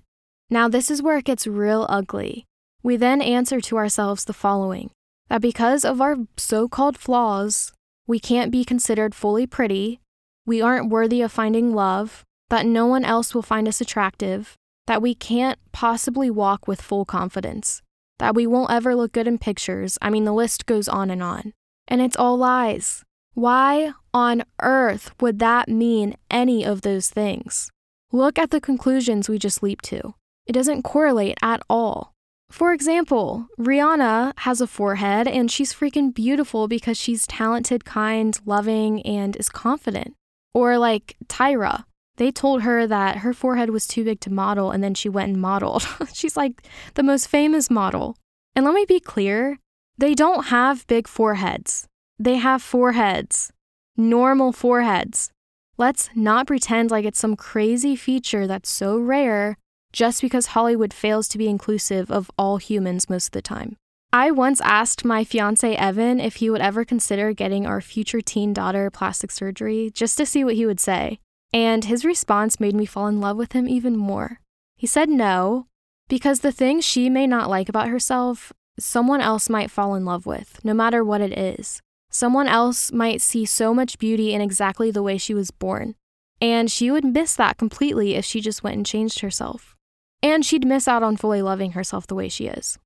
Now, 0.50 0.68
this 0.68 0.90
is 0.90 1.02
where 1.02 1.18
it 1.18 1.24
gets 1.24 1.46
real 1.46 1.84
ugly. 1.88 2.46
We 2.82 2.96
then 2.96 3.20
answer 3.20 3.60
to 3.60 3.76
ourselves 3.76 4.24
the 4.24 4.32
following 4.32 4.90
that 5.28 5.42
because 5.42 5.84
of 5.84 6.00
our 6.00 6.16
so 6.36 6.68
called 6.68 6.96
flaws, 6.96 7.72
we 8.06 8.18
can't 8.18 8.50
be 8.50 8.64
considered 8.64 9.14
fully 9.14 9.46
pretty, 9.46 10.00
we 10.46 10.62
aren't 10.62 10.90
worthy 10.90 11.20
of 11.20 11.30
finding 11.30 11.74
love, 11.74 12.24
that 12.48 12.64
no 12.64 12.86
one 12.86 13.04
else 13.04 13.34
will 13.34 13.42
find 13.42 13.68
us 13.68 13.80
attractive, 13.80 14.56
that 14.86 15.02
we 15.02 15.14
can't 15.14 15.58
possibly 15.72 16.30
walk 16.30 16.66
with 16.66 16.80
full 16.80 17.04
confidence, 17.04 17.82
that 18.18 18.34
we 18.34 18.46
won't 18.46 18.70
ever 18.70 18.94
look 18.94 19.12
good 19.12 19.28
in 19.28 19.36
pictures. 19.36 19.98
I 20.00 20.08
mean, 20.08 20.24
the 20.24 20.32
list 20.32 20.64
goes 20.64 20.88
on 20.88 21.10
and 21.10 21.22
on. 21.22 21.52
And 21.86 22.00
it's 22.00 22.16
all 22.16 22.38
lies. 22.38 23.04
Why 23.38 23.92
on 24.12 24.42
earth 24.62 25.12
would 25.20 25.38
that 25.38 25.68
mean 25.68 26.16
any 26.28 26.64
of 26.64 26.82
those 26.82 27.08
things? 27.08 27.70
Look 28.10 28.36
at 28.36 28.50
the 28.50 28.60
conclusions 28.60 29.28
we 29.28 29.38
just 29.38 29.62
leaped 29.62 29.84
to. 29.84 30.14
It 30.44 30.54
doesn't 30.54 30.82
correlate 30.82 31.38
at 31.40 31.62
all. 31.70 32.14
For 32.50 32.72
example, 32.72 33.46
Rihanna 33.56 34.32
has 34.38 34.60
a 34.60 34.66
forehead 34.66 35.28
and 35.28 35.52
she's 35.52 35.72
freaking 35.72 36.12
beautiful 36.12 36.66
because 36.66 36.98
she's 36.98 37.28
talented, 37.28 37.84
kind, 37.84 38.36
loving, 38.44 39.02
and 39.02 39.36
is 39.36 39.48
confident. 39.48 40.14
Or 40.52 40.76
like 40.76 41.16
Tyra, 41.28 41.84
they 42.16 42.32
told 42.32 42.62
her 42.62 42.88
that 42.88 43.18
her 43.18 43.32
forehead 43.32 43.70
was 43.70 43.86
too 43.86 44.02
big 44.02 44.18
to 44.22 44.32
model 44.32 44.72
and 44.72 44.82
then 44.82 44.94
she 44.94 45.08
went 45.08 45.30
and 45.30 45.40
modeled. 45.40 45.86
she's 46.12 46.36
like 46.36 46.66
the 46.94 47.04
most 47.04 47.28
famous 47.28 47.70
model. 47.70 48.16
And 48.56 48.64
let 48.64 48.74
me 48.74 48.84
be 48.84 48.98
clear 48.98 49.60
they 49.96 50.14
don't 50.14 50.46
have 50.46 50.88
big 50.88 51.06
foreheads, 51.06 51.87
they 52.18 52.36
have 52.36 52.62
foreheads, 52.62 53.52
normal 53.96 54.52
foreheads. 54.52 55.30
Let's 55.76 56.10
not 56.14 56.46
pretend 56.46 56.90
like 56.90 57.04
it's 57.04 57.18
some 57.20 57.36
crazy 57.36 57.94
feature 57.94 58.46
that's 58.46 58.70
so 58.70 58.98
rare 58.98 59.56
just 59.92 60.20
because 60.20 60.46
Hollywood 60.46 60.92
fails 60.92 61.28
to 61.28 61.38
be 61.38 61.48
inclusive 61.48 62.10
of 62.10 62.30
all 62.36 62.56
humans 62.56 63.08
most 63.08 63.26
of 63.26 63.32
the 63.32 63.42
time. 63.42 63.76
I 64.12 64.30
once 64.30 64.60
asked 64.62 65.04
my 65.04 65.22
fiance 65.22 65.76
Evan 65.76 66.18
if 66.18 66.36
he 66.36 66.50
would 66.50 66.60
ever 66.60 66.84
consider 66.84 67.32
getting 67.32 67.66
our 67.66 67.80
future 67.80 68.20
teen 68.20 68.52
daughter 68.52 68.90
plastic 68.90 69.30
surgery 69.30 69.90
just 69.92 70.16
to 70.16 70.26
see 70.26 70.44
what 70.44 70.54
he 70.54 70.66
would 70.66 70.80
say, 70.80 71.20
and 71.52 71.84
his 71.84 72.04
response 72.04 72.58
made 72.58 72.74
me 72.74 72.86
fall 72.86 73.06
in 73.06 73.20
love 73.20 73.36
with 73.36 73.52
him 73.52 73.68
even 73.68 73.96
more. 73.96 74.40
He 74.76 74.86
said 74.86 75.08
no, 75.08 75.66
because 76.08 76.40
the 76.40 76.52
thing 76.52 76.80
she 76.80 77.10
may 77.10 77.26
not 77.26 77.50
like 77.50 77.68
about 77.68 77.88
herself, 77.88 78.52
someone 78.78 79.20
else 79.20 79.50
might 79.50 79.70
fall 79.70 79.94
in 79.94 80.04
love 80.04 80.24
with, 80.24 80.58
no 80.64 80.72
matter 80.72 81.04
what 81.04 81.20
it 81.20 81.36
is. 81.36 81.82
Someone 82.18 82.48
else 82.48 82.90
might 82.90 83.20
see 83.20 83.44
so 83.44 83.72
much 83.72 83.96
beauty 83.96 84.34
in 84.34 84.40
exactly 84.40 84.90
the 84.90 85.04
way 85.04 85.18
she 85.18 85.34
was 85.34 85.52
born, 85.52 85.94
and 86.40 86.68
she 86.68 86.90
would 86.90 87.04
miss 87.04 87.36
that 87.36 87.58
completely 87.58 88.16
if 88.16 88.24
she 88.24 88.40
just 88.40 88.64
went 88.64 88.74
and 88.74 88.84
changed 88.84 89.20
herself. 89.20 89.76
And 90.20 90.44
she'd 90.44 90.66
miss 90.66 90.88
out 90.88 91.04
on 91.04 91.16
fully 91.16 91.42
loving 91.42 91.74
herself 91.74 92.08
the 92.08 92.16
way 92.16 92.28
she 92.28 92.48
is. 92.48 92.76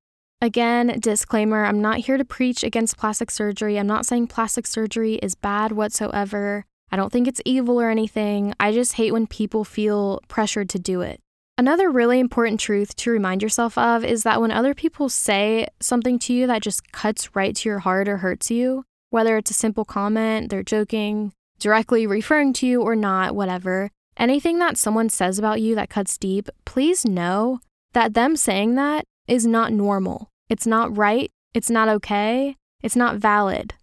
Again, 0.43 0.99
disclaimer 1.01 1.65
I'm 1.65 1.81
not 1.81 2.01
here 2.01 2.19
to 2.19 2.27
preach 2.27 2.63
against 2.63 2.99
plastic 2.99 3.31
surgery. 3.31 3.79
I'm 3.79 3.87
not 3.87 4.05
saying 4.05 4.27
plastic 4.27 4.67
surgery 4.67 5.15
is 5.15 5.35
bad 5.35 5.73
whatsoever. 5.73 6.67
I 6.91 6.97
don't 6.97 7.11
think 7.11 7.27
it's 7.27 7.41
evil 7.47 7.81
or 7.81 7.89
anything. 7.89 8.53
I 8.61 8.71
just 8.71 8.93
hate 8.97 9.13
when 9.13 9.27
people 9.27 9.65
feel 9.65 10.21
pressured 10.29 10.69
to 10.69 10.79
do 10.79 11.01
it. 11.01 11.21
Another 11.57 11.91
really 11.91 12.21
important 12.21 12.61
truth 12.61 12.95
to 12.97 13.11
remind 13.11 13.41
yourself 13.41 13.79
of 13.79 14.05
is 14.05 14.25
that 14.25 14.43
when 14.43 14.51
other 14.51 14.75
people 14.75 15.09
say 15.09 15.69
something 15.81 16.19
to 16.19 16.35
you 16.35 16.47
that 16.49 16.61
just 16.61 16.93
cuts 16.93 17.35
right 17.35 17.57
to 17.57 17.71
your 17.71 17.79
heart 17.79 18.11
or 18.11 18.19
hurts 18.19 18.51
you, 18.51 18.85
whether 19.13 19.37
it's 19.37 19.53
a 19.53 19.55
simple 19.55 19.85
comment, 19.85 20.51
they're 20.51 20.63
joking, 20.63 21.33
directly 21.59 22.07
referring 22.07 22.53
to 22.55 22.67
you 22.67 22.83
or 22.83 22.97
not, 22.97 23.35
whatever, 23.37 23.91
Anything 24.17 24.59
that 24.59 24.77
someone 24.77 25.09
says 25.09 25.39
about 25.39 25.61
you 25.61 25.75
that 25.75 25.91
cuts 25.91 26.19
deep, 26.19 26.49
please 26.65 27.05
know 27.05 27.61
that 27.93 28.15
them 28.15 28.37
saying 28.37 28.75
that 28.75 29.05
is 29.27 29.47
not 29.47 29.73
normal. 29.73 30.29
It's 30.49 30.67
not 30.67 30.97
right. 30.97 31.31
It's 31.55 31.71
not 31.71 31.89
okay. 31.89 32.57
It's 32.83 32.97
not 32.97 33.17
valid. 33.17 33.75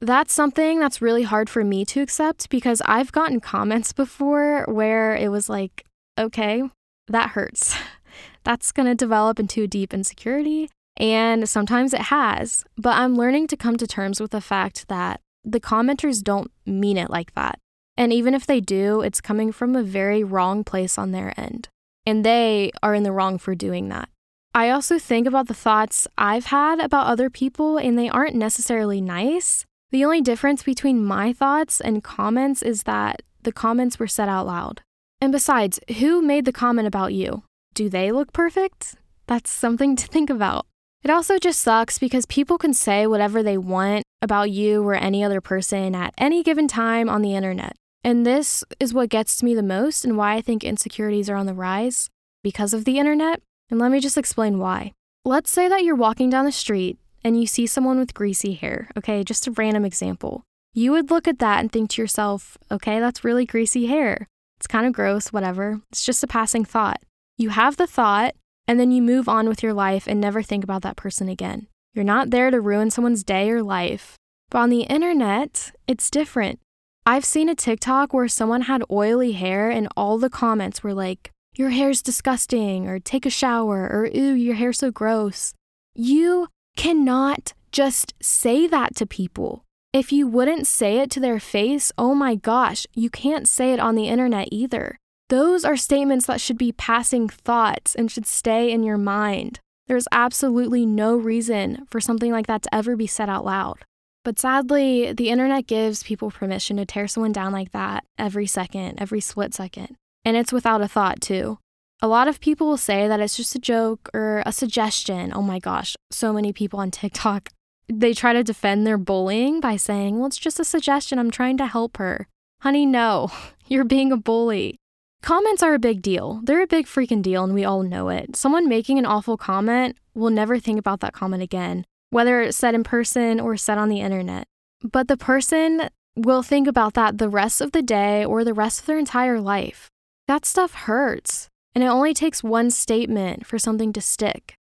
That's 0.00 0.32
something 0.32 0.80
that's 0.80 1.02
really 1.02 1.22
hard 1.22 1.50
for 1.50 1.64
me 1.64 1.84
to 1.86 2.00
accept 2.00 2.48
because 2.48 2.82
I've 2.86 3.12
gotten 3.12 3.40
comments 3.40 3.92
before 4.02 4.64
where 4.68 5.14
it 5.14 5.28
was 5.28 5.48
like, 5.48 5.84
okay, 6.18 6.62
that 7.08 7.30
hurts. 7.30 7.76
That's 8.44 8.72
going 8.72 8.86
to 8.86 8.94
develop 8.94 9.40
into 9.40 9.62
a 9.62 9.66
deep 9.66 9.94
insecurity. 9.94 10.68
And 10.96 11.48
sometimes 11.48 11.92
it 11.92 12.02
has. 12.02 12.64
But 12.76 12.96
I'm 12.96 13.16
learning 13.16 13.48
to 13.48 13.56
come 13.56 13.76
to 13.76 13.86
terms 13.86 14.20
with 14.20 14.30
the 14.30 14.40
fact 14.40 14.88
that 14.88 15.20
the 15.44 15.60
commenters 15.60 16.22
don't 16.22 16.50
mean 16.64 16.96
it 16.96 17.10
like 17.10 17.34
that. 17.34 17.58
And 17.96 18.12
even 18.12 18.34
if 18.34 18.46
they 18.46 18.60
do, 18.60 19.00
it's 19.00 19.20
coming 19.20 19.52
from 19.52 19.76
a 19.76 19.82
very 19.82 20.24
wrong 20.24 20.64
place 20.64 20.98
on 20.98 21.12
their 21.12 21.38
end. 21.38 21.68
And 22.06 22.24
they 22.24 22.70
are 22.82 22.94
in 22.94 23.02
the 23.02 23.12
wrong 23.12 23.38
for 23.38 23.54
doing 23.54 23.88
that. 23.88 24.08
I 24.54 24.70
also 24.70 24.98
think 24.98 25.26
about 25.26 25.48
the 25.48 25.54
thoughts 25.54 26.06
I've 26.16 26.46
had 26.46 26.78
about 26.78 27.06
other 27.06 27.28
people, 27.28 27.76
and 27.76 27.98
they 27.98 28.08
aren't 28.08 28.36
necessarily 28.36 29.00
nice. 29.00 29.64
The 29.90 30.04
only 30.04 30.20
difference 30.20 30.62
between 30.62 31.04
my 31.04 31.32
thoughts 31.32 31.80
and 31.80 32.04
comments 32.04 32.62
is 32.62 32.84
that 32.84 33.22
the 33.42 33.52
comments 33.52 33.98
were 33.98 34.06
said 34.06 34.28
out 34.28 34.46
loud. 34.46 34.80
And 35.20 35.32
besides, 35.32 35.80
who 35.98 36.22
made 36.22 36.44
the 36.44 36.52
comment 36.52 36.86
about 36.86 37.14
you? 37.14 37.42
Do 37.74 37.88
they 37.88 38.12
look 38.12 38.32
perfect? 38.32 38.96
That's 39.26 39.50
something 39.50 39.96
to 39.96 40.06
think 40.06 40.30
about. 40.30 40.66
It 41.04 41.10
also 41.10 41.38
just 41.38 41.60
sucks 41.60 41.98
because 41.98 42.24
people 42.24 42.56
can 42.56 42.72
say 42.72 43.06
whatever 43.06 43.42
they 43.42 43.58
want 43.58 44.04
about 44.22 44.50
you 44.50 44.82
or 44.82 44.94
any 44.94 45.22
other 45.22 45.42
person 45.42 45.94
at 45.94 46.14
any 46.16 46.42
given 46.42 46.66
time 46.66 47.10
on 47.10 47.20
the 47.20 47.34
internet. 47.34 47.76
And 48.02 48.24
this 48.24 48.64
is 48.80 48.94
what 48.94 49.10
gets 49.10 49.36
to 49.36 49.44
me 49.44 49.54
the 49.54 49.62
most 49.62 50.04
and 50.04 50.16
why 50.16 50.34
I 50.34 50.40
think 50.40 50.64
insecurities 50.64 51.28
are 51.28 51.36
on 51.36 51.44
the 51.44 51.52
rise 51.52 52.08
because 52.42 52.72
of 52.72 52.86
the 52.86 52.98
internet. 52.98 53.42
And 53.70 53.78
let 53.78 53.90
me 53.90 54.00
just 54.00 54.16
explain 54.16 54.58
why. 54.58 54.92
Let's 55.26 55.50
say 55.50 55.68
that 55.68 55.84
you're 55.84 55.94
walking 55.94 56.30
down 56.30 56.46
the 56.46 56.52
street 56.52 56.98
and 57.22 57.38
you 57.38 57.46
see 57.46 57.66
someone 57.66 57.98
with 57.98 58.14
greasy 58.14 58.54
hair, 58.54 58.88
okay, 58.96 59.24
just 59.24 59.46
a 59.46 59.50
random 59.52 59.84
example. 59.84 60.42
You 60.72 60.92
would 60.92 61.10
look 61.10 61.28
at 61.28 61.38
that 61.38 61.60
and 61.60 61.70
think 61.70 61.90
to 61.90 62.02
yourself, 62.02 62.56
okay, 62.70 62.98
that's 62.98 63.24
really 63.24 63.46
greasy 63.46 63.86
hair. 63.86 64.26
It's 64.56 64.66
kind 64.66 64.86
of 64.86 64.92
gross, 64.92 65.32
whatever. 65.32 65.80
It's 65.90 66.04
just 66.04 66.24
a 66.24 66.26
passing 66.26 66.64
thought. 66.64 67.02
You 67.36 67.50
have 67.50 67.76
the 67.76 67.86
thought, 67.86 68.34
and 68.66 68.78
then 68.78 68.90
you 68.90 69.02
move 69.02 69.28
on 69.28 69.48
with 69.48 69.62
your 69.62 69.74
life 69.74 70.06
and 70.06 70.20
never 70.20 70.42
think 70.42 70.64
about 70.64 70.82
that 70.82 70.96
person 70.96 71.28
again. 71.28 71.68
You're 71.92 72.04
not 72.04 72.30
there 72.30 72.50
to 72.50 72.60
ruin 72.60 72.90
someone's 72.90 73.24
day 73.24 73.50
or 73.50 73.62
life. 73.62 74.16
But 74.50 74.58
on 74.58 74.70
the 74.70 74.82
internet, 74.82 75.72
it's 75.86 76.10
different. 76.10 76.60
I've 77.06 77.24
seen 77.24 77.48
a 77.48 77.54
TikTok 77.54 78.12
where 78.12 78.28
someone 78.28 78.62
had 78.62 78.82
oily 78.90 79.32
hair 79.32 79.70
and 79.70 79.88
all 79.96 80.18
the 80.18 80.30
comments 80.30 80.82
were 80.82 80.94
like, 80.94 81.30
your 81.56 81.70
hair's 81.70 82.02
disgusting, 82.02 82.88
or 82.88 82.98
take 82.98 83.24
a 83.24 83.30
shower, 83.30 83.88
or 83.88 84.08
ooh, 84.16 84.34
your 84.34 84.56
hair's 84.56 84.78
so 84.78 84.90
gross. 84.90 85.54
You 85.94 86.48
cannot 86.76 87.52
just 87.70 88.12
say 88.20 88.66
that 88.66 88.96
to 88.96 89.06
people. 89.06 89.62
If 89.92 90.10
you 90.10 90.26
wouldn't 90.26 90.66
say 90.66 90.98
it 90.98 91.10
to 91.12 91.20
their 91.20 91.38
face, 91.38 91.92
oh 91.96 92.14
my 92.14 92.34
gosh, 92.34 92.86
you 92.94 93.08
can't 93.08 93.46
say 93.46 93.72
it 93.72 93.78
on 93.78 93.94
the 93.94 94.08
internet 94.08 94.48
either. 94.50 94.98
Those 95.28 95.64
are 95.64 95.76
statements 95.76 96.26
that 96.26 96.40
should 96.40 96.58
be 96.58 96.72
passing 96.72 97.28
thoughts 97.28 97.94
and 97.94 98.10
should 98.10 98.26
stay 98.26 98.70
in 98.70 98.82
your 98.82 98.98
mind. 98.98 99.60
There's 99.86 100.08
absolutely 100.12 100.86
no 100.86 101.16
reason 101.16 101.86
for 101.88 102.00
something 102.00 102.30
like 102.30 102.46
that 102.46 102.62
to 102.62 102.74
ever 102.74 102.96
be 102.96 103.06
said 103.06 103.28
out 103.28 103.44
loud. 103.44 103.84
But 104.24 104.38
sadly, 104.38 105.12
the 105.12 105.28
internet 105.28 105.66
gives 105.66 106.02
people 106.02 106.30
permission 106.30 106.78
to 106.78 106.86
tear 106.86 107.06
someone 107.06 107.32
down 107.32 107.52
like 107.52 107.72
that 107.72 108.04
every 108.18 108.46
second, 108.46 109.00
every 109.00 109.20
split 109.20 109.52
second. 109.52 109.96
And 110.24 110.36
it's 110.36 110.52
without 110.52 110.80
a 110.80 110.88
thought, 110.88 111.20
too. 111.20 111.58
A 112.00 112.08
lot 112.08 112.28
of 112.28 112.40
people 112.40 112.66
will 112.66 112.78
say 112.78 113.06
that 113.06 113.20
it's 113.20 113.36
just 113.36 113.54
a 113.54 113.58
joke 113.58 114.10
or 114.14 114.42
a 114.46 114.52
suggestion. 114.52 115.32
Oh 115.34 115.42
my 115.42 115.58
gosh, 115.58 115.94
so 116.10 116.32
many 116.32 116.52
people 116.52 116.80
on 116.80 116.90
TikTok. 116.90 117.50
They 117.88 118.14
try 118.14 118.32
to 118.32 118.42
defend 118.42 118.86
their 118.86 118.98
bullying 118.98 119.60
by 119.60 119.76
saying, 119.76 120.16
well, 120.18 120.26
it's 120.26 120.38
just 120.38 120.58
a 120.58 120.64
suggestion. 120.64 121.18
I'm 121.18 121.30
trying 121.30 121.58
to 121.58 121.66
help 121.66 121.98
her. 121.98 122.26
Honey, 122.60 122.86
no, 122.86 123.30
you're 123.68 123.84
being 123.84 124.10
a 124.10 124.16
bully. 124.16 124.76
Comments 125.24 125.62
are 125.62 125.72
a 125.72 125.78
big 125.78 126.02
deal. 126.02 126.42
They're 126.44 126.60
a 126.60 126.66
big 126.66 126.84
freaking 126.84 127.22
deal, 127.22 127.44
and 127.44 127.54
we 127.54 127.64
all 127.64 127.82
know 127.82 128.10
it. 128.10 128.36
Someone 128.36 128.68
making 128.68 128.98
an 128.98 129.06
awful 129.06 129.38
comment 129.38 129.96
will 130.12 130.28
never 130.28 130.58
think 130.58 130.78
about 130.78 131.00
that 131.00 131.14
comment 131.14 131.42
again, 131.42 131.86
whether 132.10 132.42
it's 132.42 132.58
said 132.58 132.74
in 132.74 132.84
person 132.84 133.40
or 133.40 133.56
said 133.56 133.78
on 133.78 133.88
the 133.88 134.02
internet. 134.02 134.46
But 134.82 135.08
the 135.08 135.16
person 135.16 135.88
will 136.14 136.42
think 136.42 136.68
about 136.68 136.92
that 136.92 137.16
the 137.16 137.30
rest 137.30 137.62
of 137.62 137.72
the 137.72 137.80
day 137.80 138.22
or 138.22 138.44
the 138.44 138.52
rest 138.52 138.80
of 138.80 138.86
their 138.86 138.98
entire 138.98 139.40
life. 139.40 139.88
That 140.28 140.44
stuff 140.44 140.74
hurts, 140.74 141.48
and 141.74 141.82
it 141.82 141.86
only 141.86 142.12
takes 142.12 142.44
one 142.44 142.70
statement 142.70 143.46
for 143.46 143.58
something 143.58 143.94
to 143.94 144.02
stick. 144.02 144.56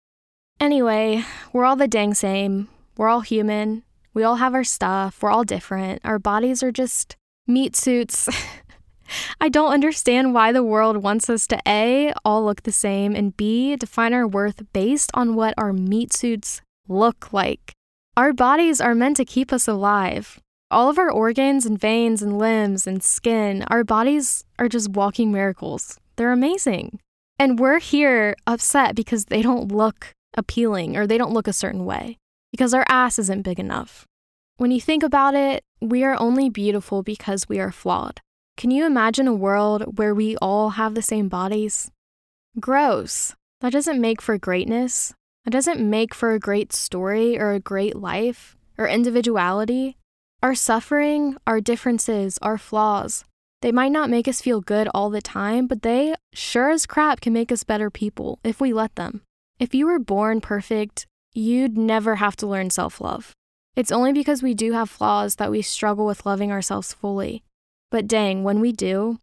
Anyway, 0.62 1.26
we're 1.52 1.66
all 1.66 1.76
the 1.76 1.90
dang 1.90 2.14
same. 2.14 2.70
We're 2.96 3.10
all 3.10 3.20
human. 3.20 3.84
We 4.14 4.24
all 4.24 4.38
have 4.38 4.54
our 4.54 4.64
stuff. 4.64 5.22
We're 5.22 5.30
all 5.30 5.44
different. 5.44 6.00
Our 6.06 6.20
bodies 6.20 6.64
are 6.64 6.72
just 6.72 7.18
meat 7.48 7.76
suits 7.76 8.30
I 9.40 9.50
don't 9.50 9.74
understand 9.74 10.34
why 10.34 10.52
the 10.52 10.64
world 10.64 10.98
wants 10.98 11.30
us 11.30 11.48
to 11.48 11.60
A, 11.68 12.14
all 12.24 12.46
look 12.46 12.64
the 12.64 12.72
same, 12.72 13.16
and 13.16 13.36
B, 13.36 13.76
define 13.76 14.14
our 14.14 14.28
worth 14.28 14.62
based 14.74 15.12
on 15.14 15.36
what 15.36 15.54
our 15.58 15.74
meat 15.74 16.14
suits 16.14 16.62
look 16.88 17.34
like. 17.34 17.74
Our 18.16 18.34
bodies 18.34 18.80
are 18.80 18.96
meant 18.96 19.18
to 19.18 19.26
keep 19.26 19.52
us 19.52 19.68
alive. 19.68 20.40
All 20.72 20.90
of 20.90 20.98
our 20.98 21.12
organs 21.12 21.66
and 21.66 21.80
veins 21.80 22.22
and 22.22 22.38
limbs 22.38 22.88
and 22.88 23.04
skin, 23.04 23.64
our 23.68 23.84
bodies 23.84 24.44
are 24.58 24.70
just 24.70 24.90
walking 24.90 25.32
miracles. 25.32 26.00
They're 26.16 26.32
amazing. 26.32 27.00
And 27.40 27.60
we're 27.60 27.80
here 27.80 28.36
upset 28.48 28.96
because 28.96 29.26
they 29.26 29.42
don't 29.42 29.72
look 29.72 30.14
appealing 30.36 30.96
or 30.96 31.06
they 31.06 31.18
don't 31.18 31.34
look 31.34 31.48
a 31.48 31.54
certain 31.54 31.86
way, 31.86 32.18
because 32.52 32.74
our 32.74 32.86
ass 32.88 33.20
isn't 33.20 33.42
big 33.42 33.60
enough. 33.60 34.06
When 34.58 34.72
you 34.72 34.80
think 34.80 35.04
about 35.04 35.34
it, 35.34 35.64
we 35.82 36.04
are 36.04 36.20
only 36.20 36.50
beautiful 36.50 37.04
because 37.04 37.50
we 37.50 37.60
are 37.60 37.72
flawed. 37.72 38.22
Can 38.58 38.72
you 38.72 38.86
imagine 38.86 39.28
a 39.28 39.34
world 39.34 39.98
where 39.98 40.14
we 40.14 40.38
all 40.38 40.72
have 40.72 40.96
the 40.96 41.02
same 41.02 41.28
bodies? 41.28 41.92
Gross. 42.60 43.36
That 43.62 43.74
doesn't 43.74 44.00
make 44.00 44.22
for 44.22 44.38
greatness. 44.38 45.14
That 45.46 45.52
doesn't 45.52 45.80
make 45.80 46.14
for 46.14 46.34
a 46.34 46.40
great 46.40 46.72
story 46.72 47.38
or 47.38 47.52
a 47.52 47.60
great 47.60 47.96
life 47.96 48.56
or 48.78 48.88
individuality. 48.88 49.98
Our 50.42 50.56
suffering, 50.56 51.38
our 51.48 51.62
differences, 51.62 52.38
our 52.42 52.58
flaws, 52.58 53.26
they 53.64 53.72
might 53.72 53.94
not 53.94 54.10
make 54.10 54.28
us 54.28 54.42
feel 54.42 54.60
good 54.60 54.90
all 54.94 55.10
the 55.10 55.22
time, 55.22 55.68
but 55.68 55.84
they 55.84 56.16
sure 56.34 56.70
as 56.70 56.86
crap 56.86 57.22
can 57.22 57.32
make 57.32 57.50
us 57.50 57.64
better 57.64 57.90
people 57.90 58.40
if 58.44 58.60
we 58.60 58.74
let 58.74 58.96
them. 58.96 59.22
If 59.58 59.74
you 59.74 59.86
were 59.86 60.00
born 60.00 60.42
perfect, 60.42 61.08
you'd 61.34 61.78
never 61.78 62.16
have 62.16 62.36
to 62.38 62.48
learn 62.48 62.72
self 62.72 63.00
love. 63.00 63.32
It's 63.78 63.92
only 63.92 64.12
because 64.12 64.44
we 64.44 64.54
do 64.54 64.74
have 64.74 64.90
flaws 64.90 65.36
that 65.38 65.50
we 65.50 65.62
struggle 65.62 66.06
with 66.06 66.26
loving 66.26 66.52
ourselves 66.52 66.92
fully. 66.92 67.42
But 67.94 68.08
dang, 68.08 68.44
when 68.44 68.60
we 68.60 68.72
do, 68.72 69.20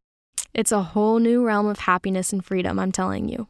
it's 0.55 0.71
a 0.71 0.81
whole 0.81 1.19
new 1.19 1.45
realm 1.45 1.67
of 1.67 1.81
happiness 1.81 2.33
and 2.33 2.45
freedom, 2.45 2.79
I'm 2.79 2.93
telling 2.93 3.29
you. 3.29 3.49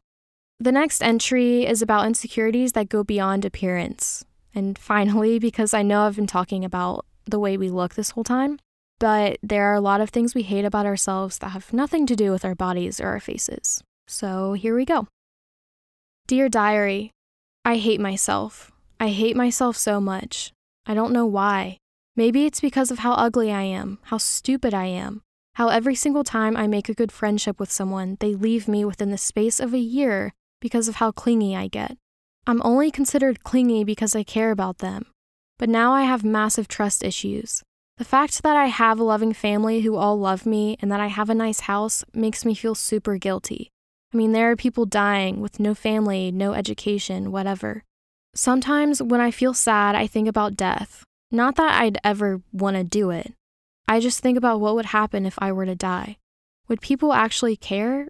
The 0.59 0.73
next 0.73 1.03
entry 1.03 1.66
is 1.66 1.83
about 1.83 2.07
insecurities 2.07 2.73
that 2.73 2.89
go 2.89 3.05
beyond 3.05 3.45
appearance. 3.45 4.25
And 4.55 4.79
finally, 4.79 5.39
because 5.49 5.75
I 5.75 5.83
know 5.83 6.07
I've 6.07 6.16
been 6.16 6.27
talking 6.27 6.64
about 6.64 7.05
the 7.27 7.39
way 7.39 7.59
we 7.59 7.68
look 7.68 7.97
this 7.97 8.12
whole 8.12 8.25
time, 8.25 8.61
but 8.99 9.37
there 9.43 9.66
are 9.66 9.75
a 9.75 9.81
lot 9.83 10.01
of 10.01 10.09
things 10.09 10.35
we 10.35 10.43
hate 10.43 10.64
about 10.64 10.87
ourselves 10.87 11.37
that 11.41 11.49
have 11.49 11.71
nothing 11.71 12.07
to 12.07 12.16
do 12.16 12.31
with 12.31 12.43
our 12.47 12.55
bodies 12.55 12.99
or 12.99 13.09
our 13.09 13.21
faces. 13.21 13.85
So 14.09 14.55
here 14.55 14.75
we 14.75 14.87
go. 14.87 15.07
Dear 16.29 16.49
Diary, 16.49 17.11
I 17.62 17.77
hate 17.77 18.01
myself. 18.01 18.73
I 18.99 19.09
hate 19.09 19.37
myself 19.37 19.77
so 19.77 20.01
much. 20.01 20.55
I 20.87 20.95
don't 20.95 21.12
know 21.12 21.27
why. 21.27 21.77
Maybe 22.17 22.45
it's 22.45 22.61
because 22.61 22.91
of 22.91 23.01
how 23.01 23.13
ugly 23.13 23.53
I 23.53 23.63
am, 23.63 23.99
how 24.05 24.19
stupid 24.19 24.75
I 24.75 24.87
am, 24.87 25.23
how 25.55 25.69
every 25.69 25.95
single 25.95 26.25
time 26.25 26.57
I 26.57 26.67
make 26.67 26.89
a 26.89 26.95
good 26.95 27.13
friendship 27.13 27.61
with 27.61 27.71
someone, 27.71 28.17
they 28.21 28.35
leave 28.35 28.69
me 28.69 28.85
within 28.85 29.11
the 29.11 29.19
space 29.19 29.61
of 29.61 29.73
a 29.73 29.79
year 29.79 30.33
because 30.61 30.89
of 30.89 30.97
how 30.97 31.13
clingy 31.13 31.57
I 31.57 31.69
get. 31.69 31.97
I'm 32.47 32.63
only 32.63 32.91
considered 32.91 33.45
clingy 33.45 33.85
because 33.85 34.17
I 34.17 34.23
care 34.23 34.51
about 34.51 34.79
them. 34.79 35.07
But 35.59 35.69
now 35.69 35.93
I 35.93 36.03
have 36.03 36.25
massive 36.25 36.69
trust 36.69 37.05
issues. 37.05 37.63
The 37.99 38.05
fact 38.05 38.43
that 38.43 38.57
I 38.57 38.67
have 38.67 38.99
a 38.99 39.05
loving 39.05 39.35
family 39.35 39.83
who 39.83 39.95
all 39.95 40.19
love 40.19 40.47
me 40.47 40.79
and 40.81 40.91
that 40.91 41.01
I 41.01 41.09
have 41.09 41.29
a 41.29 41.35
nice 41.35 41.61
house 41.61 42.03
makes 42.15 42.47
me 42.47 42.55
feel 42.55 42.75
super 42.75 43.19
guilty. 43.19 43.71
I 44.13 44.17
mean, 44.17 44.33
there 44.33 44.51
are 44.51 44.57
people 44.57 44.87
dying 44.87 45.41
with 45.41 45.61
no 45.61 45.75
family, 45.75 46.33
no 46.33 46.55
education, 46.55 47.31
whatever. 47.31 47.85
Sometimes 48.35 49.03
when 49.03 49.21
I 49.21 49.31
feel 49.31 49.53
sad, 49.53 49.95
I 49.95 50.07
think 50.07 50.29
about 50.29 50.57
death, 50.57 51.05
not 51.31 51.57
that 51.57 51.81
I'd 51.81 51.99
ever 52.03 52.43
want 52.53 52.76
to 52.76 52.85
do 52.85 53.11
it. 53.11 53.35
I 53.87 54.01
just 54.01 54.20
think 54.20 54.39
about 54.39 54.61
what 54.61 54.74
would 54.74 54.87
happen 54.87 55.26
if 55.26 55.39
I 55.39 55.53
were 55.53 55.66
to 55.66 55.74
die. 55.74 56.18
Would 56.68 56.81
people 56.81 57.12
actually 57.12 57.57
care? 57.57 58.09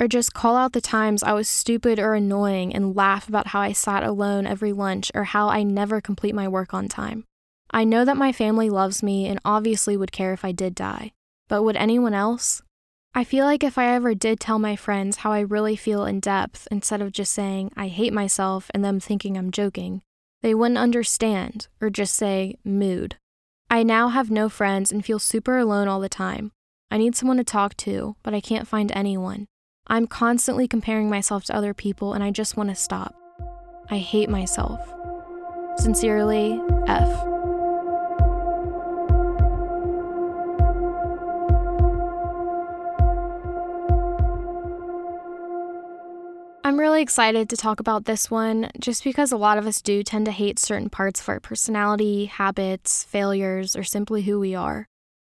Or 0.00 0.08
just 0.08 0.34
call 0.34 0.56
out 0.56 0.72
the 0.72 0.80
times 0.80 1.22
I 1.22 1.32
was 1.32 1.48
stupid 1.48 2.00
or 2.00 2.14
annoying 2.14 2.74
and 2.74 2.96
laugh 2.96 3.28
about 3.28 3.48
how 3.48 3.60
I 3.60 3.72
sat 3.72 4.02
alone 4.02 4.46
every 4.46 4.72
lunch 4.72 5.12
or 5.14 5.24
how 5.24 5.48
I 5.48 5.62
never 5.62 6.00
complete 6.00 6.34
my 6.34 6.48
work 6.48 6.74
on 6.74 6.88
time? 6.88 7.24
I 7.70 7.84
know 7.84 8.04
that 8.04 8.16
my 8.16 8.32
family 8.32 8.68
loves 8.68 9.02
me 9.02 9.26
and 9.26 9.38
obviously 9.44 9.96
would 9.96 10.10
care 10.12 10.32
if 10.32 10.44
I 10.44 10.52
did 10.52 10.74
die. 10.74 11.12
But 11.48 11.62
would 11.62 11.76
anyone 11.76 12.14
else? 12.14 12.62
I 13.14 13.24
feel 13.24 13.44
like 13.44 13.62
if 13.62 13.78
I 13.78 13.94
ever 13.94 14.14
did 14.14 14.40
tell 14.40 14.58
my 14.58 14.74
friends 14.74 15.18
how 15.18 15.32
I 15.32 15.40
really 15.40 15.76
feel 15.76 16.04
in 16.04 16.18
depth 16.18 16.66
instead 16.70 17.00
of 17.00 17.12
just 17.12 17.32
saying 17.32 17.70
I 17.76 17.88
hate 17.88 18.12
myself 18.12 18.70
and 18.74 18.84
them 18.84 19.00
thinking 19.00 19.36
I'm 19.36 19.50
joking, 19.50 20.02
they 20.42 20.54
wouldn't 20.54 20.78
understand 20.78 21.68
or 21.80 21.88
just 21.90 22.14
say, 22.14 22.56
mood. 22.64 23.16
I 23.70 23.82
now 23.82 24.08
have 24.08 24.30
no 24.30 24.48
friends 24.48 24.92
and 24.92 25.04
feel 25.04 25.18
super 25.18 25.56
alone 25.56 25.88
all 25.88 26.00
the 26.00 26.08
time. 26.08 26.52
I 26.90 26.98
need 26.98 27.16
someone 27.16 27.38
to 27.38 27.44
talk 27.44 27.76
to, 27.78 28.16
but 28.22 28.34
I 28.34 28.40
can't 28.40 28.68
find 28.68 28.92
anyone. 28.92 29.46
I'm 29.86 30.06
constantly 30.06 30.68
comparing 30.68 31.08
myself 31.08 31.44
to 31.44 31.56
other 31.56 31.72
people 31.72 32.12
and 32.12 32.22
I 32.22 32.30
just 32.30 32.56
want 32.56 32.68
to 32.68 32.74
stop. 32.74 33.14
I 33.90 33.98
hate 33.98 34.28
myself. 34.28 34.80
Sincerely, 35.78 36.60
F. 36.86 37.08
I'm 46.64 46.78
really 46.78 47.02
excited 47.02 47.48
to 47.48 47.56
talk 47.56 47.80
about 47.80 48.04
this 48.04 48.30
one 48.30 48.70
just 48.78 49.02
because 49.02 49.32
a 49.32 49.36
lot 49.36 49.58
of 49.58 49.66
us 49.66 49.82
do 49.82 50.04
tend 50.04 50.26
to 50.26 50.30
hate 50.32 50.60
certain 50.60 50.90
parts 50.90 51.20
of 51.20 51.28
our 51.28 51.40
personality, 51.40 52.26
habits, 52.26 53.02
failures, 53.02 53.74
or 53.74 53.82
simply 53.82 54.22
who 54.22 54.38
we 54.38 54.54
are. 54.54 54.86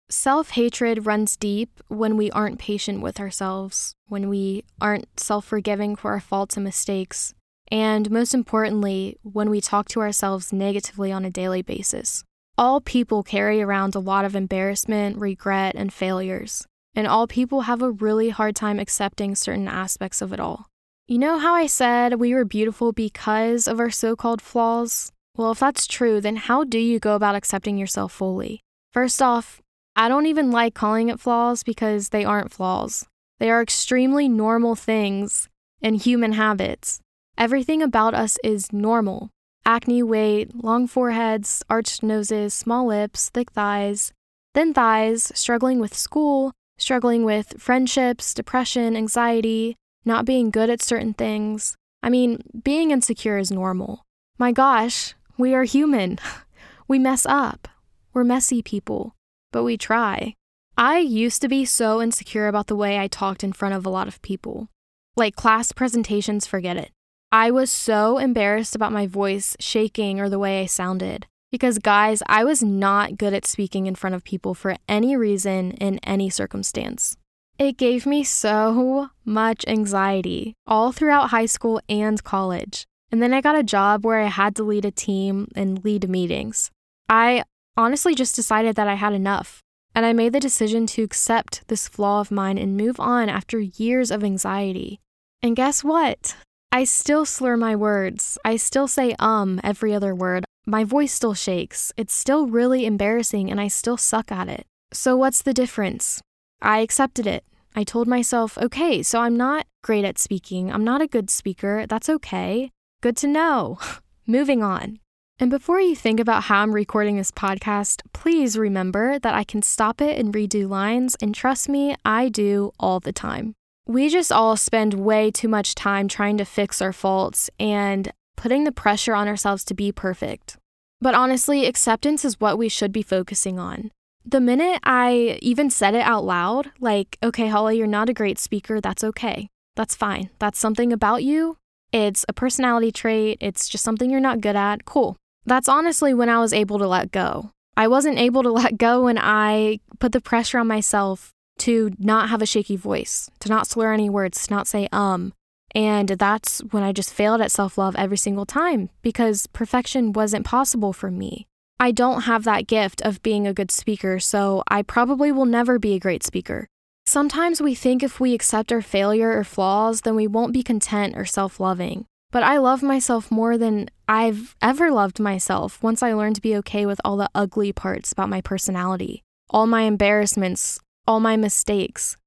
Self 0.10 0.52
hatred 0.52 1.06
runs 1.06 1.36
deep 1.36 1.82
when 1.90 2.16
we 2.16 2.32
aren't 2.32 2.58
patient 2.58 3.02
with 3.02 3.20
ourselves, 3.20 3.96
when 4.08 4.30
we 4.30 4.64
aren't 4.80 5.20
self 5.20 5.44
forgiving 5.44 5.98
for 5.98 6.12
our 6.12 6.22
faults 6.22 6.56
and 6.56 6.64
mistakes, 6.64 7.34
and 7.70 8.10
most 8.10 8.34
importantly, 8.34 9.18
when 9.24 9.50
we 9.50 9.60
talk 9.60 9.90
to 9.90 10.00
ourselves 10.00 10.54
negatively 10.54 11.12
on 11.12 11.26
a 11.26 11.30
daily 11.30 11.62
basis. 11.62 12.24
All 12.58 12.80
people 12.80 13.24
carry 13.24 13.62
around 13.62 13.94
a 13.94 14.00
lot 14.00 14.24
of 14.24 14.38
embarrassment, 14.38 15.18
regret, 15.18 15.76
and 15.76 15.92
failures, 15.92 16.66
and 16.96 17.06
all 17.08 17.28
people 17.28 17.62
have 17.62 17.82
a 17.82 17.92
really 17.92 18.30
hard 18.30 18.56
time 18.56 18.80
accepting 18.80 19.36
certain 19.36 19.68
aspects 19.68 20.22
of 20.22 20.32
it 20.32 20.40
all. 20.40 20.68
You 21.08 21.20
know 21.20 21.38
how 21.38 21.54
I 21.54 21.68
said 21.68 22.16
we 22.16 22.34
were 22.34 22.46
beautiful 22.46 22.92
because 22.92 23.68
of 23.68 23.80
our 23.80 23.92
so 23.92 24.16
called 24.16 24.42
flaws? 24.42 25.12
Well, 25.38 25.52
if 25.52 25.60
that's 25.60 25.86
true, 25.86 26.20
then 26.20 26.36
how 26.36 26.64
do 26.64 26.80
you 26.80 27.00
go 27.00 27.14
about 27.14 27.36
accepting 27.36 27.78
yourself 27.78 28.12
fully? 28.12 28.62
First 28.92 29.22
off, 29.22 29.62
I 29.96 30.10
don't 30.10 30.26
even 30.26 30.50
like 30.50 30.74
calling 30.74 31.10
it 31.10 31.20
flaws 31.20 31.62
because 31.62 32.10
they 32.10 32.26
aren't 32.26 32.52
flaws. 32.52 33.06
They 33.38 33.52
are 33.52 33.62
extremely 33.62 34.28
normal 34.28 34.74
things 34.74 35.48
and 35.80 35.96
human 35.96 36.32
habits. 36.32 37.02
Everything 37.38 37.84
about 37.84 38.16
us 38.16 38.40
is 38.44 38.74
normal 38.74 39.30
acne, 39.64 40.02
weight, 40.02 40.64
long 40.64 40.88
foreheads, 40.88 41.62
arched 41.70 42.02
noses, 42.02 42.52
small 42.56 42.88
lips, 42.88 43.30
thick 43.30 43.52
thighs, 43.52 44.12
thin 44.56 44.74
thighs, 44.74 45.32
struggling 45.36 45.78
with 45.78 45.94
school, 45.94 46.52
struggling 46.80 47.24
with 47.24 47.54
friendships, 47.60 48.34
depression, 48.34 48.98
anxiety, 48.98 49.76
not 50.06 50.26
being 50.26 50.52
good 50.52 50.70
at 50.70 50.82
certain 50.82 51.14
things. 51.14 51.76
I 52.04 52.10
mean, 52.10 52.42
being 52.64 52.92
insecure 52.92 53.38
is 53.38 53.52
normal. 53.52 54.06
My 54.38 54.52
gosh, 54.52 55.16
we 55.38 55.54
are 55.54 55.64
human. 55.64 56.20
we 56.88 57.00
mess 57.00 57.26
up. 57.26 57.68
We're 58.14 58.24
messy 58.24 58.62
people, 58.62 59.16
but 59.52 59.64
we 59.64 59.78
try. 59.78 60.36
I 60.78 61.00
used 61.00 61.42
to 61.42 61.48
be 61.48 61.66
so 61.66 62.02
insecure 62.02 62.48
about 62.48 62.68
the 62.68 62.76
way 62.76 63.00
I 63.00 63.08
talked 63.08 63.44
in 63.44 63.54
front 63.54 63.76
of 63.76 63.86
a 63.86 63.90
lot 63.90 64.08
of 64.08 64.22
people. 64.22 64.70
Like 65.16 65.36
class 65.36 65.72
presentations, 65.72 66.46
forget 66.46 66.78
it. 66.78 66.92
I 67.32 67.52
was 67.52 67.72
so 67.72 68.18
embarrassed 68.18 68.76
about 68.76 68.92
my 68.92 69.08
voice 69.08 69.56
shaking 69.60 70.20
or 70.20 70.30
the 70.30 70.40
way 70.40 70.62
I 70.62 70.66
sounded. 70.66 71.28
Because, 71.52 71.80
guys, 71.80 72.22
I 72.28 72.44
was 72.44 72.62
not 72.62 73.18
good 73.18 73.34
at 73.34 73.46
speaking 73.46 73.86
in 73.86 73.96
front 73.96 74.16
of 74.16 74.24
people 74.24 74.54
for 74.54 74.76
any 74.90 75.16
reason 75.16 75.72
in 75.72 76.00
any 76.00 76.30
circumstance. 76.30 77.16
It 77.58 77.78
gave 77.78 78.06
me 78.06 78.26
so 78.26 79.12
much 79.24 79.64
anxiety 79.66 80.56
all 80.68 80.92
throughout 80.92 81.30
high 81.30 81.46
school 81.46 81.80
and 81.88 82.22
college. 82.22 82.86
And 83.12 83.22
then 83.22 83.34
I 83.34 83.40
got 83.40 83.58
a 83.58 83.64
job 83.64 84.04
where 84.04 84.20
I 84.20 84.28
had 84.28 84.58
to 84.58 84.64
lead 84.64 84.84
a 84.84 84.92
team 84.92 85.48
and 85.56 85.84
lead 85.86 86.10
meetings. 86.10 86.70
I 87.08 87.44
honestly 87.78 88.14
just 88.14 88.36
decided 88.36 88.76
that 88.76 88.90
I 88.90 88.96
had 88.96 89.14
enough. 89.14 89.62
And 89.94 90.06
I 90.06 90.12
made 90.12 90.34
the 90.34 90.42
decision 90.42 90.86
to 90.88 91.04
accept 91.04 91.66
this 91.70 91.88
flaw 91.88 92.20
of 92.20 92.30
mine 92.30 92.58
and 92.58 92.76
move 92.76 93.00
on 93.00 93.30
after 93.30 93.60
years 93.60 94.12
of 94.12 94.26
anxiety. 94.26 95.00
And 95.42 95.56
guess 95.56 95.82
what? 95.82 96.36
I 96.74 96.84
still 96.84 97.24
slur 97.24 97.56
my 97.56 97.74
words. 97.74 98.38
I 98.44 98.58
still 98.58 98.90
say 98.90 99.16
um 99.20 99.62
every 99.64 99.94
other 99.94 100.14
word. 100.14 100.44
My 100.66 100.84
voice 100.84 101.14
still 101.14 101.34
shakes. 101.34 101.94
It's 101.96 102.14
still 102.14 102.48
really 102.48 102.86
embarrassing 102.86 103.50
and 103.50 103.62
I 103.62 103.70
still 103.70 103.96
suck 103.96 104.30
at 104.30 104.50
it. 104.50 104.66
So, 104.92 105.16
what's 105.16 105.42
the 105.42 105.54
difference? 105.54 106.22
I 106.62 106.80
accepted 106.80 107.28
it. 107.28 107.44
I 107.76 107.84
told 107.84 108.08
myself, 108.08 108.58
okay, 108.58 109.04
so 109.04 109.20
I'm 109.20 109.36
not 109.36 109.68
great 109.84 110.06
at 110.06 110.18
speaking. 110.18 110.72
I'm 110.72 110.84
not 110.84 111.02
a 111.02 111.08
good 111.08 111.30
speaker. 111.30 111.86
That's 111.88 112.10
okay. 112.10 112.72
Good 113.02 113.18
to 113.18 113.28
know. 113.28 113.78
Moving 114.28 114.64
on. 114.64 115.00
And 115.38 115.52
before 115.52 115.82
you 115.82 115.96
think 115.96 116.22
about 116.22 116.44
how 116.44 116.62
I'm 116.62 116.74
recording 116.74 117.18
this 117.18 117.32
podcast, 117.32 118.02
please 118.14 118.58
remember 118.58 119.20
that 119.20 119.36
I 119.36 119.44
can 119.44 119.62
stop 119.62 120.00
it 120.00 120.18
and 120.18 120.34
redo 120.34 120.70
lines, 120.70 121.18
and 121.22 121.36
trust 121.36 121.68
me, 121.68 121.94
I 122.06 122.30
do 122.30 122.72
all 122.80 123.02
the 123.02 123.12
time. 123.12 123.54
We 123.86 124.08
just 124.08 124.32
all 124.32 124.56
spend 124.56 124.94
way 124.94 125.32
too 125.32 125.50
much 125.50 125.76
time 125.76 126.08
trying 126.08 126.38
to 126.38 126.46
fix 126.46 126.82
our 126.82 126.94
faults 126.94 127.50
and 127.60 128.14
putting 128.38 128.64
the 128.64 128.72
pressure 128.72 129.14
on 129.14 129.28
ourselves 129.28 129.66
to 129.66 129.74
be 129.74 129.92
perfect. 129.92 130.58
But 131.02 131.16
honestly, 131.16 131.66
acceptance 131.66 132.24
is 132.24 132.40
what 132.40 132.58
we 132.58 132.70
should 132.70 132.94
be 132.94 133.04
focusing 133.04 133.60
on. 133.60 133.92
The 134.28 134.42
minute 134.42 134.80
I 134.84 135.38
even 135.42 135.70
said 135.70 135.94
it 135.94 136.02
out 136.02 136.26
loud, 136.26 136.72
like, 136.80 137.18
okay, 137.22 137.48
Holly, 137.48 137.78
you're 137.78 137.88
not 137.88 138.10
a 138.10 138.14
great 138.14 138.40
speaker, 138.40 138.82
that's 138.82 139.04
okay. 139.04 139.50
That's 139.76 139.96
fine. 139.96 140.30
That's 140.40 140.58
something 140.58 140.92
about 140.92 141.24
you. 141.24 141.58
It's 141.92 142.26
a 142.28 142.34
personality 142.34 142.92
trait. 142.92 143.38
It's 143.40 143.70
just 143.70 143.84
something 143.84 144.10
you're 144.10 144.20
not 144.20 144.42
good 144.42 144.56
at. 144.56 144.86
Cool. 144.86 145.16
That's 145.46 145.70
honestly 145.70 146.14
when 146.14 146.30
I 146.30 146.40
was 146.40 146.54
able 146.54 146.80
to 146.80 146.88
let 146.88 147.12
go. 147.12 147.52
I 147.78 147.88
wasn't 147.88 148.18
able 148.18 148.42
to 148.44 148.52
let 148.62 148.78
go 148.78 149.04
when 149.04 149.18
I 149.18 149.80
put 150.00 150.12
the 150.12 150.22
pressure 150.22 150.60
on 150.60 150.68
myself 150.68 151.32
to 151.60 151.92
not 152.00 152.30
have 152.30 152.42
a 152.42 152.46
shaky 152.46 152.76
voice, 152.76 153.30
to 153.40 153.50
not 153.50 153.68
slur 153.68 153.94
any 153.94 154.10
words, 154.10 154.48
to 154.48 154.54
not 154.54 154.68
say 154.68 154.88
um. 154.92 155.34
And 155.74 156.10
that's 156.10 156.60
when 156.72 156.84
I 156.84 156.94
just 156.94 157.14
failed 157.14 157.42
at 157.42 157.52
self 157.52 157.78
love 157.78 157.96
every 157.98 158.18
single 158.18 158.46
time 158.46 158.90
because 159.02 159.48
perfection 159.48 160.14
wasn't 160.14 160.46
possible 160.46 160.94
for 160.94 161.12
me. 161.12 161.48
I 161.80 161.92
don't 161.92 162.22
have 162.22 162.44
that 162.46 162.68
gift 162.68 163.02
of 163.02 163.22
being 163.22 163.46
a 163.46 163.54
good 163.54 163.72
speaker, 163.72 164.20
so 164.20 164.64
I 164.68 164.82
probably 164.82 165.32
will 165.32 165.46
never 165.46 165.78
be 165.78 165.94
a 165.94 166.00
great 166.00 166.24
speaker. 166.24 166.68
Sometimes 167.06 167.62
we 167.62 167.76
think 167.76 168.02
if 168.02 168.20
we 168.20 168.34
accept 168.34 168.72
our 168.72 168.82
failure 168.82 169.38
or 169.38 169.44
flaws, 169.44 170.02
then 170.02 170.16
we 170.16 170.26
won't 170.26 170.54
be 170.54 170.64
content 170.64 171.16
or 171.18 171.26
self 171.26 171.60
loving. 171.60 172.06
But 172.32 172.44
I 172.44 172.58
love 172.58 172.82
myself 172.82 173.32
more 173.32 173.58
than 173.58 173.90
I've 174.08 174.56
ever 174.62 174.92
loved 174.92 175.20
myself 175.20 175.82
once 175.84 176.02
I 176.02 176.14
learned 176.14 176.36
to 176.36 176.42
be 176.42 176.56
okay 176.58 176.86
with 176.86 177.00
all 177.06 177.18
the 177.18 177.30
ugly 177.36 177.72
parts 177.72 178.12
about 178.12 178.30
my 178.30 178.42
personality, 178.42 179.24
all 179.50 179.68
my 179.68 179.84
embarrassments, 179.84 180.80
all 181.08 181.20
my 181.20 181.38
mistakes. 181.38 182.18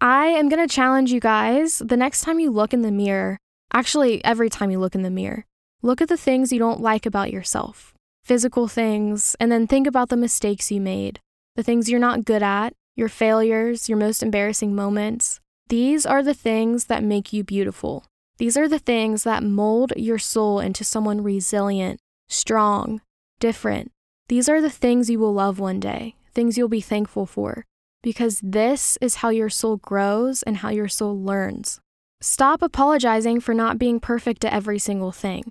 I 0.00 0.26
am 0.26 0.48
going 0.48 0.66
to 0.66 0.72
challenge 0.72 1.12
you 1.12 1.20
guys 1.20 1.82
the 1.84 1.96
next 1.96 2.22
time 2.22 2.38
you 2.38 2.50
look 2.50 2.72
in 2.72 2.82
the 2.82 2.92
mirror, 2.92 3.38
actually, 3.72 4.24
every 4.24 4.48
time 4.48 4.70
you 4.70 4.78
look 4.78 4.94
in 4.94 5.02
the 5.02 5.10
mirror, 5.10 5.44
look 5.82 6.00
at 6.00 6.08
the 6.08 6.16
things 6.16 6.52
you 6.52 6.58
don't 6.58 6.80
like 6.80 7.04
about 7.04 7.32
yourself, 7.32 7.92
physical 8.28 8.68
things, 8.68 9.34
and 9.40 9.50
then 9.50 9.66
think 9.66 9.86
about 9.86 10.10
the 10.10 10.16
mistakes 10.16 10.70
you 10.70 10.82
made, 10.82 11.18
the 11.56 11.62
things 11.62 11.88
you're 11.88 11.98
not 11.98 12.26
good 12.26 12.42
at, 12.42 12.74
your 12.94 13.08
failures, 13.08 13.88
your 13.88 13.96
most 13.96 14.22
embarrassing 14.22 14.74
moments. 14.74 15.40
These 15.68 16.04
are 16.04 16.22
the 16.22 16.34
things 16.34 16.84
that 16.86 17.02
make 17.02 17.32
you 17.32 17.42
beautiful. 17.42 18.04
These 18.36 18.58
are 18.58 18.68
the 18.68 18.78
things 18.78 19.24
that 19.24 19.42
mold 19.42 19.94
your 19.96 20.18
soul 20.18 20.60
into 20.60 20.84
someone 20.84 21.22
resilient, 21.22 22.00
strong, 22.28 23.00
different. 23.40 23.92
These 24.28 24.46
are 24.46 24.60
the 24.60 24.70
things 24.70 25.08
you 25.08 25.18
will 25.18 25.32
love 25.32 25.58
one 25.58 25.80
day, 25.80 26.14
things 26.34 26.58
you'll 26.58 26.68
be 26.68 26.82
thankful 26.82 27.24
for, 27.24 27.64
because 28.02 28.40
this 28.42 28.98
is 29.00 29.16
how 29.16 29.30
your 29.30 29.48
soul 29.48 29.78
grows 29.78 30.42
and 30.42 30.58
how 30.58 30.68
your 30.68 30.88
soul 30.88 31.18
learns. 31.18 31.80
Stop 32.20 32.60
apologizing 32.60 33.40
for 33.40 33.54
not 33.54 33.78
being 33.78 34.00
perfect 34.00 34.44
at 34.44 34.52
every 34.52 34.78
single 34.78 35.12
thing. 35.12 35.50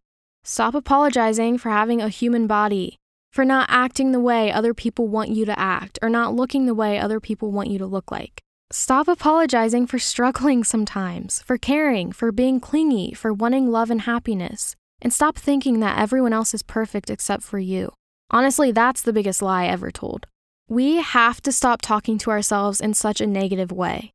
Stop 0.49 0.75
apologizing 0.75 1.57
for 1.57 1.71
having 1.71 2.01
a 2.01 2.07
human 2.07 2.47
body, 2.47 2.95
for 3.33 3.43
not 3.43 3.67
acting 3.69 4.13
the 4.13 4.19
way 4.19 4.49
other 4.49 4.73
people 4.73 5.09
want 5.09 5.27
you 5.27 5.43
to 5.43 5.59
act, 5.59 5.99
or 6.01 6.07
not 6.07 6.33
looking 6.33 6.65
the 6.65 6.73
way 6.73 6.97
other 6.97 7.19
people 7.19 7.51
want 7.51 7.69
you 7.69 7.77
to 7.77 7.85
look 7.85 8.09
like. 8.11 8.39
Stop 8.71 9.09
apologizing 9.09 9.85
for 9.85 9.99
struggling 9.99 10.63
sometimes, 10.63 11.41
for 11.41 11.57
caring, 11.57 12.13
for 12.13 12.31
being 12.31 12.61
clingy, 12.61 13.11
for 13.11 13.33
wanting 13.33 13.69
love 13.69 13.91
and 13.91 14.03
happiness, 14.03 14.73
and 15.01 15.11
stop 15.11 15.37
thinking 15.37 15.81
that 15.81 15.99
everyone 15.99 16.31
else 16.31 16.53
is 16.53 16.63
perfect 16.63 17.09
except 17.09 17.43
for 17.43 17.59
you. 17.59 17.91
Honestly, 18.31 18.71
that's 18.71 19.01
the 19.01 19.11
biggest 19.11 19.41
lie 19.41 19.65
ever 19.65 19.91
told. 19.91 20.27
We 20.69 21.01
have 21.01 21.41
to 21.41 21.51
stop 21.51 21.81
talking 21.81 22.17
to 22.19 22.31
ourselves 22.31 22.79
in 22.79 22.93
such 22.93 23.19
a 23.19 23.27
negative 23.27 23.73
way. 23.73 24.11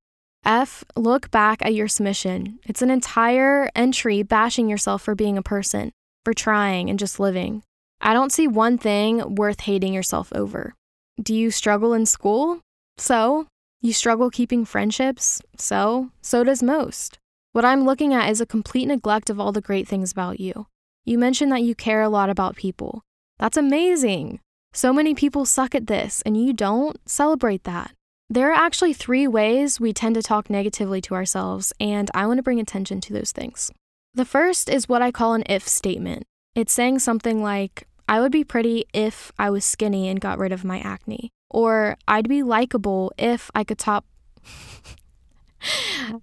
F, 0.46 0.82
look 0.96 1.30
back 1.30 1.60
at 1.60 1.74
your 1.74 1.88
submission. 1.88 2.58
It's 2.64 2.80
an 2.80 2.90
entire 2.90 3.68
entry 3.76 4.22
bashing 4.22 4.70
yourself 4.70 5.02
for 5.02 5.14
being 5.14 5.36
a 5.36 5.42
person, 5.42 5.92
for 6.24 6.34
trying 6.34 6.90
and 6.90 6.98
just 6.98 7.20
living. 7.20 7.62
I 8.00 8.14
don't 8.14 8.32
see 8.32 8.48
one 8.48 8.78
thing 8.78 9.34
worth 9.34 9.60
hating 9.60 9.94
yourself 9.94 10.32
over. 10.34 10.74
Do 11.22 11.34
you 11.34 11.50
struggle 11.50 11.92
in 11.92 12.06
school? 12.06 12.60
So, 12.98 13.46
you 13.80 13.92
struggle 13.92 14.30
keeping 14.30 14.64
friendships? 14.64 15.40
So, 15.56 16.10
so 16.20 16.44
does 16.44 16.62
most. 16.62 17.18
What 17.52 17.64
I'm 17.64 17.84
looking 17.84 18.14
at 18.14 18.30
is 18.30 18.40
a 18.40 18.46
complete 18.46 18.86
neglect 18.86 19.28
of 19.28 19.38
all 19.38 19.52
the 19.52 19.60
great 19.60 19.86
things 19.86 20.10
about 20.10 20.40
you. 20.40 20.66
You 21.04 21.18
mentioned 21.18 21.52
that 21.52 21.62
you 21.62 21.74
care 21.74 22.02
a 22.02 22.08
lot 22.08 22.30
about 22.30 22.56
people. 22.56 23.02
That's 23.38 23.56
amazing. 23.56 24.40
So 24.72 24.92
many 24.92 25.14
people 25.14 25.44
suck 25.44 25.74
at 25.74 25.86
this, 25.86 26.22
and 26.24 26.36
you 26.36 26.52
don't 26.52 26.96
celebrate 27.06 27.64
that. 27.64 27.92
There 28.30 28.50
are 28.50 28.54
actually 28.54 28.94
three 28.94 29.28
ways 29.28 29.78
we 29.78 29.92
tend 29.92 30.14
to 30.14 30.22
talk 30.22 30.48
negatively 30.48 31.02
to 31.02 31.14
ourselves, 31.14 31.72
and 31.78 32.10
I 32.14 32.26
want 32.26 32.38
to 32.38 32.42
bring 32.42 32.58
attention 32.58 33.00
to 33.02 33.12
those 33.12 33.32
things. 33.32 33.70
The 34.14 34.24
first 34.26 34.68
is 34.68 34.88
what 34.88 35.00
I 35.00 35.10
call 35.10 35.34
an 35.34 35.44
if 35.46 35.66
statement. 35.66 36.24
It's 36.54 36.72
saying 36.72 36.98
something 36.98 37.42
like, 37.42 37.86
I 38.08 38.20
would 38.20 38.32
be 38.32 38.44
pretty 38.44 38.84
if 38.92 39.32
I 39.38 39.48
was 39.48 39.64
skinny 39.64 40.08
and 40.08 40.20
got 40.20 40.38
rid 40.38 40.52
of 40.52 40.64
my 40.64 40.80
acne. 40.80 41.30
Or 41.48 41.96
I'd 42.06 42.28
be 42.28 42.42
likable 42.42 43.12
if 43.16 43.50
I 43.54 43.64
could 43.64 43.78
top. 43.78 44.04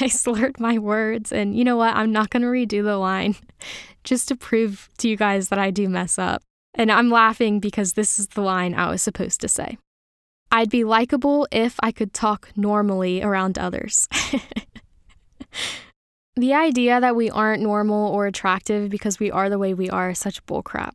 I 0.00 0.08
slurred 0.08 0.60
my 0.60 0.78
words, 0.78 1.32
and 1.32 1.56
you 1.56 1.64
know 1.64 1.76
what? 1.76 1.96
I'm 1.96 2.12
not 2.12 2.28
going 2.28 2.42
to 2.42 2.48
redo 2.48 2.84
the 2.84 2.98
line 2.98 3.36
just 4.04 4.28
to 4.28 4.36
prove 4.36 4.90
to 4.98 5.08
you 5.08 5.16
guys 5.16 5.48
that 5.48 5.58
I 5.58 5.70
do 5.70 5.88
mess 5.88 6.18
up. 6.18 6.42
And 6.74 6.92
I'm 6.92 7.08
laughing 7.08 7.60
because 7.60 7.94
this 7.94 8.18
is 8.18 8.28
the 8.28 8.42
line 8.42 8.74
I 8.74 8.90
was 8.90 9.00
supposed 9.00 9.40
to 9.40 9.48
say. 9.48 9.78
I'd 10.52 10.68
be 10.70 10.84
likable 10.84 11.48
if 11.50 11.76
I 11.82 11.90
could 11.92 12.12
talk 12.12 12.50
normally 12.54 13.22
around 13.22 13.58
others. 13.58 14.06
the 16.36 16.52
idea 16.52 17.00
that 17.00 17.16
we 17.16 17.30
aren't 17.30 17.62
normal 17.62 18.12
or 18.12 18.26
attractive 18.26 18.90
because 18.90 19.18
we 19.18 19.30
are 19.30 19.48
the 19.48 19.58
way 19.58 19.72
we 19.72 19.88
are 19.88 20.10
is 20.10 20.18
such 20.18 20.44
bullcrap. 20.44 20.92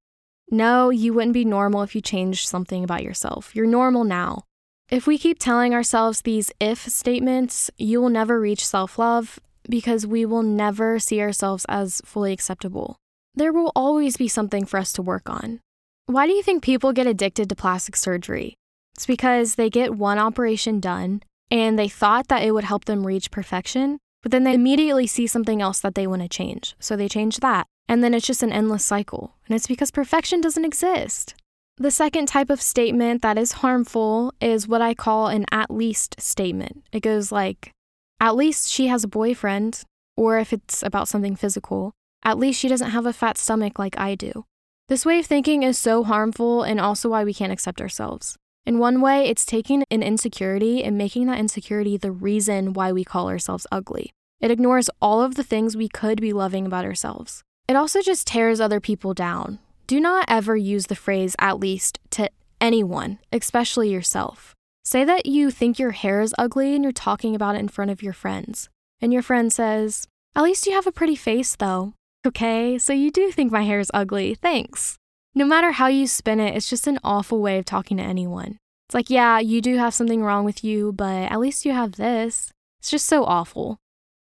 No, 0.51 0.89
you 0.89 1.13
wouldn't 1.13 1.33
be 1.33 1.45
normal 1.45 1.81
if 1.81 1.95
you 1.95 2.01
changed 2.01 2.47
something 2.47 2.83
about 2.83 3.03
yourself. 3.03 3.55
You're 3.55 3.65
normal 3.65 4.03
now. 4.03 4.43
If 4.89 5.07
we 5.07 5.17
keep 5.17 5.39
telling 5.39 5.73
ourselves 5.73 6.21
these 6.21 6.51
if 6.59 6.79
statements, 6.87 7.71
you 7.77 8.01
will 8.01 8.09
never 8.09 8.39
reach 8.39 8.65
self 8.65 8.99
love 8.99 9.39
because 9.69 10.05
we 10.05 10.25
will 10.25 10.43
never 10.43 10.99
see 10.99 11.21
ourselves 11.21 11.65
as 11.69 12.01
fully 12.05 12.33
acceptable. 12.33 12.97
There 13.33 13.53
will 13.53 13.71
always 13.75 14.17
be 14.17 14.27
something 14.27 14.65
for 14.65 14.77
us 14.77 14.91
to 14.93 15.01
work 15.01 15.29
on. 15.29 15.61
Why 16.05 16.27
do 16.27 16.33
you 16.33 16.43
think 16.43 16.61
people 16.61 16.91
get 16.91 17.07
addicted 17.07 17.47
to 17.49 17.55
plastic 17.55 17.95
surgery? 17.95 18.55
It's 18.95 19.05
because 19.05 19.55
they 19.55 19.69
get 19.69 19.95
one 19.95 20.19
operation 20.19 20.81
done 20.81 21.23
and 21.49 21.79
they 21.79 21.87
thought 21.87 22.27
that 22.27 22.43
it 22.43 22.51
would 22.51 22.65
help 22.65 22.85
them 22.85 23.07
reach 23.07 23.31
perfection, 23.31 23.99
but 24.21 24.31
then 24.31 24.43
they 24.43 24.53
immediately 24.53 25.07
see 25.07 25.27
something 25.27 25.61
else 25.61 25.79
that 25.79 25.95
they 25.95 26.07
want 26.07 26.21
to 26.21 26.29
change. 26.29 26.75
So 26.79 26.95
they 26.95 27.07
change 27.07 27.39
that. 27.39 27.67
And 27.87 28.03
then 28.03 28.13
it's 28.13 28.27
just 28.27 28.43
an 28.43 28.51
endless 28.51 28.85
cycle. 28.85 29.35
And 29.47 29.55
it's 29.55 29.67
because 29.67 29.91
perfection 29.91 30.41
doesn't 30.41 30.65
exist. 30.65 31.35
The 31.77 31.91
second 31.91 32.27
type 32.27 32.49
of 32.49 32.61
statement 32.61 33.21
that 33.21 33.37
is 33.37 33.53
harmful 33.53 34.33
is 34.39 34.67
what 34.67 34.81
I 34.81 34.93
call 34.93 35.27
an 35.27 35.45
at 35.51 35.71
least 35.71 36.21
statement. 36.21 36.83
It 36.91 37.01
goes 37.01 37.31
like, 37.31 37.71
at 38.19 38.35
least 38.35 38.69
she 38.69 38.87
has 38.87 39.03
a 39.03 39.07
boyfriend, 39.07 39.81
or 40.15 40.37
if 40.37 40.53
it's 40.53 40.83
about 40.83 41.07
something 41.07 41.35
physical, 41.35 41.93
at 42.23 42.37
least 42.37 42.59
she 42.59 42.67
doesn't 42.67 42.91
have 42.91 43.07
a 43.07 43.13
fat 43.13 43.37
stomach 43.37 43.79
like 43.79 43.97
I 43.97 44.13
do. 44.13 44.45
This 44.89 45.05
way 45.05 45.19
of 45.19 45.25
thinking 45.25 45.63
is 45.63 45.79
so 45.79 46.03
harmful 46.03 46.63
and 46.63 46.79
also 46.79 47.09
why 47.09 47.23
we 47.23 47.33
can't 47.33 47.51
accept 47.51 47.81
ourselves. 47.81 48.37
In 48.65 48.77
one 48.77 49.01
way, 49.01 49.27
it's 49.27 49.45
taking 49.45 49.83
an 49.89 50.03
insecurity 50.03 50.83
and 50.83 50.97
making 50.97 51.25
that 51.27 51.39
insecurity 51.39 51.97
the 51.97 52.11
reason 52.11 52.73
why 52.73 52.91
we 52.91 53.03
call 53.03 53.27
ourselves 53.27 53.65
ugly. 53.71 54.11
It 54.39 54.51
ignores 54.51 54.89
all 55.01 55.21
of 55.21 55.35
the 55.35 55.43
things 55.43 55.75
we 55.75 55.89
could 55.89 56.21
be 56.21 56.33
loving 56.33 56.65
about 56.65 56.85
ourselves. 56.85 57.43
It 57.67 57.75
also 57.75 58.01
just 58.01 58.27
tears 58.27 58.59
other 58.59 58.79
people 58.79 59.13
down. 59.13 59.59
Do 59.87 59.99
not 59.99 60.25
ever 60.27 60.55
use 60.55 60.87
the 60.87 60.95
phrase 60.95 61.35
at 61.39 61.59
least 61.59 61.99
to 62.11 62.29
anyone, 62.59 63.19
especially 63.31 63.91
yourself. 63.91 64.53
Say 64.83 65.03
that 65.05 65.25
you 65.25 65.51
think 65.51 65.79
your 65.79 65.91
hair 65.91 66.21
is 66.21 66.35
ugly 66.37 66.75
and 66.75 66.83
you're 66.83 66.91
talking 66.91 67.35
about 67.35 67.55
it 67.55 67.59
in 67.59 67.67
front 67.67 67.91
of 67.91 68.03
your 68.03 68.13
friends. 68.13 68.69
And 69.01 69.11
your 69.11 69.21
friend 69.21 69.51
says, 69.51 70.07
At 70.35 70.43
least 70.43 70.65
you 70.65 70.73
have 70.73 70.87
a 70.87 70.91
pretty 70.91 71.15
face, 71.15 71.55
though. 71.55 71.93
Okay, 72.25 72.77
so 72.77 72.93
you 72.93 73.09
do 73.09 73.31
think 73.31 73.51
my 73.51 73.63
hair 73.63 73.79
is 73.79 73.91
ugly. 73.93 74.35
Thanks. 74.35 74.97
No 75.33 75.45
matter 75.45 75.71
how 75.71 75.87
you 75.87 76.07
spin 76.07 76.41
it, 76.41 76.55
it's 76.55 76.69
just 76.69 76.87
an 76.87 76.99
awful 77.03 77.41
way 77.41 77.57
of 77.57 77.65
talking 77.65 77.97
to 77.97 78.03
anyone. 78.03 78.57
It's 78.87 78.93
like, 78.93 79.09
yeah, 79.09 79.39
you 79.39 79.61
do 79.61 79.77
have 79.77 79.93
something 79.93 80.23
wrong 80.23 80.43
with 80.43 80.63
you, 80.63 80.91
but 80.91 81.31
at 81.31 81.39
least 81.39 81.65
you 81.65 81.71
have 81.71 81.93
this. 81.93 82.51
It's 82.79 82.91
just 82.91 83.05
so 83.05 83.23
awful. 83.23 83.77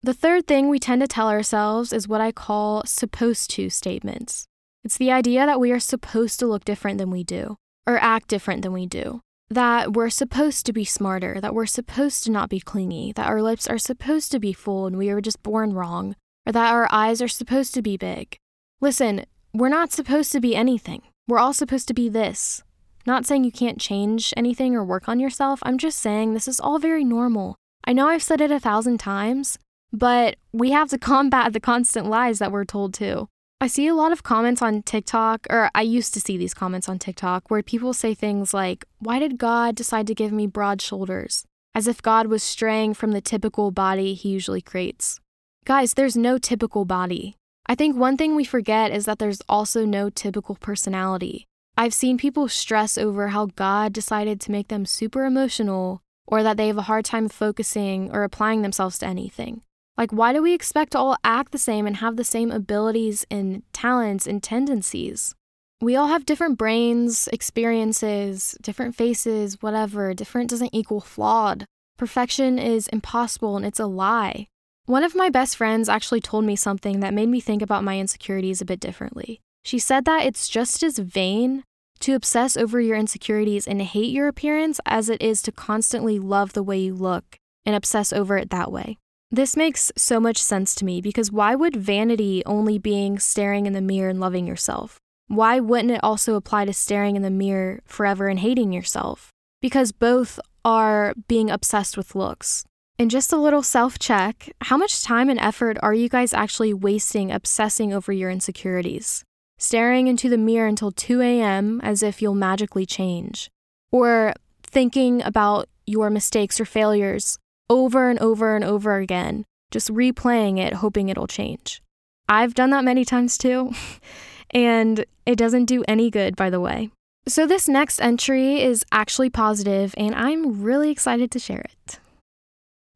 The 0.04 0.14
third 0.14 0.48
thing 0.48 0.68
we 0.68 0.80
tend 0.80 1.02
to 1.02 1.08
tell 1.08 1.30
ourselves 1.30 1.94
is 1.94 2.08
what 2.08 2.20
I 2.20 2.34
call 2.34 2.84
supposed 2.86 3.50
to 3.52 3.70
statements. 3.70 4.48
It's 4.84 4.98
the 4.98 5.12
idea 5.12 5.46
that 5.46 5.60
we 5.62 5.72
are 5.72 5.80
supposed 5.80 6.40
to 6.40 6.48
look 6.48 6.66
different 6.66 6.98
than 6.98 7.10
we 7.10 7.24
do, 7.24 7.56
or 7.86 7.98
act 7.98 8.28
different 8.28 8.62
than 8.62 8.74
we 8.74 8.86
do. 8.86 9.22
That 9.50 9.94
we're 9.94 10.10
supposed 10.10 10.66
to 10.66 10.74
be 10.74 10.84
smarter, 10.84 11.40
that 11.40 11.56
we're 11.56 11.66
supposed 11.66 12.26
to 12.26 12.32
not 12.32 12.50
be 12.50 12.60
clingy, 12.60 13.14
that 13.14 13.28
our 13.28 13.42
lips 13.42 13.66
are 13.66 13.78
supposed 13.78 14.32
to 14.34 14.40
be 14.40 14.52
full 14.52 14.86
and 14.86 14.98
we 14.98 15.14
were 15.14 15.22
just 15.22 15.42
born 15.42 15.74
wrong, 15.74 16.18
or 16.46 16.52
that 16.52 16.74
our 16.74 16.90
eyes 16.92 17.22
are 17.22 17.30
supposed 17.30 17.74
to 17.76 17.82
be 17.82 17.96
big. 17.96 18.36
Listen, 18.82 19.26
we're 19.58 19.70
not 19.70 19.92
supposed 19.92 20.32
to 20.32 20.40
be 20.40 20.56
anything. 20.56 21.02
We're 21.28 21.40
all 21.40 21.52
supposed 21.52 21.88
to 21.88 21.94
be 21.96 22.10
this. 22.10 22.62
Not 23.08 23.26
saying 23.26 23.44
you 23.44 23.52
can't 23.52 23.80
change 23.80 24.32
anything 24.38 24.76
or 24.76 24.84
work 24.84 25.10
on 25.10 25.20
yourself, 25.20 25.62
I'm 25.64 25.80
just 25.80 25.98
saying 25.98 26.34
this 26.34 26.48
is 26.48 26.60
all 26.60 26.78
very 26.78 27.04
normal. 27.04 27.56
I 27.84 27.94
know 27.94 28.08
I've 28.08 28.22
said 28.22 28.40
it 28.40 28.52
a 28.52 28.60
thousand 28.60 29.00
times, 29.00 29.58
but 29.92 30.36
we 30.54 30.72
have 30.72 30.90
to 30.90 30.98
combat 31.12 31.54
the 31.54 31.60
constant 31.60 32.06
lies 32.06 32.38
that 32.38 32.52
we're 32.52 32.66
told 32.66 32.94
too. 32.94 33.30
I 33.60 33.66
see 33.66 33.88
a 33.88 33.96
lot 33.96 34.12
of 34.12 34.22
comments 34.22 34.62
on 34.62 34.84
TikTok, 34.84 35.48
or 35.50 35.72
I 35.74 35.82
used 35.82 36.14
to 36.14 36.22
see 36.22 36.38
these 36.38 36.54
comments 36.54 36.88
on 36.88 37.00
TikTok, 37.00 37.50
where 37.50 37.64
people 37.64 37.94
say 37.94 38.14
things 38.14 38.54
like, 38.54 38.86
Why 39.00 39.18
did 39.18 39.40
God 39.40 39.74
decide 39.74 40.06
to 40.06 40.14
give 40.14 40.32
me 40.32 40.46
broad 40.46 40.84
shoulders? 40.84 41.46
As 41.74 41.88
if 41.88 42.04
God 42.04 42.28
was 42.28 42.44
straying 42.44 42.94
from 42.94 43.12
the 43.12 43.22
typical 43.22 43.72
body 43.72 44.14
he 44.14 44.30
usually 44.30 44.62
creates. 44.62 45.20
Guys, 45.66 45.96
there's 45.96 46.16
no 46.16 46.38
typical 46.38 46.86
body. 46.86 47.38
I 47.70 47.76
think 47.76 47.98
one 47.98 48.16
thing 48.16 48.36
we 48.36 48.46
forget 48.46 48.92
is 48.92 49.06
that 49.06 49.20
there's 49.20 49.42
also 49.50 49.86
no 49.86 50.10
typical 50.10 50.56
personality. 50.56 51.46
I've 51.76 51.94
seen 51.94 52.18
people 52.18 52.48
stress 52.48 52.98
over 52.98 53.30
how 53.30 53.48
God 53.48 53.92
decided 53.92 54.40
to 54.42 54.52
make 54.52 54.70
them 54.70 54.86
super 54.86 55.26
emotional 55.26 56.02
or 56.26 56.44
that 56.44 56.58
they 56.58 56.68
have 56.68 56.78
a 56.78 56.84
hard 56.84 57.06
time 57.06 57.28
focusing 57.28 58.10
or 58.12 58.24
applying 58.24 58.62
themselves 58.62 58.98
to 59.00 59.06
anything. 59.06 59.62
Like, 59.98 60.12
why 60.12 60.32
do 60.32 60.42
we 60.42 60.54
expect 60.54 60.94
to 60.94 61.00
all 61.00 61.18
act 61.24 61.52
the 61.52 61.58
same 61.58 61.86
and 61.86 61.98
have 61.98 62.16
the 62.16 62.24
same 62.24 62.52
abilities 62.52 63.26
and 63.30 63.64
talents 63.74 64.28
and 64.28 64.42
tendencies? 64.42 65.36
We 65.82 65.96
all 65.96 66.08
have 66.08 66.26
different 66.26 66.58
brains, 66.58 67.28
experiences, 67.34 68.58
different 68.62 68.96
faces, 68.96 69.62
whatever. 69.62 70.14
Different 70.14 70.50
doesn't 70.50 70.74
equal 70.74 71.02
flawed. 71.02 71.66
Perfection 71.98 72.58
is 72.58 72.88
impossible 72.88 73.58
and 73.58 73.66
it's 73.66 73.80
a 73.80 73.86
lie. 73.86 74.48
One 74.88 75.04
of 75.04 75.16
my 75.16 75.30
best 75.30 75.58
friends 75.58 75.90
actually 75.90 76.22
told 76.22 76.46
me 76.46 76.56
something 76.56 77.02
that 77.02 77.14
made 77.14 77.28
me 77.28 77.42
think 77.42 77.62
about 77.62 77.84
my 77.84 78.00
insecurities 78.00 78.62
a 78.62 78.66
bit 78.66 78.80
differently. 78.80 79.42
She 79.66 79.80
said 79.80 80.06
that 80.06 80.26
it's 80.26 80.48
just 80.48 80.82
as 80.82 80.98
vain 80.98 81.66
to 82.00 82.14
obsess 82.14 82.56
over 82.56 82.80
your 82.80 82.96
insecurities 82.96 83.68
and 83.68 83.82
hate 83.82 84.14
your 84.14 84.30
appearance 84.30 84.80
as 84.86 85.10
it 85.10 85.22
is 85.22 85.42
to 85.42 85.52
constantly 85.52 86.20
love 86.20 86.54
the 86.54 86.64
way 86.64 86.80
you 86.80 86.94
look 86.94 87.36
and 87.66 87.76
obsess 87.76 88.14
over 88.14 88.38
it 88.38 88.50
that 88.52 88.72
way. 88.72 88.98
This 89.30 89.58
makes 89.58 89.92
so 89.98 90.22
much 90.22 90.38
sense 90.38 90.74
to 90.76 90.86
me 90.86 91.02
because 91.02 91.34
why 91.34 91.54
would 91.54 91.76
vanity 91.76 92.42
only 92.46 92.80
being 92.80 93.20
staring 93.20 93.66
in 93.66 93.74
the 93.74 93.82
mirror 93.82 94.10
and 94.10 94.22
loving 94.22 94.48
yourself? 94.48 95.00
Why 95.28 95.60
wouldn't 95.60 95.92
it 95.92 96.00
also 96.02 96.36
apply 96.36 96.64
to 96.64 96.72
staring 96.72 97.18
in 97.18 97.24
the 97.24 97.30
mirror 97.30 97.82
forever 97.84 98.30
and 98.30 98.40
hating 98.40 98.72
yourself? 98.72 99.32
Because 99.62 99.92
both 99.92 100.40
are 100.64 101.14
being 101.28 101.50
obsessed 101.50 101.98
with 101.98 102.16
looks. 102.16 102.64
And 103.00 103.12
just 103.12 103.32
a 103.32 103.38
little 103.38 103.62
self 103.62 104.00
check 104.00 104.50
how 104.62 104.78
much 104.78 105.04
time 105.04 105.30
and 105.30 105.40
effort 105.40 105.78
are 105.84 105.94
you 105.94 106.10
guys 106.10 106.34
actually 106.34 106.74
wasting 106.74 107.32
obsessing 107.32 107.94
over 107.94 108.12
your 108.12 108.32
insecurities? 108.32 109.24
Staring 109.60 110.08
into 110.08 110.30
the 110.30 110.38
mirror 110.38 110.68
until 110.68 110.92
2 110.92 111.22
a.m. 111.22 111.80
as 111.84 112.02
if 112.02 112.22
you'll 112.22 112.36
magically 112.36 112.86
change? 112.86 113.50
Or 113.92 114.34
thinking 114.64 115.22
about 115.22 115.70
your 115.86 116.10
mistakes 116.10 116.60
or 116.60 116.66
failures 116.66 117.38
over 117.70 118.10
and 118.10 118.20
over 118.20 118.56
and 118.56 118.66
over 118.66 118.98
again, 118.98 119.46
just 119.72 119.94
replaying 119.94 120.58
it, 120.58 120.74
hoping 120.74 121.10
it'll 121.10 121.28
change? 121.28 121.82
I've 122.28 122.56
done 122.56 122.72
that 122.72 122.84
many 122.84 123.06
times 123.06 123.38
too, 123.38 123.74
and 124.52 125.06
it 125.26 125.38
doesn't 125.38 125.66
do 125.66 125.84
any 125.88 126.10
good, 126.10 126.36
by 126.36 126.50
the 126.50 126.60
way. 126.60 126.90
So, 127.28 127.46
this 127.46 127.68
next 127.68 128.00
entry 128.00 128.62
is 128.62 128.86
actually 128.92 129.30
positive, 129.30 129.94
and 129.98 130.16
I'm 130.16 130.62
really 130.62 130.90
excited 130.90 131.30
to 131.32 131.40
share 131.40 131.66
it. 131.66 132.00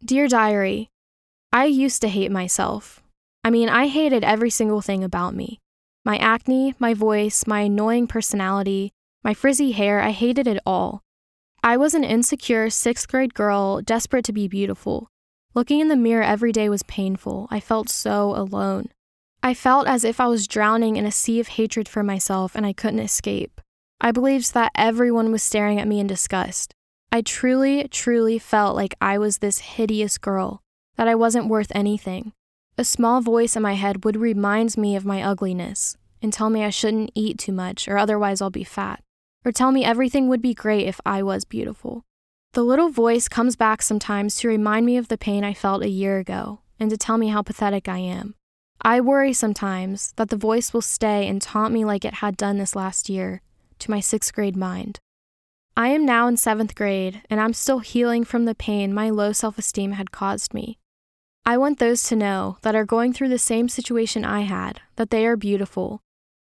Dear 0.04 0.28
Diary, 0.28 0.90
I 1.54 1.66
used 1.66 2.02
to 2.02 2.10
hate 2.10 2.32
myself. 2.32 3.04
I 3.44 3.52
mean, 3.52 3.70
I 3.70 3.86
hated 3.86 4.24
every 4.24 4.50
single 4.50 4.82
thing 4.82 5.04
about 5.04 5.36
me 5.36 5.60
my 6.04 6.18
acne, 6.18 6.74
my 6.80 6.96
voice, 6.96 7.46
my 7.46 7.62
annoying 7.62 8.08
personality, 8.08 8.92
my 9.24 9.36
frizzy 9.36 9.74
hair, 9.74 10.02
I 10.02 10.10
hated 10.10 10.48
it 10.48 10.58
all. 10.66 11.04
I 11.64 11.78
was 11.78 11.94
an 11.94 12.04
insecure 12.04 12.72
sixth 12.72 13.08
grade 13.08 13.36
girl, 13.36 13.82
desperate 13.82 14.26
to 14.26 14.34
be 14.34 14.48
beautiful. 14.48 15.08
Looking 15.54 15.80
in 15.80 15.90
the 15.90 15.96
mirror 15.96 16.24
every 16.24 16.52
day 16.52 16.68
was 16.68 16.82
painful. 16.84 17.48
I 17.52 17.60
felt 17.60 17.88
so 17.88 18.36
alone. 18.36 18.90
I 19.44 19.54
felt 19.54 19.86
as 19.88 20.04
if 20.04 20.20
I 20.20 20.26
was 20.26 20.48
drowning 20.48 20.96
in 20.96 21.06
a 21.06 21.12
sea 21.12 21.40
of 21.40 21.50
hatred 21.50 21.88
for 21.88 22.02
myself 22.02 22.56
and 22.56 22.66
I 22.66 22.74
couldn't 22.74 23.00
escape. 23.02 23.62
I 24.00 24.12
believed 24.12 24.56
that 24.56 24.72
everyone 24.74 25.32
was 25.32 25.44
staring 25.44 25.80
at 25.80 25.88
me 25.88 26.00
in 26.00 26.08
disgust. 26.08 26.74
I 27.14 27.22
truly, 27.22 27.88
truly 27.90 28.40
felt 28.40 28.76
like 28.76 28.96
I 29.02 29.18
was 29.18 29.40
this 29.40 29.60
hideous 29.60 30.18
girl, 30.18 30.62
that 30.96 31.10
I 31.10 31.16
wasn't 31.16 31.50
worth 31.50 31.72
anything. 31.76 32.32
A 32.78 32.86
small 32.86 33.20
voice 33.20 33.58
in 33.58 33.62
my 33.62 33.74
head 33.74 34.06
would 34.06 34.16
remind 34.16 34.78
me 34.78 34.96
of 34.96 35.06
my 35.06 35.22
ugliness 35.22 35.98
and 36.22 36.32
tell 36.32 36.50
me 36.50 36.64
I 36.64 36.70
shouldn't 36.70 37.12
eat 37.14 37.38
too 37.38 37.52
much 37.52 37.88
or 37.88 37.98
otherwise 37.98 38.42
I'll 38.42 38.50
be 38.50 38.64
fat, 38.64 39.04
or 39.44 39.52
tell 39.52 39.74
me 39.74 39.84
everything 39.84 40.30
would 40.30 40.42
be 40.42 40.54
great 40.54 40.88
if 40.88 41.02
I 41.06 41.22
was 41.22 41.44
beautiful. 41.44 42.06
The 42.54 42.64
little 42.64 42.90
voice 42.90 43.28
comes 43.28 43.58
back 43.58 43.82
sometimes 43.82 44.36
to 44.38 44.48
remind 44.48 44.86
me 44.86 44.96
of 44.96 45.10
the 45.10 45.18
pain 45.18 45.44
I 45.44 45.54
felt 45.54 45.84
a 45.84 45.90
year 45.90 46.18
ago 46.18 46.62
and 46.80 46.90
to 46.90 46.98
tell 46.98 47.18
me 47.18 47.28
how 47.28 47.42
pathetic 47.42 47.90
I 47.90 47.98
am. 47.98 48.36
I 48.82 49.02
worry 49.02 49.34
sometimes 49.34 50.14
that 50.16 50.30
the 50.30 50.38
voice 50.38 50.74
will 50.74 50.82
stay 50.82 51.28
and 51.28 51.42
taunt 51.42 51.74
me 51.74 51.84
like 51.84 52.06
it 52.06 52.16
had 52.16 52.38
done 52.38 52.58
this 52.58 52.76
last 52.76 53.10
year 53.10 53.42
to 53.80 53.92
my 53.92 54.00
sixth 54.00 54.34
grade 54.34 54.56
mind. 54.56 55.00
I 55.76 55.90
am 55.90 56.06
now 56.06 56.28
in 56.28 56.38
seventh 56.38 56.76
grade, 56.76 57.22
and 57.30 57.40
I'm 57.40 57.54
still 57.54 57.80
healing 57.80 58.24
from 58.24 58.46
the 58.46 58.56
pain 58.56 58.94
my 58.94 59.10
low 59.10 59.32
self 59.32 59.58
esteem 59.58 59.94
had 59.94 60.12
caused 60.12 60.54
me. 60.54 60.78
I 61.46 61.58
want 61.58 61.80
those 61.80 62.04
to 62.04 62.16
know 62.16 62.58
that 62.62 62.76
are 62.76 62.86
going 62.86 63.14
through 63.14 63.30
the 63.30 63.40
same 63.40 63.68
situation 63.70 64.26
I 64.26 64.42
had 64.42 64.82
that 64.98 65.10
they 65.10 65.26
are 65.26 65.38
beautiful, 65.38 66.02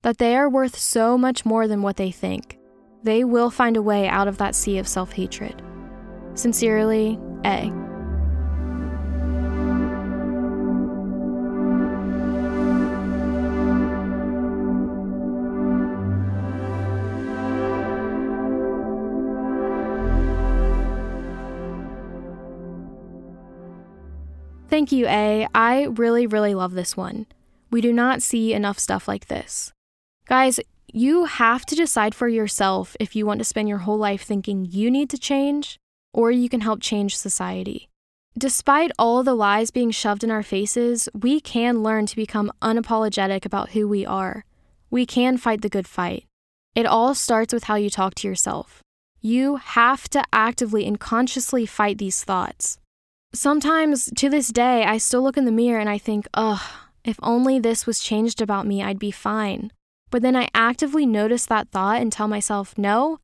that 0.02 0.18
they 0.18 0.36
are 0.36 0.48
worth 0.48 0.76
so 0.76 1.16
much 1.16 1.44
more 1.44 1.68
than 1.68 1.82
what 1.82 1.96
they 1.96 2.10
think. 2.10 2.58
They 3.02 3.22
will 3.22 3.50
find 3.50 3.76
a 3.76 3.82
way 3.82 4.08
out 4.08 4.26
of 4.26 4.38
that 4.38 4.54
sea 4.54 4.78
of 4.78 4.88
self 4.88 5.12
hatred. 5.12 5.62
Sincerely, 6.34 7.18
A. 7.44 7.89
Thank 24.70 24.92
you, 24.92 25.08
A. 25.08 25.48
I 25.52 25.82
really, 25.82 26.28
really 26.28 26.54
love 26.54 26.74
this 26.74 26.96
one. 26.96 27.26
We 27.72 27.80
do 27.80 27.92
not 27.92 28.22
see 28.22 28.54
enough 28.54 28.78
stuff 28.78 29.08
like 29.08 29.26
this. 29.26 29.72
Guys, 30.26 30.60
you 30.92 31.24
have 31.24 31.66
to 31.66 31.74
decide 31.74 32.14
for 32.14 32.28
yourself 32.28 32.96
if 33.00 33.16
you 33.16 33.26
want 33.26 33.38
to 33.40 33.44
spend 33.44 33.68
your 33.68 33.78
whole 33.78 33.98
life 33.98 34.22
thinking 34.22 34.64
you 34.64 34.88
need 34.88 35.10
to 35.10 35.18
change 35.18 35.76
or 36.14 36.30
you 36.30 36.48
can 36.48 36.60
help 36.60 36.80
change 36.80 37.16
society. 37.16 37.88
Despite 38.38 38.92
all 38.96 39.24
the 39.24 39.34
lies 39.34 39.72
being 39.72 39.90
shoved 39.90 40.22
in 40.22 40.30
our 40.30 40.44
faces, 40.44 41.08
we 41.20 41.40
can 41.40 41.82
learn 41.82 42.06
to 42.06 42.14
become 42.14 42.52
unapologetic 42.62 43.44
about 43.44 43.70
who 43.70 43.88
we 43.88 44.06
are. 44.06 44.44
We 44.88 45.04
can 45.04 45.36
fight 45.36 45.62
the 45.62 45.68
good 45.68 45.88
fight. 45.88 46.26
It 46.76 46.86
all 46.86 47.16
starts 47.16 47.52
with 47.52 47.64
how 47.64 47.74
you 47.74 47.90
talk 47.90 48.14
to 48.16 48.28
yourself. 48.28 48.84
You 49.20 49.56
have 49.56 50.08
to 50.10 50.22
actively 50.32 50.86
and 50.86 50.98
consciously 50.98 51.66
fight 51.66 51.98
these 51.98 52.22
thoughts. 52.22 52.78
Sometimes 53.32 54.10
to 54.16 54.28
this 54.28 54.48
day, 54.48 54.82
I 54.84 54.98
still 54.98 55.22
look 55.22 55.36
in 55.36 55.44
the 55.44 55.52
mirror 55.52 55.78
and 55.78 55.88
I 55.88 55.98
think, 55.98 56.26
ugh, 56.34 56.60
if 57.04 57.16
only 57.22 57.60
this 57.60 57.86
was 57.86 58.00
changed 58.00 58.42
about 58.42 58.66
me, 58.66 58.82
I'd 58.82 58.98
be 58.98 59.12
fine. 59.12 59.70
But 60.10 60.22
then 60.22 60.34
I 60.34 60.48
actively 60.52 61.06
notice 61.06 61.46
that 61.46 61.68
thought 61.70 62.00
and 62.00 62.10
tell 62.10 62.26
myself, 62.26 62.76
no, 62.76 63.18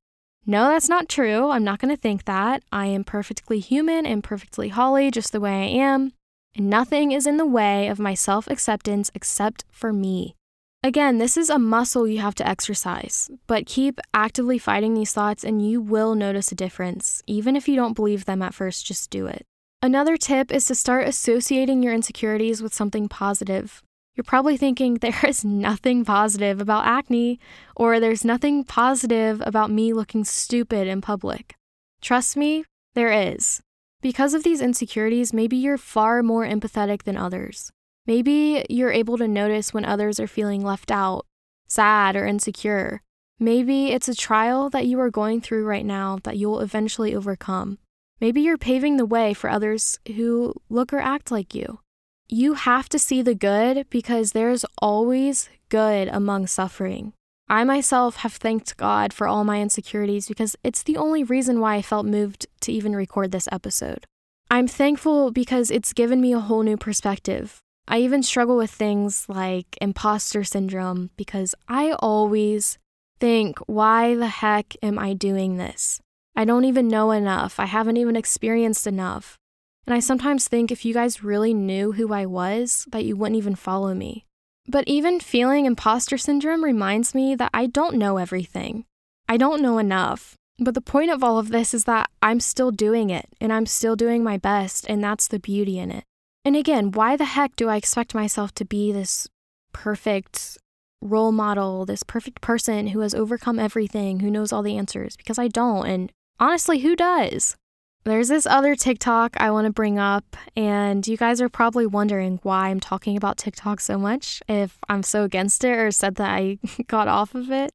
no, 0.46 0.68
that's 0.68 0.88
not 0.88 1.08
true. 1.08 1.50
I'm 1.50 1.64
not 1.64 1.80
going 1.80 1.94
to 1.94 2.00
think 2.00 2.24
that. 2.24 2.62
I 2.70 2.86
am 2.86 3.02
perfectly 3.02 3.58
human 3.58 4.06
and 4.06 4.22
perfectly 4.22 4.68
Holly 4.68 5.10
just 5.10 5.32
the 5.32 5.40
way 5.40 5.64
I 5.64 5.82
am. 5.82 6.12
And 6.54 6.70
nothing 6.70 7.10
is 7.10 7.26
in 7.26 7.36
the 7.36 7.44
way 7.44 7.88
of 7.88 7.98
my 7.98 8.14
self 8.14 8.46
acceptance 8.46 9.10
except 9.12 9.64
for 9.72 9.92
me. 9.92 10.36
Again, 10.84 11.18
this 11.18 11.36
is 11.36 11.50
a 11.50 11.58
muscle 11.58 12.06
you 12.06 12.20
have 12.20 12.36
to 12.36 12.46
exercise, 12.46 13.28
but 13.48 13.66
keep 13.66 13.98
actively 14.14 14.56
fighting 14.56 14.94
these 14.94 15.12
thoughts 15.12 15.42
and 15.42 15.68
you 15.68 15.80
will 15.80 16.14
notice 16.14 16.52
a 16.52 16.54
difference. 16.54 17.24
Even 17.26 17.56
if 17.56 17.66
you 17.66 17.74
don't 17.74 17.96
believe 17.96 18.24
them 18.24 18.40
at 18.40 18.54
first, 18.54 18.86
just 18.86 19.10
do 19.10 19.26
it. 19.26 19.44
Another 19.82 20.16
tip 20.16 20.50
is 20.50 20.64
to 20.66 20.74
start 20.74 21.06
associating 21.06 21.82
your 21.82 21.92
insecurities 21.92 22.62
with 22.62 22.72
something 22.72 23.08
positive. 23.08 23.82
You're 24.14 24.24
probably 24.24 24.56
thinking 24.56 24.94
there 25.00 25.24
is 25.26 25.44
nothing 25.44 26.04
positive 26.04 26.60
about 26.60 26.86
acne, 26.86 27.38
or 27.76 28.00
there's 28.00 28.24
nothing 28.24 28.64
positive 28.64 29.42
about 29.44 29.70
me 29.70 29.92
looking 29.92 30.24
stupid 30.24 30.88
in 30.88 31.00
public. 31.00 31.54
Trust 32.00 32.36
me, 32.36 32.64
there 32.94 33.12
is. 33.12 33.60
Because 34.00 34.34
of 34.34 34.44
these 34.44 34.60
insecurities, 34.60 35.32
maybe 35.32 35.56
you're 35.56 35.78
far 35.78 36.22
more 36.22 36.46
empathetic 36.46 37.02
than 37.02 37.16
others. 37.16 37.70
Maybe 38.06 38.64
you're 38.70 38.92
able 38.92 39.18
to 39.18 39.28
notice 39.28 39.74
when 39.74 39.84
others 39.84 40.18
are 40.20 40.26
feeling 40.26 40.62
left 40.62 40.90
out, 40.90 41.26
sad, 41.68 42.16
or 42.16 42.24
insecure. 42.24 43.02
Maybe 43.38 43.88
it's 43.88 44.08
a 44.08 44.14
trial 44.14 44.70
that 44.70 44.86
you 44.86 44.98
are 45.00 45.10
going 45.10 45.40
through 45.40 45.66
right 45.66 45.84
now 45.84 46.20
that 46.22 46.36
you'll 46.36 46.60
eventually 46.60 47.14
overcome. 47.14 47.78
Maybe 48.20 48.40
you're 48.40 48.56
paving 48.56 48.96
the 48.96 49.06
way 49.06 49.34
for 49.34 49.50
others 49.50 49.98
who 50.16 50.54
look 50.70 50.92
or 50.92 50.98
act 50.98 51.30
like 51.30 51.54
you. 51.54 51.80
You 52.28 52.54
have 52.54 52.88
to 52.88 52.98
see 52.98 53.22
the 53.22 53.34
good 53.34 53.86
because 53.90 54.32
there's 54.32 54.64
always 54.80 55.48
good 55.68 56.08
among 56.08 56.46
suffering. 56.46 57.12
I 57.48 57.62
myself 57.62 58.16
have 58.16 58.32
thanked 58.32 58.76
God 58.76 59.12
for 59.12 59.28
all 59.28 59.44
my 59.44 59.60
insecurities 59.60 60.26
because 60.26 60.56
it's 60.64 60.82
the 60.82 60.96
only 60.96 61.22
reason 61.22 61.60
why 61.60 61.76
I 61.76 61.82
felt 61.82 62.06
moved 62.06 62.46
to 62.62 62.72
even 62.72 62.96
record 62.96 63.30
this 63.30 63.48
episode. 63.52 64.04
I'm 64.50 64.66
thankful 64.66 65.30
because 65.30 65.70
it's 65.70 65.92
given 65.92 66.20
me 66.20 66.32
a 66.32 66.40
whole 66.40 66.62
new 66.62 66.76
perspective. 66.76 67.60
I 67.86 67.98
even 67.98 68.22
struggle 68.22 68.56
with 68.56 68.70
things 68.70 69.26
like 69.28 69.76
imposter 69.80 70.42
syndrome 70.42 71.10
because 71.16 71.54
I 71.68 71.92
always 72.00 72.78
think, 73.20 73.58
why 73.66 74.16
the 74.16 74.26
heck 74.26 74.74
am 74.82 74.98
I 74.98 75.12
doing 75.12 75.56
this? 75.56 76.00
I 76.36 76.44
don't 76.44 76.66
even 76.66 76.86
know 76.86 77.10
enough. 77.12 77.58
I 77.58 77.64
haven't 77.64 77.96
even 77.96 78.14
experienced 78.14 78.86
enough. 78.86 79.38
And 79.86 79.94
I 79.94 80.00
sometimes 80.00 80.48
think 80.48 80.70
if 80.70 80.84
you 80.84 80.92
guys 80.92 81.24
really 81.24 81.54
knew 81.54 81.92
who 81.92 82.12
I 82.12 82.26
was, 82.26 82.86
that 82.90 83.04
you 83.04 83.16
wouldn't 83.16 83.38
even 83.38 83.54
follow 83.54 83.94
me. 83.94 84.26
But 84.68 84.84
even 84.86 85.20
feeling 85.20 85.64
imposter 85.64 86.18
syndrome 86.18 86.64
reminds 86.64 87.14
me 87.14 87.34
that 87.36 87.50
I 87.54 87.66
don't 87.66 87.96
know 87.96 88.18
everything. 88.18 88.84
I 89.28 89.36
don't 89.36 89.62
know 89.62 89.78
enough. 89.78 90.36
But 90.58 90.74
the 90.74 90.80
point 90.80 91.10
of 91.10 91.22
all 91.22 91.38
of 91.38 91.50
this 91.50 91.72
is 91.72 91.84
that 91.84 92.10
I'm 92.22 92.40
still 92.40 92.70
doing 92.70 93.10
it 93.10 93.28
and 93.40 93.52
I'm 93.52 93.66
still 93.66 93.94
doing 93.94 94.24
my 94.24 94.38
best, 94.38 94.86
and 94.88 95.04
that's 95.04 95.28
the 95.28 95.38
beauty 95.38 95.78
in 95.78 95.90
it. 95.90 96.04
And 96.44 96.56
again, 96.56 96.90
why 96.92 97.16
the 97.16 97.24
heck 97.24 97.56
do 97.56 97.68
I 97.68 97.76
expect 97.76 98.14
myself 98.14 98.52
to 98.54 98.64
be 98.64 98.92
this 98.92 99.28
perfect 99.72 100.58
role 101.02 101.32
model, 101.32 101.84
this 101.84 102.02
perfect 102.02 102.40
person 102.40 102.88
who 102.88 103.00
has 103.00 103.14
overcome 103.14 103.58
everything, 103.58 104.20
who 104.20 104.30
knows 104.30 104.52
all 104.52 104.62
the 104.62 104.78
answers? 104.78 105.16
Because 105.16 105.38
I 105.38 105.48
don't. 105.48 105.86
And 105.86 106.12
honestly, 106.38 106.80
who 106.80 106.96
does? 106.96 107.56
There's 108.04 108.28
this 108.28 108.46
other 108.46 108.76
TikTok 108.76 109.36
I 109.38 109.50
want 109.50 109.66
to 109.66 109.72
bring 109.72 109.98
up, 109.98 110.36
and 110.54 111.06
you 111.08 111.16
guys 111.16 111.40
are 111.40 111.48
probably 111.48 111.86
wondering 111.86 112.38
why 112.44 112.68
I'm 112.68 112.78
talking 112.78 113.16
about 113.16 113.36
TikTok 113.36 113.80
so 113.80 113.98
much, 113.98 114.40
if 114.48 114.78
I'm 114.88 115.02
so 115.02 115.24
against 115.24 115.64
it 115.64 115.76
or 115.76 115.90
said 115.90 116.14
that 116.16 116.30
I 116.30 116.58
got 116.86 117.08
off 117.08 117.34
of 117.34 117.50
it. 117.50 117.70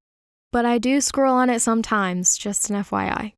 But 0.52 0.66
I 0.66 0.78
do 0.78 1.02
scroll 1.02 1.36
on 1.36 1.50
it 1.50 1.60
sometimes, 1.60 2.38
just 2.38 2.70
an 2.70 2.78
FYI. 2.78 3.34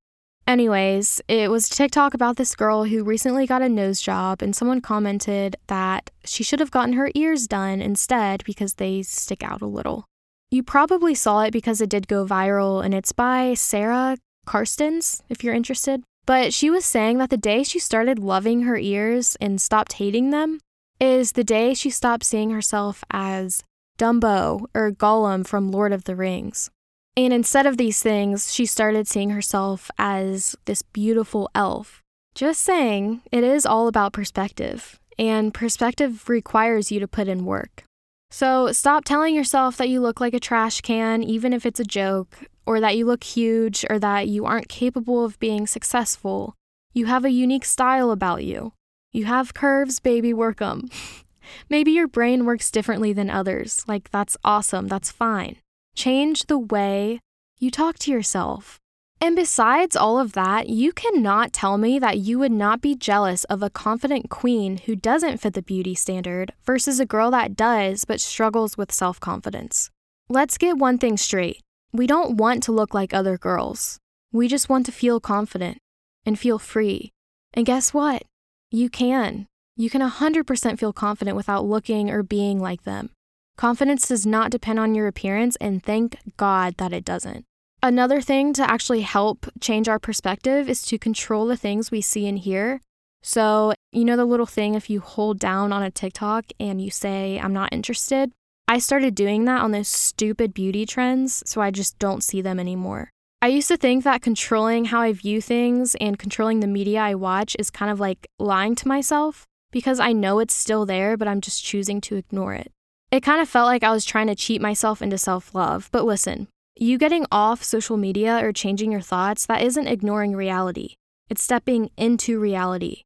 Anyways, 0.46 1.22
it 1.28 1.50
was 1.50 1.70
TikTok 1.70 2.14
about 2.14 2.36
this 2.36 2.56
girl 2.56 2.84
who 2.84 3.04
recently 3.04 3.48
got 3.48 3.62
a 3.62 3.70
nose 3.70 4.02
job, 4.02 4.42
and 4.42 4.56
someone 4.56 4.82
commented 4.82 5.56
that 5.68 6.12
she 6.26 6.44
should 6.44 6.60
have 6.60 6.70
gotten 6.70 6.94
her 6.94 7.10
ears 7.16 7.48
done 7.48 7.82
instead 7.82 8.44
because 8.46 8.76
they 8.76 9.02
stick 9.02 9.42
out 9.42 9.62
a 9.62 9.66
little. 9.66 10.06
You 10.52 10.62
probably 10.62 11.16
saw 11.16 11.42
it 11.42 11.52
because 11.52 11.82
it 11.82 11.90
did 11.90 12.08
go 12.08 12.26
viral, 12.26 12.86
and 12.86 12.94
it's 12.94 13.14
by 13.14 13.56
Sarah 13.56 14.18
Karstens, 14.46 15.22
if 15.30 15.44
you're 15.44 15.54
interested. 15.54 16.04
But 16.26 16.54
she 16.54 16.70
was 16.70 16.86
saying 16.86 17.18
that 17.18 17.30
the 17.30 17.38
day 17.38 17.64
she 17.64 17.80
started 17.80 18.20
loving 18.20 18.62
her 18.64 18.78
ears 18.78 19.36
and 19.42 19.60
stopped 19.60 19.94
hating 19.94 20.30
them 20.30 20.60
is 21.00 21.34
the 21.34 21.44
day 21.44 21.74
she 21.74 21.90
stopped 21.90 22.24
seeing 22.24 22.52
herself 22.52 23.04
as 23.12 23.64
Dumbo 24.00 24.66
or 24.74 24.92
Gollum 24.92 25.46
from 25.46 25.72
Lord 25.72 25.92
of 25.92 26.06
the 26.06 26.16
Rings. 26.16 26.70
And 27.16 27.34
instead 27.34 27.66
of 27.66 27.78
these 27.78 28.02
things, 28.02 28.54
she 28.54 28.66
started 28.66 29.08
seeing 29.08 29.32
herself 29.32 29.92
as 29.98 30.56
this 30.66 30.82
beautiful 30.82 31.50
elf. 31.54 32.02
Just 32.34 32.62
saying, 32.62 33.22
it 33.32 33.44
is 33.44 33.66
all 33.66 33.88
about 33.88 34.14
perspective, 34.14 35.00
and 35.20 35.54
perspective 35.54 36.28
requires 36.28 36.92
you 36.92 37.00
to 37.00 37.08
put 37.08 37.28
in 37.28 37.46
work. 37.46 37.84
So 38.32 38.72
stop 38.72 39.06
telling 39.06 39.36
yourself 39.36 39.78
that 39.78 39.90
you 39.90 40.02
look 40.02 40.20
like 40.20 40.34
a 40.34 40.40
trash 40.40 40.82
can, 40.82 41.22
even 41.22 41.54
if 41.54 41.68
it's 41.68 41.80
a 41.80 41.84
joke, 41.86 42.46
or 42.66 42.80
that 42.80 42.98
you 42.98 43.06
look 43.06 43.24
huge, 43.24 43.86
or 43.90 44.00
that 44.00 44.28
you 44.28 44.46
aren't 44.46 44.70
capable 44.70 45.26
of 45.26 45.40
being 45.40 45.68
successful. 45.68 46.56
You 46.94 47.08
have 47.08 47.26
a 47.26 47.32
unique 47.32 47.66
style 47.66 48.12
about 48.12 48.44
you. 48.44 48.74
You 49.12 49.26
have 49.26 49.54
curves, 49.54 50.00
baby, 50.00 50.34
work 50.34 50.58
them. 50.60 50.90
Maybe 51.70 51.92
your 51.92 52.08
brain 52.08 52.46
works 52.46 52.72
differently 52.72 53.14
than 53.14 53.30
others. 53.30 53.84
Like, 53.88 54.10
that's 54.12 54.38
awesome, 54.44 54.88
that's 54.88 55.12
fine. 55.12 55.58
Change 55.96 56.48
the 56.48 56.58
way 56.58 57.20
you 57.60 57.70
talk 57.70 58.00
to 58.00 58.12
yourself. 58.12 58.80
And 59.22 59.36
besides 59.36 59.96
all 59.96 60.20
of 60.20 60.34
that, 60.34 60.68
you 60.68 60.92
cannot 60.92 61.54
tell 61.54 61.78
me 61.78 61.98
that 62.00 62.18
you 62.18 62.40
would 62.40 62.52
not 62.52 62.82
be 62.82 62.96
jealous 62.96 63.46
of 63.46 63.64
a 63.64 63.70
confident 63.70 64.30
queen 64.30 64.78
who 64.86 64.96
doesn't 64.96 65.38
fit 65.38 65.54
the 65.54 65.62
beauty 65.62 65.96
standard 65.96 66.52
versus 66.66 67.00
a 67.00 67.06
girl 67.06 67.32
that 67.32 67.56
does 67.56 68.04
but 68.04 68.20
struggles 68.20 68.78
with 68.78 68.92
self 68.92 69.20
confidence. 69.20 69.90
Let's 70.28 70.58
get 70.58 70.78
one 70.78 70.98
thing 70.98 71.16
straight 71.18 71.62
we 71.94 72.08
don't 72.08 72.38
want 72.38 72.64
to 72.64 72.72
look 72.72 72.94
like 72.94 73.14
other 73.14 73.38
girls. 73.38 74.00
We 74.32 74.48
just 74.48 74.68
want 74.68 74.86
to 74.88 74.92
feel 74.92 75.20
confident 75.20 75.78
and 76.26 76.40
feel 76.40 76.58
free. 76.58 77.12
And 77.54 77.66
guess 77.66 77.94
what? 77.94 78.24
You 78.72 78.90
can. 78.90 79.46
You 79.78 79.90
can 79.90 80.02
100% 80.02 80.80
feel 80.80 80.94
confident 80.94 81.38
without 81.38 81.66
looking 81.66 82.10
or 82.10 82.24
being 82.24 82.60
like 82.60 82.84
them. 82.84 83.12
Confidence 83.58 84.08
does 84.08 84.26
not 84.26 84.50
depend 84.50 84.80
on 84.80 84.96
your 84.96 85.08
appearance, 85.08 85.56
and 85.58 85.84
thank 85.84 86.18
God 86.38 86.76
that 86.78 86.92
it 86.92 87.06
doesn't. 87.06 87.46
Another 87.84 88.22
thing 88.22 88.54
to 88.54 88.70
actually 88.70 89.02
help 89.02 89.46
change 89.60 89.88
our 89.88 90.00
perspective 90.00 90.70
is 90.70 90.82
to 90.84 90.98
control 90.98 91.46
the 91.46 91.58
things 91.58 91.92
we 91.92 92.02
see 92.02 92.28
and 92.28 92.40
hear. 92.40 92.82
So, 93.22 93.74
you 93.92 94.06
know, 94.06 94.18
the 94.18 94.26
little 94.26 94.46
thing 94.46 94.74
if 94.74 94.90
you 94.90 95.00
hold 95.00 95.38
down 95.38 95.72
on 95.72 95.84
a 95.84 95.92
TikTok 95.92 96.46
and 96.60 96.82
you 96.82 96.90
say, 96.90 97.40
I'm 97.40 97.54
not 97.54 97.72
interested, 97.72 98.32
I 98.68 98.80
started 98.80 99.14
doing 99.14 99.46
that 99.46 99.62
on 99.62 99.72
those 99.72 99.88
stupid 99.88 100.54
beauty 100.54 100.86
trends, 100.86 101.44
so 101.46 101.62
I 101.62 101.70
just 101.70 102.00
don't 102.00 102.24
see 102.24 102.42
them 102.42 102.60
anymore. 102.60 103.10
I 103.42 103.48
used 103.48 103.68
to 103.68 103.78
think 103.78 104.04
that 104.04 104.22
controlling 104.22 104.86
how 104.86 105.02
I 105.02 105.12
view 105.12 105.42
things 105.42 105.96
and 106.00 106.18
controlling 106.18 106.62
the 106.62 106.68
media 106.68 107.02
I 107.02 107.16
watch 107.16 107.58
is 107.60 107.70
kind 107.70 107.92
of 107.92 108.00
like 108.00 108.26
lying 108.40 108.74
to 108.76 108.88
myself 108.88 109.46
because 109.72 110.00
I 110.00 110.14
know 110.14 110.40
it's 110.40 110.54
still 110.54 110.86
there, 110.86 111.18
but 111.18 111.28
I'm 111.28 111.42
just 111.42 111.64
choosing 111.64 112.00
to 112.02 112.16
ignore 112.16 112.54
it. 112.54 112.72
It 113.12 113.22
kind 113.22 113.42
of 113.42 113.50
felt 113.50 113.68
like 113.68 113.84
I 113.84 113.92
was 113.92 114.06
trying 114.06 114.28
to 114.28 114.36
cheat 114.36 114.62
myself 114.62 115.02
into 115.02 115.18
self 115.18 115.54
love. 115.54 115.90
But 115.92 116.06
listen, 116.06 116.48
you 116.78 116.98
getting 116.98 117.26
off 117.32 117.64
social 117.64 117.98
media 117.98 118.40
or 118.44 118.54
changing 118.54 118.92
your 118.92 119.02
thoughts, 119.02 119.46
that 119.46 119.62
isn't 119.62 119.88
ignoring 119.88 120.36
reality. 120.36 120.96
It's 121.30 121.44
stepping 121.44 121.92
into 121.98 122.40
reality. 122.40 123.02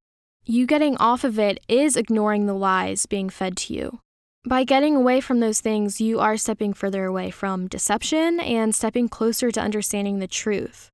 You 0.46 0.68
getting 0.68 0.98
off 0.98 1.24
of 1.24 1.40
it 1.40 1.60
is 1.68 1.98
ignoring 1.98 2.46
the 2.46 2.54
lies 2.54 3.06
being 3.06 3.30
fed 3.30 3.58
to 3.58 3.74
you. 3.74 4.00
By 4.48 4.64
getting 4.64 4.96
away 4.96 5.20
from 5.20 5.42
those 5.42 5.60
things, 5.60 6.00
you 6.00 6.22
are 6.22 6.38
stepping 6.38 6.72
further 6.72 7.04
away 7.04 7.32
from 7.32 7.68
deception 7.68 8.40
and 8.40 8.74
stepping 8.74 9.10
closer 9.10 9.52
to 9.52 9.60
understanding 9.60 10.20
the 10.20 10.28
truth. 10.28 10.90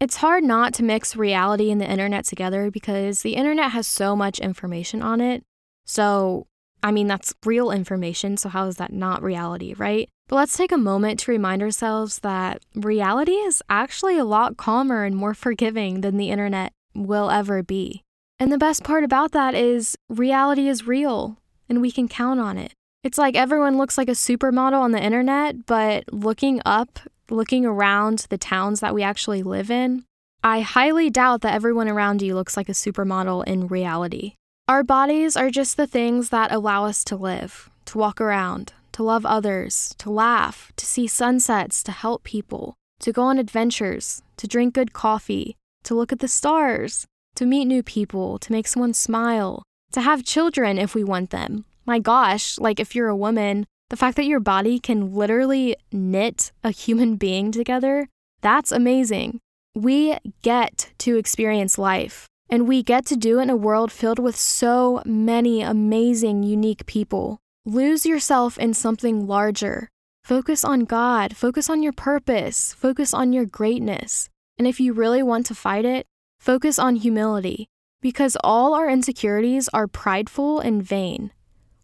It's 0.00 0.16
hard 0.16 0.42
not 0.42 0.74
to 0.74 0.82
mix 0.82 1.14
reality 1.14 1.70
and 1.70 1.80
the 1.80 1.88
internet 1.88 2.24
together 2.24 2.72
because 2.72 3.22
the 3.22 3.36
internet 3.36 3.70
has 3.70 3.86
so 3.86 4.16
much 4.16 4.40
information 4.40 5.00
on 5.00 5.20
it. 5.20 5.44
So, 5.84 6.48
I 6.82 6.90
mean, 6.90 7.06
that's 7.06 7.32
real 7.46 7.70
information, 7.70 8.36
so 8.36 8.48
how 8.48 8.66
is 8.66 8.78
that 8.78 8.92
not 8.92 9.22
reality, 9.22 9.74
right? 9.74 10.08
But 10.26 10.34
let's 10.34 10.56
take 10.56 10.72
a 10.72 10.76
moment 10.76 11.20
to 11.20 11.30
remind 11.30 11.62
ourselves 11.62 12.18
that 12.20 12.64
reality 12.74 13.30
is 13.30 13.62
actually 13.70 14.18
a 14.18 14.24
lot 14.24 14.56
calmer 14.56 15.04
and 15.04 15.14
more 15.14 15.34
forgiving 15.46 16.00
than 16.00 16.16
the 16.16 16.30
internet 16.30 16.72
will 16.96 17.30
ever 17.30 17.62
be. 17.62 18.02
And 18.40 18.50
the 18.50 18.58
best 18.58 18.82
part 18.82 19.04
about 19.04 19.30
that 19.32 19.54
is 19.54 19.96
reality 20.08 20.66
is 20.66 20.88
real 20.88 21.38
and 21.68 21.80
we 21.80 21.92
can 21.92 22.08
count 22.08 22.40
on 22.40 22.58
it. 22.58 22.72
It's 23.08 23.16
like 23.16 23.36
everyone 23.36 23.78
looks 23.78 23.96
like 23.96 24.10
a 24.10 24.24
supermodel 24.28 24.82
on 24.82 24.92
the 24.92 25.02
internet, 25.02 25.64
but 25.64 26.12
looking 26.12 26.60
up, 26.66 26.98
looking 27.30 27.64
around 27.64 28.26
the 28.28 28.36
towns 28.36 28.80
that 28.80 28.94
we 28.94 29.02
actually 29.02 29.42
live 29.42 29.70
in, 29.70 30.04
I 30.44 30.60
highly 30.60 31.08
doubt 31.08 31.40
that 31.40 31.54
everyone 31.54 31.88
around 31.88 32.20
you 32.20 32.34
looks 32.34 32.54
like 32.54 32.68
a 32.68 32.72
supermodel 32.72 33.46
in 33.46 33.66
reality. 33.66 34.34
Our 34.68 34.84
bodies 34.84 35.38
are 35.38 35.48
just 35.48 35.78
the 35.78 35.86
things 35.86 36.28
that 36.28 36.52
allow 36.52 36.84
us 36.84 37.02
to 37.04 37.16
live, 37.16 37.70
to 37.86 37.96
walk 37.96 38.20
around, 38.20 38.74
to 38.92 39.02
love 39.02 39.24
others, 39.24 39.94
to 39.96 40.10
laugh, 40.10 40.70
to 40.76 40.84
see 40.84 41.06
sunsets, 41.06 41.82
to 41.84 41.92
help 41.92 42.24
people, 42.24 42.74
to 43.00 43.10
go 43.10 43.22
on 43.22 43.38
adventures, 43.38 44.20
to 44.36 44.46
drink 44.46 44.74
good 44.74 44.92
coffee, 44.92 45.56
to 45.84 45.94
look 45.94 46.12
at 46.12 46.18
the 46.18 46.28
stars, 46.28 47.06
to 47.36 47.46
meet 47.46 47.64
new 47.64 47.82
people, 47.82 48.38
to 48.38 48.52
make 48.52 48.68
someone 48.68 48.92
smile, 48.92 49.62
to 49.92 50.02
have 50.02 50.24
children 50.24 50.76
if 50.76 50.94
we 50.94 51.02
want 51.02 51.30
them, 51.30 51.64
my 51.88 51.98
gosh, 51.98 52.58
like 52.58 52.78
if 52.78 52.94
you're 52.94 53.08
a 53.08 53.16
woman, 53.16 53.66
the 53.90 53.96
fact 53.96 54.16
that 54.16 54.26
your 54.26 54.38
body 54.38 54.78
can 54.78 55.12
literally 55.12 55.74
knit 55.90 56.52
a 56.62 56.70
human 56.70 57.16
being 57.24 57.50
together, 57.50 58.08
that's 58.40 58.70
amazing. 58.70 59.40
We 59.74 60.16
get 60.42 60.92
to 60.98 61.16
experience 61.16 61.78
life, 61.78 62.28
and 62.48 62.68
we 62.68 62.84
get 62.84 63.06
to 63.06 63.16
do 63.16 63.40
it 63.40 63.42
in 63.42 63.50
a 63.50 63.56
world 63.56 63.90
filled 63.90 64.20
with 64.20 64.36
so 64.36 65.02
many 65.04 65.62
amazing, 65.62 66.44
unique 66.44 66.86
people. 66.86 67.38
Lose 67.64 68.06
yourself 68.06 68.58
in 68.58 68.72
something 68.74 69.26
larger. 69.26 69.88
Focus 70.22 70.62
on 70.64 70.84
God, 70.84 71.36
focus 71.36 71.68
on 71.68 71.82
your 71.82 71.92
purpose, 71.92 72.74
focus 72.74 73.12
on 73.12 73.32
your 73.32 73.46
greatness. 73.46 74.28
And 74.58 74.68
if 74.68 74.78
you 74.78 74.92
really 74.92 75.22
want 75.22 75.46
to 75.46 75.54
fight 75.54 75.84
it, 75.84 76.06
Focus 76.40 76.78
on 76.78 76.96
humility, 76.96 77.68
because 78.00 78.36
all 78.44 78.72
our 78.72 78.88
insecurities 78.88 79.68
are 79.72 79.88
prideful 79.88 80.60
and 80.60 80.82
vain. 80.82 81.32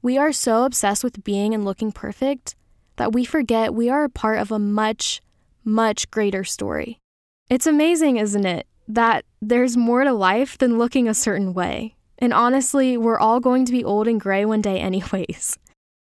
We 0.05 0.19
are 0.19 0.33
so 0.33 0.65
obsessed 0.65 1.03
with 1.03 1.25
being 1.25 1.55
and 1.55 1.65
looking 1.65 1.91
perfect 1.91 2.57
that 2.97 3.15
we 3.15 3.25
forget 3.25 3.73
we 3.73 3.89
are 3.89 4.05
a 4.05 4.11
part 4.11 4.39
of 4.39 4.53
a 4.53 4.59
much, 4.59 5.23
much 5.65 6.11
greater 6.11 6.45
story. 6.45 7.01
It's 7.49 7.67
amazing, 7.67 8.19
isn't 8.19 8.45
it, 8.45 8.67
that 8.87 9.25
there's 9.41 9.79
more 9.79 10.05
to 10.05 10.13
life 10.13 10.59
than 10.59 10.77
looking 10.77 11.09
a 11.09 11.15
certain 11.15 11.55
way. 11.55 11.97
And 12.19 12.35
honestly, 12.35 12.99
we're 12.99 13.19
all 13.19 13.41
going 13.41 13.65
to 13.65 13.73
be 13.73 13.83
old 13.83 14.07
and 14.07 14.21
gray 14.21 14.45
one 14.45 14.61
day, 14.61 14.79
anyways. 14.89 15.59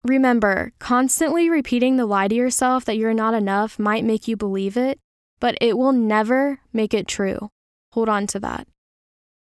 Remember, 0.05 0.73
constantly 0.79 1.51
repeating 1.51 1.97
the 1.97 2.07
lie 2.07 2.29
to 2.29 2.35
yourself 2.37 2.85
that 2.85 2.97
you're 2.97 3.13
not 3.13 3.35
enough 3.35 3.77
might 3.77 4.05
make 4.05 4.29
you 4.29 4.37
believe 4.37 4.77
it, 4.77 5.01
but 5.41 5.59
it 5.61 5.77
will 5.77 5.91
never 5.91 6.61
make 6.73 6.95
it 6.95 7.09
true. 7.09 7.51
Hold 7.95 8.09
on 8.09 8.29
to 8.29 8.39
that. 8.39 8.69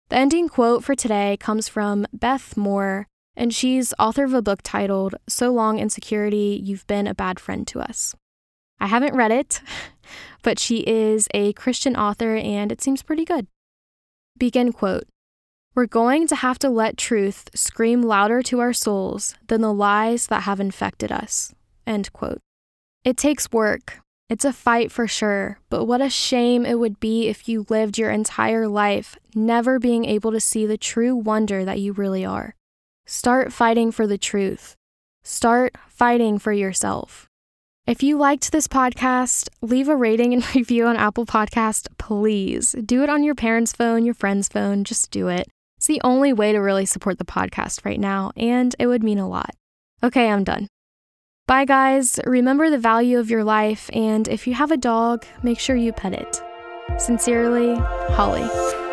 The 0.07 0.15
ending 0.15 0.47
quote 0.47 0.85
for 0.85 0.95
today 0.95 1.35
comes 1.37 1.67
from 1.67 2.07
Beth 2.13 2.55
Moore, 2.55 3.07
and 3.37 3.53
she's 3.53 3.93
author 3.99 4.25
of 4.25 4.33
a 4.33 4.41
book 4.41 4.61
titled 4.63 5.15
So 5.29 5.53
Long 5.53 5.79
Insecurity 5.79 6.59
You've 6.61 6.87
Been 6.87 7.07
a 7.07 7.13
Bad 7.13 7.39
Friend 7.39 7.65
to 7.67 7.79
Us. 7.79 8.15
I 8.79 8.87
haven't 8.87 9.15
read 9.15 9.31
it, 9.31 9.61
but 10.41 10.59
she 10.59 10.79
is 10.79 11.27
a 11.33 11.53
Christian 11.53 11.95
author 11.95 12.35
and 12.35 12.71
it 12.71 12.81
seems 12.81 13.03
pretty 13.03 13.23
good. 13.23 13.47
Begin 14.37 14.73
quote 14.73 15.05
we're 15.75 15.85
going 15.85 16.25
to 16.25 16.35
have 16.35 16.57
to 16.57 16.71
let 16.71 16.97
truth 16.97 17.51
scream 17.53 18.01
louder 18.01 18.41
to 18.41 18.59
our 18.59 18.73
souls 18.73 19.35
than 19.45 19.61
the 19.61 19.71
lies 19.71 20.25
that 20.25 20.41
have 20.41 20.59
infected 20.59 21.11
us. 21.11 21.53
End 21.85 22.11
quote. 22.13 22.39
It 23.03 23.15
takes 23.15 23.51
work. 23.51 23.99
It's 24.27 24.43
a 24.43 24.51
fight 24.51 24.91
for 24.91 25.07
sure, 25.07 25.59
but 25.69 25.85
what 25.85 26.01
a 26.01 26.09
shame 26.09 26.65
it 26.65 26.79
would 26.79 26.99
be 26.99 27.27
if 27.27 27.47
you 27.47 27.67
lived 27.69 27.99
your 27.99 28.09
entire 28.09 28.67
life 28.67 29.15
never 29.35 29.77
being 29.77 30.03
able 30.05 30.31
to 30.31 30.39
see 30.39 30.65
the 30.65 30.79
true 30.79 31.15
wonder 31.15 31.63
that 31.63 31.79
you 31.79 31.93
really 31.93 32.25
are. 32.25 32.56
Start 33.09 33.53
fighting 33.53 33.93
for 33.93 34.05
the 34.05 34.17
truth. 34.17 34.75
Start 35.23 35.77
fighting 35.87 36.37
for 36.37 36.51
yourself. 36.51 37.29
If 37.85 38.03
you 38.03 38.17
liked 38.17 38.51
this 38.51 38.67
podcast, 38.67 39.47
leave 39.61 39.87
a 39.87 39.95
rating 39.95 40.33
and 40.33 40.43
review 40.55 40.87
on 40.87 40.97
Apple 40.97 41.25
Podcast, 41.25 41.87
please. 41.97 42.75
Do 42.85 43.03
it 43.03 43.09
on 43.09 43.23
your 43.23 43.33
parents' 43.33 43.71
phone, 43.71 44.03
your 44.03 44.13
friend's 44.13 44.49
phone, 44.49 44.83
just 44.83 45.09
do 45.09 45.29
it. 45.29 45.47
It's 45.77 45.87
the 45.87 46.01
only 46.03 46.33
way 46.33 46.51
to 46.51 46.59
really 46.59 46.85
support 46.85 47.17
the 47.17 47.23
podcast 47.23 47.85
right 47.85 47.99
now, 47.99 48.33
and 48.35 48.75
it 48.77 48.87
would 48.87 49.03
mean 49.03 49.19
a 49.19 49.29
lot. 49.29 49.51
Okay, 50.03 50.29
I'm 50.29 50.43
done. 50.43 50.67
Bye, 51.47 51.63
guys. 51.63 52.19
Remember 52.25 52.69
the 52.69 52.77
value 52.77 53.19
of 53.19 53.29
your 53.29 53.45
life, 53.45 53.89
and 53.93 54.27
if 54.27 54.47
you 54.47 54.53
have 54.55 54.71
a 54.71 54.75
dog, 54.75 55.25
make 55.43 55.59
sure 55.59 55.77
you 55.77 55.93
pet 55.93 56.11
it. 56.11 56.41
Sincerely, 56.97 57.75
Holly. 58.09 58.86